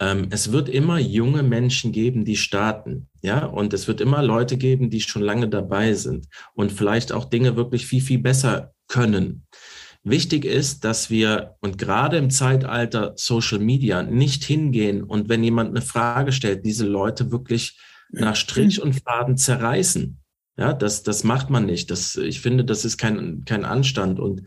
Ähm, 0.00 0.28
es 0.30 0.50
wird 0.50 0.68
immer 0.68 0.98
junge 0.98 1.44
Menschen 1.44 1.92
geben, 1.92 2.24
die 2.24 2.36
starten. 2.36 3.08
Ja, 3.22 3.44
und 3.44 3.72
es 3.72 3.86
wird 3.86 4.00
immer 4.00 4.22
Leute 4.22 4.56
geben, 4.56 4.90
die 4.90 5.00
schon 5.00 5.22
lange 5.22 5.48
dabei 5.48 5.92
sind 5.92 6.26
und 6.54 6.72
vielleicht 6.72 7.12
auch 7.12 7.26
Dinge 7.26 7.54
wirklich 7.54 7.86
viel, 7.86 8.00
viel 8.00 8.18
besser 8.18 8.72
können. 8.88 9.46
Wichtig 10.02 10.46
ist, 10.46 10.84
dass 10.84 11.10
wir 11.10 11.56
und 11.60 11.76
gerade 11.76 12.16
im 12.16 12.30
Zeitalter 12.30 13.12
Social 13.16 13.58
Media 13.58 14.02
nicht 14.02 14.44
hingehen 14.44 15.02
und 15.02 15.28
wenn 15.28 15.44
jemand 15.44 15.70
eine 15.70 15.82
Frage 15.82 16.32
stellt, 16.32 16.64
diese 16.64 16.86
Leute 16.86 17.30
wirklich 17.30 17.78
nach 18.10 18.34
Strich 18.34 18.80
und 18.80 19.00
Faden 19.02 19.36
zerreißen. 19.36 20.18
Ja, 20.56 20.72
das, 20.72 21.02
das 21.02 21.24
macht 21.24 21.50
man 21.50 21.66
nicht. 21.66 21.90
Das, 21.90 22.16
ich 22.16 22.40
finde, 22.40 22.64
das 22.64 22.84
ist 22.84 22.98
kein, 22.98 23.44
kein 23.44 23.64
Anstand. 23.64 24.20
Und 24.20 24.42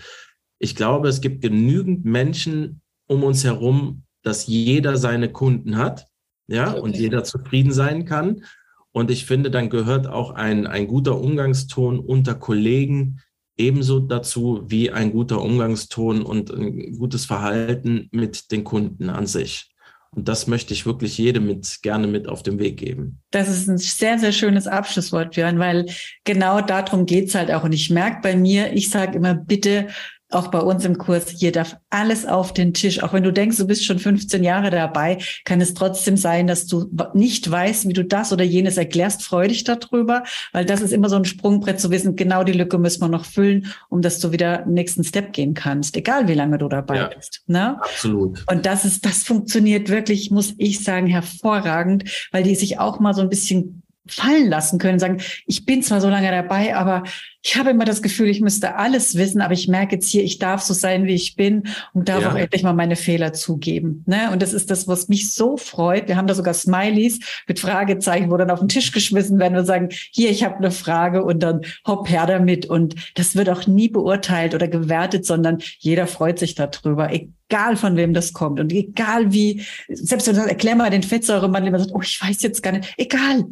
ich 0.59 0.75
glaube, 0.75 1.07
es 1.07 1.21
gibt 1.21 1.41
genügend 1.41 2.05
Menschen 2.05 2.81
um 3.07 3.23
uns 3.23 3.43
herum, 3.43 4.03
dass 4.21 4.47
jeder 4.47 4.97
seine 4.97 5.31
Kunden 5.31 5.77
hat, 5.77 6.07
ja, 6.47 6.71
okay. 6.71 6.79
und 6.79 6.97
jeder 6.97 7.23
zufrieden 7.23 7.71
sein 7.71 8.05
kann. 8.05 8.43
Und 8.91 9.11
ich 9.11 9.25
finde, 9.25 9.49
dann 9.49 9.69
gehört 9.69 10.07
auch 10.07 10.31
ein, 10.31 10.67
ein 10.67 10.87
guter 10.87 11.19
Umgangston 11.19 11.99
unter 11.99 12.35
Kollegen 12.35 13.21
ebenso 13.57 13.99
dazu 13.99 14.63
wie 14.67 14.91
ein 14.91 15.11
guter 15.11 15.41
Umgangston 15.41 16.23
und 16.23 16.51
ein 16.51 16.97
gutes 16.97 17.25
Verhalten 17.25 18.09
mit 18.11 18.51
den 18.51 18.63
Kunden 18.63 19.09
an 19.09 19.27
sich. 19.27 19.73
Und 20.15 20.27
das 20.27 20.45
möchte 20.47 20.73
ich 20.73 20.85
wirklich 20.85 21.17
jedem 21.17 21.47
mit, 21.47 21.79
gerne 21.81 22.05
mit 22.05 22.27
auf 22.27 22.43
den 22.43 22.59
Weg 22.59 22.77
geben. 22.77 23.19
Das 23.31 23.49
ist 23.49 23.67
ein 23.67 23.79
sehr, 23.79 24.19
sehr 24.19 24.31
schönes 24.31 24.67
Abschlusswort, 24.67 25.33
Björn, 25.33 25.57
weil 25.57 25.87
genau 26.23 26.61
darum 26.61 27.05
geht's 27.05 27.33
halt 27.33 27.51
auch. 27.51 27.63
Und 27.63 27.73
ich 27.73 27.89
merke 27.89 28.19
bei 28.21 28.35
mir, 28.35 28.73
ich 28.73 28.89
sage 28.91 29.17
immer, 29.17 29.33
bitte 29.33 29.87
auch 30.33 30.47
bei 30.47 30.59
uns 30.59 30.85
im 30.85 30.97
Kurs, 30.97 31.29
hier 31.29 31.51
darf 31.51 31.77
alles 31.89 32.25
auf 32.25 32.53
den 32.53 32.73
Tisch. 32.73 33.03
Auch 33.03 33.13
wenn 33.13 33.23
du 33.23 33.31
denkst, 33.31 33.57
du 33.57 33.67
bist 33.67 33.85
schon 33.85 33.99
15 33.99 34.43
Jahre 34.43 34.69
dabei, 34.69 35.17
kann 35.45 35.61
es 35.61 35.73
trotzdem 35.73 36.17
sein, 36.17 36.47
dass 36.47 36.65
du 36.65 36.89
nicht 37.13 37.49
weißt, 37.49 37.87
wie 37.87 37.93
du 37.93 38.03
das 38.03 38.33
oder 38.33 38.43
jenes 38.43 38.77
erklärst. 38.77 39.23
Freu 39.23 39.47
dich 39.47 39.63
darüber, 39.63 40.23
weil 40.51 40.65
das 40.65 40.81
ist 40.81 40.91
immer 40.93 41.09
so 41.09 41.15
ein 41.15 41.25
Sprungbrett 41.25 41.79
zu 41.79 41.91
wissen, 41.91 42.15
genau 42.15 42.43
die 42.43 42.53
Lücke 42.53 42.77
müssen 42.77 43.01
wir 43.01 43.09
noch 43.09 43.25
füllen, 43.25 43.67
um 43.89 44.01
dass 44.01 44.19
du 44.19 44.31
wieder 44.31 44.65
nächsten 44.65 45.03
Step 45.03 45.33
gehen 45.33 45.53
kannst, 45.53 45.95
egal 45.95 46.27
wie 46.27 46.33
lange 46.33 46.57
du 46.57 46.67
dabei 46.67 46.97
ja, 46.97 47.07
bist. 47.07 47.43
Ne? 47.47 47.77
Absolut. 47.81 48.43
Und 48.49 48.65
das 48.65 48.85
ist, 48.85 49.05
das 49.05 49.23
funktioniert 49.23 49.89
wirklich, 49.89 50.31
muss 50.31 50.53
ich 50.57 50.83
sagen, 50.83 51.07
hervorragend, 51.07 52.03
weil 52.31 52.43
die 52.43 52.55
sich 52.55 52.79
auch 52.79 52.99
mal 52.99 53.13
so 53.13 53.21
ein 53.21 53.29
bisschen 53.29 53.82
fallen 54.07 54.49
lassen 54.49 54.79
können, 54.79 54.99
sagen, 54.99 55.21
ich 55.45 55.65
bin 55.65 55.81
zwar 55.81 56.01
so 56.01 56.09
lange 56.09 56.29
dabei, 56.29 56.75
aber 56.75 57.03
ich 57.41 57.57
habe 57.57 57.71
immer 57.71 57.83
das 57.85 58.01
Gefühl, 58.01 58.29
ich 58.29 58.39
müsste 58.39 58.75
alles 58.75 59.15
wissen, 59.15 59.41
aber 59.41 59.53
ich 59.53 59.67
merke 59.67 59.95
jetzt 59.95 60.09
hier, 60.09 60.23
ich 60.23 60.39
darf 60.39 60.61
so 60.61 60.73
sein, 60.73 61.05
wie 61.05 61.13
ich 61.13 61.35
bin 61.35 61.63
und 61.93 62.07
darf 62.07 62.21
ja. 62.21 62.31
auch 62.31 62.35
endlich 62.35 62.63
mal 62.63 62.73
meine 62.73 62.95
Fehler 62.95 63.33
zugeben. 63.33 64.03
Ne? 64.07 64.29
Und 64.31 64.41
das 64.41 64.53
ist 64.53 64.71
das, 64.71 64.87
was 64.87 65.09
mich 65.09 65.33
so 65.33 65.57
freut. 65.57 66.07
Wir 66.07 66.15
haben 66.15 66.27
da 66.27 66.35
sogar 66.35 66.53
Smileys 66.53 67.19
mit 67.47 67.59
Fragezeichen, 67.59 68.31
wo 68.31 68.37
dann 68.37 68.49
auf 68.49 68.59
den 68.59 68.69
Tisch 68.69 68.93
geschmissen 68.93 69.39
werden 69.39 69.57
und 69.57 69.65
sagen, 69.65 69.89
hier, 70.11 70.29
ich 70.29 70.43
habe 70.43 70.55
eine 70.55 70.71
Frage 70.71 71.23
und 71.23 71.43
dann 71.43 71.61
hopp 71.85 72.09
her 72.09 72.25
damit. 72.25 72.65
Und 72.65 72.95
das 73.15 73.35
wird 73.35 73.49
auch 73.49 73.67
nie 73.67 73.89
beurteilt 73.89 74.55
oder 74.55 74.69
gewertet, 74.69 75.25
sondern 75.25 75.59
jeder 75.79 76.07
freut 76.07 76.39
sich 76.39 76.55
darüber, 76.55 77.09
egal 77.11 77.75
von 77.75 77.97
wem 77.97 78.13
das 78.13 78.31
kommt 78.31 78.59
und 78.59 78.71
egal 78.71 79.33
wie, 79.33 79.65
selbst 79.89 80.27
wenn 80.27 80.35
du 80.35 80.39
sagst, 80.39 80.51
erklär 80.51 80.75
mal 80.75 80.89
den 80.89 81.03
Fettsäuremann, 81.03 81.69
man 81.69 81.79
sagt, 81.79 81.93
oh, 81.93 82.01
ich 82.01 82.21
weiß 82.21 82.41
jetzt 82.41 82.63
gar 82.63 82.71
nicht, 82.71 82.93
egal, 82.97 83.45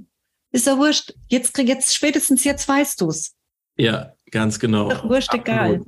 ist 0.51 0.67
doch 0.67 0.77
wurscht. 0.77 1.13
Jetzt, 1.27 1.57
jetzt 1.57 1.93
spätestens 1.93 2.43
jetzt 2.43 2.67
weißt 2.67 3.01
du's. 3.01 3.33
Ja, 3.77 4.13
ganz 4.31 4.59
genau. 4.59 4.89
Ist 4.89 4.97
doch 4.97 5.09
wurscht, 5.09 5.33
egal. 5.33 5.81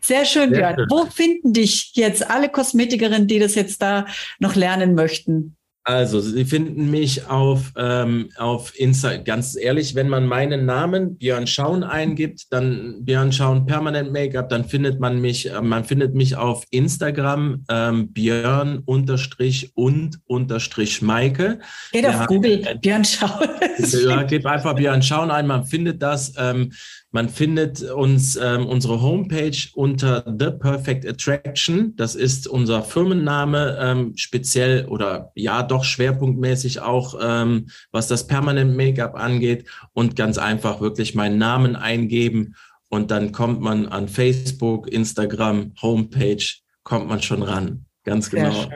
Sehr 0.00 0.24
schön, 0.24 0.50
Sehr 0.50 0.58
Björn. 0.58 0.76
Schön. 0.76 0.86
Wo 0.90 1.06
finden 1.06 1.52
dich 1.52 1.92
jetzt 1.94 2.28
alle 2.28 2.48
Kosmetikerinnen, 2.48 3.28
die 3.28 3.38
das 3.38 3.54
jetzt 3.54 3.80
da 3.82 4.06
noch 4.38 4.54
lernen 4.54 4.94
möchten? 4.94 5.56
Also, 5.82 6.20
Sie 6.20 6.44
finden 6.44 6.90
mich 6.90 7.26
auf, 7.26 7.72
ähm, 7.74 8.28
auf 8.36 8.78
Insta, 8.78 9.16
ganz 9.16 9.56
ehrlich, 9.56 9.94
wenn 9.94 10.10
man 10.10 10.26
meinen 10.26 10.66
Namen 10.66 11.16
Björn 11.16 11.46
Schaun 11.46 11.82
eingibt, 11.82 12.52
dann 12.52 13.02
Björn 13.02 13.32
Schaun 13.32 13.64
Permanent 13.64 14.12
Make-up, 14.12 14.50
dann 14.50 14.66
findet 14.66 15.00
man 15.00 15.22
mich, 15.22 15.50
äh, 15.50 15.62
man 15.62 15.84
findet 15.84 16.14
mich 16.14 16.36
auf 16.36 16.64
Instagram 16.70 17.64
ähm, 17.70 18.12
Björn 18.12 18.82
unterstrich 18.84 19.72
und 19.74 20.20
unterstrich 20.26 21.00
Maike. 21.00 21.60
Geht 21.92 22.06
auf 22.06 22.26
Google, 22.26 22.62
Björn 22.82 23.04
Schaun. 23.04 23.48
ja, 23.78 24.22
gib 24.24 24.44
einfach 24.44 24.74
Björn 24.74 25.02
Schaun 25.02 25.30
ein, 25.30 25.46
man 25.46 25.64
findet 25.64 26.02
das. 26.02 26.34
Ähm, 26.36 26.72
man 27.12 27.28
findet 27.28 27.82
uns 27.82 28.36
ähm, 28.36 28.66
unsere 28.66 29.02
Homepage 29.02 29.56
unter 29.74 30.24
The 30.26 30.50
Perfect 30.50 31.06
Attraction. 31.06 31.94
Das 31.96 32.14
ist 32.14 32.46
unser 32.46 32.82
Firmenname, 32.82 33.78
ähm, 33.80 34.12
speziell 34.16 34.86
oder 34.86 35.32
ja 35.34 35.62
doch 35.62 35.84
schwerpunktmäßig 35.84 36.80
auch, 36.80 37.18
ähm, 37.20 37.66
was 37.90 38.06
das 38.06 38.26
Permanent 38.26 38.76
Make-up 38.76 39.16
angeht. 39.16 39.68
Und 39.92 40.14
ganz 40.14 40.38
einfach 40.38 40.80
wirklich 40.80 41.14
meinen 41.14 41.38
Namen 41.38 41.74
eingeben 41.74 42.54
und 42.90 43.10
dann 43.10 43.32
kommt 43.32 43.60
man 43.60 43.86
an 43.86 44.08
Facebook, 44.08 44.92
Instagram, 44.92 45.72
Homepage, 45.80 46.44
kommt 46.82 47.08
man 47.08 47.22
schon 47.22 47.42
ran. 47.42 47.86
Ganz 48.04 48.30
genau. 48.30 48.68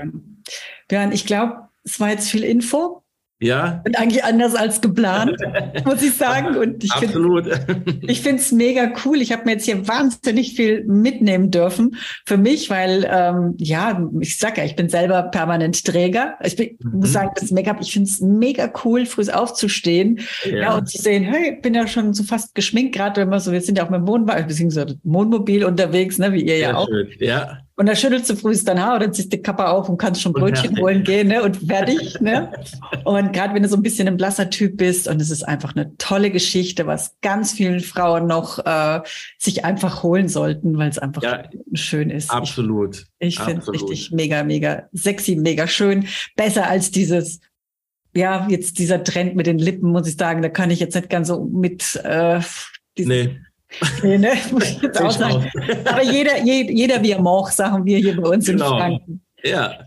Björn, 0.89 1.13
ich 1.13 1.27
glaube, 1.27 1.69
es 1.83 1.99
war 1.99 2.11
jetzt 2.11 2.31
viel 2.31 2.45
Info. 2.45 3.04
Ja. 3.41 3.83
Und 3.85 3.99
eigentlich 3.99 4.25
anders 4.25 4.55
als 4.55 4.81
geplant, 4.81 5.37
muss 5.85 6.03
ich 6.03 6.15
sagen. 6.15 6.57
Und 6.57 6.85
ich 6.85 6.93
Absolut. 6.93 7.47
ich 8.03 8.23
finde 8.23 8.41
es 8.41 8.53
mega 8.53 8.93
cool. 9.05 9.21
Ich 9.21 9.33
habe 9.33 9.45
mir 9.45 9.53
jetzt 9.53 9.65
hier 9.65 9.87
wahnsinnig 9.87 10.55
viel 10.55 10.85
mitnehmen 10.85 11.51
dürfen 11.51 11.97
für 12.27 12.37
mich, 12.37 12.71
weil 12.71 13.09
ähm, 13.11 13.55
ja, 13.59 14.09
ich 14.21 14.39
sag 14.39 14.57
ja, 14.57 14.65
ich 14.65 14.77
bin 14.77 14.89
selber 14.89 15.25
permanent 15.25 15.85
Träger. 15.85 16.39
Ich 16.43 16.57
bin, 16.57 16.79
mhm. 16.81 17.01
muss 17.01 17.13
sagen, 17.13 17.31
das 17.35 17.51
Make-up, 17.51 17.79
ich 17.81 17.93
finde 17.93 18.09
es 18.09 18.21
mega 18.21 18.73
cool, 18.85 19.05
früh 19.05 19.25
aufzustehen 19.31 20.21
ja. 20.45 20.57
ja. 20.57 20.77
und 20.77 20.89
zu 20.89 21.01
sehen, 21.01 21.25
hey, 21.25 21.55
ich 21.55 21.63
bin 21.63 21.75
ja 21.75 21.87
schon 21.87 22.13
so 22.15 22.25
fast 22.25 22.55
geschminkt, 22.55 22.95
gerade 22.95 23.21
wenn 23.21 23.31
wir 23.31 23.41
so, 23.41 23.53
wir 23.53 23.61
sind 23.61 23.79
ja 23.79 23.87
auch 23.87 23.91
mit 23.91 24.01
dem 24.01 24.09
Wohnwagen, 24.09 24.47
beziehungsweise 24.47 24.99
Wohnmobil 25.03 25.65
unterwegs, 25.65 26.19
ne, 26.19 26.33
wie 26.33 26.43
ihr 26.43 26.57
Sehr 26.57 26.59
ja 26.59 26.77
auch. 26.77 26.89
Schön. 26.89 27.09
Ja. 27.19 27.59
Und 27.77 27.87
da 27.87 27.97
schüttelst 27.97 28.31
du 28.31 28.37
frühst 28.37 28.69
dein 28.69 28.81
Haar 28.81 28.97
oder 28.97 29.11
ziehst 29.11 29.33
die 29.33 29.43
Kappe 29.43 29.67
auf 29.67 29.89
und 29.89 29.99
kannst 29.99 30.23
schon 30.23 30.33
Brötchen 30.33 30.79
holen 30.79 31.03
gehen 31.03 31.29
ne? 31.29 31.43
und 31.43 31.57
fertig. 31.57 32.21
Ne? 32.21 32.53
Und 33.05 33.33
gerade 33.33 33.53
wenn 33.53 33.65
du 33.65 33.69
so 33.69 33.77
ein 33.77 33.83
bisschen 33.83 34.07
ein 34.07 34.17
blasser 34.17 34.49
Typ 34.49 34.77
bist 34.77 35.09
und 35.09 35.21
es 35.21 35.31
ist 35.31 35.43
einfach 35.43 35.75
eine 35.75 35.97
tolle 35.97 36.31
Geschichte, 36.31 36.87
was 36.87 37.17
ganz 37.21 37.53
vielen 37.53 37.81
Frauen 37.81 38.29
noch 38.29 38.65
äh, 38.65 39.01
sich 39.39 39.65
einfach 39.65 40.05
holen 40.05 40.29
sollten, 40.29 40.79
weil 40.79 40.89
es 40.89 40.99
einfach 40.99 41.23
ja, 41.23 41.43
schön 41.73 42.11
ist. 42.11 42.31
Absolut. 42.31 43.07
Ich, 43.19 43.39
ich 43.39 43.41
finde 43.41 43.63
es 43.63 43.73
richtig 43.73 44.13
mega, 44.13 44.45
mega 44.45 44.85
sexy, 44.93 45.35
mega 45.35 45.67
schön. 45.67 46.07
Besser 46.37 46.69
als 46.69 46.93
dieses 46.93 47.41
ja, 48.17 48.47
jetzt 48.49 48.79
dieser 48.79 49.03
Trend 49.03 49.35
mit 49.35 49.47
den 49.47 49.59
Lippen, 49.59 49.91
muss 49.91 50.07
ich 50.07 50.17
sagen, 50.17 50.41
da 50.41 50.49
kann 50.49 50.71
ich 50.71 50.79
jetzt 50.79 50.95
nicht 50.95 51.11
ganz 51.11 51.27
so 51.27 51.45
mit 51.45 51.97
äh, 52.05 52.41
nee. 52.97 53.41
Nee, 54.03 54.19
ne? 54.19 54.33
Muss 54.51 54.71
ich 54.71 54.83
jetzt 54.83 55.01
auch 55.01 55.11
sagen. 55.11 55.51
Aber 55.85 56.03
jeder, 56.03 56.43
jeder, 56.43 56.71
jeder 56.71 57.03
wie 57.03 57.13
er 57.13 57.23
mag, 57.23 57.51
sagen 57.51 57.85
wir 57.85 57.99
hier 57.99 58.17
bei 58.17 58.29
uns 58.29 58.47
genau. 58.47 58.73
in 58.73 58.79
Franken. 58.79 59.25
Ja. 59.43 59.87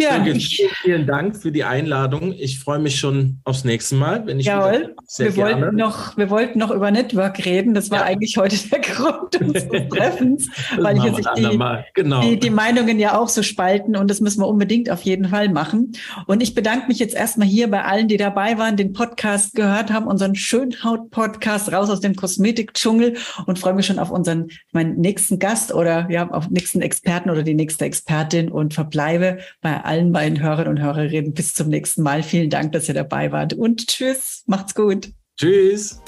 Ja, 0.00 0.22
vielen, 0.22 0.40
vielen 0.82 1.06
Dank 1.06 1.36
für 1.36 1.50
die 1.50 1.64
Einladung. 1.64 2.32
Ich 2.32 2.60
freue 2.60 2.78
mich 2.78 3.00
schon 3.00 3.40
aufs 3.44 3.64
nächste 3.64 3.96
Mal, 3.96 4.24
wenn 4.26 4.38
ich 4.38 4.46
Jawohl. 4.46 4.94
wir 5.16 5.32
gerne. 5.32 5.62
wollten 5.62 5.76
noch, 5.76 6.16
wir 6.16 6.30
wollten 6.30 6.58
noch 6.60 6.70
über 6.70 6.90
Network 6.92 7.44
reden. 7.44 7.74
Das 7.74 7.90
war 7.90 8.00
ja. 8.00 8.04
eigentlich 8.04 8.36
heute 8.36 8.56
der 8.68 8.80
Grund 8.80 9.40
unseres 9.40 9.88
Treffens, 9.90 10.48
weil 10.78 11.00
hier 11.00 11.14
sich 11.14 11.26
die, 11.36 11.58
genau. 11.94 12.20
die, 12.20 12.38
die, 12.38 12.50
Meinungen 12.50 13.00
ja 13.00 13.18
auch 13.18 13.28
so 13.28 13.42
spalten 13.42 13.96
und 13.96 14.08
das 14.08 14.20
müssen 14.20 14.40
wir 14.40 14.46
unbedingt 14.46 14.88
auf 14.88 15.02
jeden 15.02 15.28
Fall 15.28 15.48
machen. 15.48 15.92
Und 16.26 16.42
ich 16.42 16.54
bedanke 16.54 16.86
mich 16.86 17.00
jetzt 17.00 17.14
erstmal 17.14 17.48
hier 17.48 17.68
bei 17.68 17.82
allen, 17.82 18.06
die 18.06 18.16
dabei 18.16 18.56
waren, 18.56 18.76
den 18.76 18.92
Podcast 18.92 19.54
gehört 19.54 19.92
haben, 19.92 20.06
unseren 20.06 20.36
Schönhaut-Podcast 20.36 21.72
raus 21.72 21.90
aus 21.90 22.00
dem 22.00 22.14
Kosmetik-Dschungel 22.14 23.16
und 23.46 23.58
freue 23.58 23.74
mich 23.74 23.86
schon 23.86 23.98
auf 23.98 24.10
unseren, 24.10 24.48
meinen 24.70 25.00
nächsten 25.00 25.40
Gast 25.40 25.74
oder 25.74 26.08
ja, 26.10 26.30
auf 26.30 26.50
nächsten 26.50 26.82
Experten 26.82 27.30
oder 27.30 27.42
die 27.42 27.54
nächste 27.54 27.84
Expertin 27.84 28.50
und 28.50 28.74
verbleibe 28.74 29.38
bei 29.60 29.87
allen 29.88 30.10
meinen 30.10 30.40
Hörern 30.40 30.68
und 30.68 30.80
Hörerinnen 30.80 31.32
bis 31.32 31.54
zum 31.54 31.68
nächsten 31.68 32.02
Mal. 32.02 32.22
Vielen 32.22 32.50
Dank, 32.50 32.72
dass 32.72 32.88
ihr 32.88 32.94
dabei 32.94 33.32
wart 33.32 33.54
und 33.54 33.86
tschüss, 33.88 34.44
macht's 34.46 34.74
gut. 34.74 35.08
Tschüss. 35.36 36.00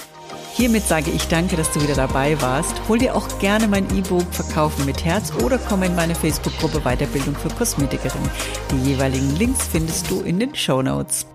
Hiermit 0.53 0.83
sage 0.83 1.11
ich 1.11 1.27
danke, 1.27 1.55
dass 1.55 1.71
du 1.71 1.81
wieder 1.81 1.95
dabei 1.95 2.39
warst. 2.41 2.75
Hol 2.87 2.99
dir 2.99 3.15
auch 3.15 3.39
gerne 3.39 3.67
mein 3.67 3.85
E-Book 3.97 4.31
Verkaufen 4.31 4.85
mit 4.85 5.03
Herz 5.03 5.33
oder 5.43 5.57
komm 5.57 5.83
in 5.83 5.95
meine 5.95 6.13
Facebook-Gruppe 6.13 6.81
Weiterbildung 6.81 7.35
für 7.35 7.49
Kosmetikerinnen. 7.49 8.29
Die 8.71 8.89
jeweiligen 8.91 9.35
Links 9.37 9.67
findest 9.67 10.11
du 10.11 10.21
in 10.21 10.39
den 10.39 10.53
Show 10.53 10.81
Notes. 10.81 11.25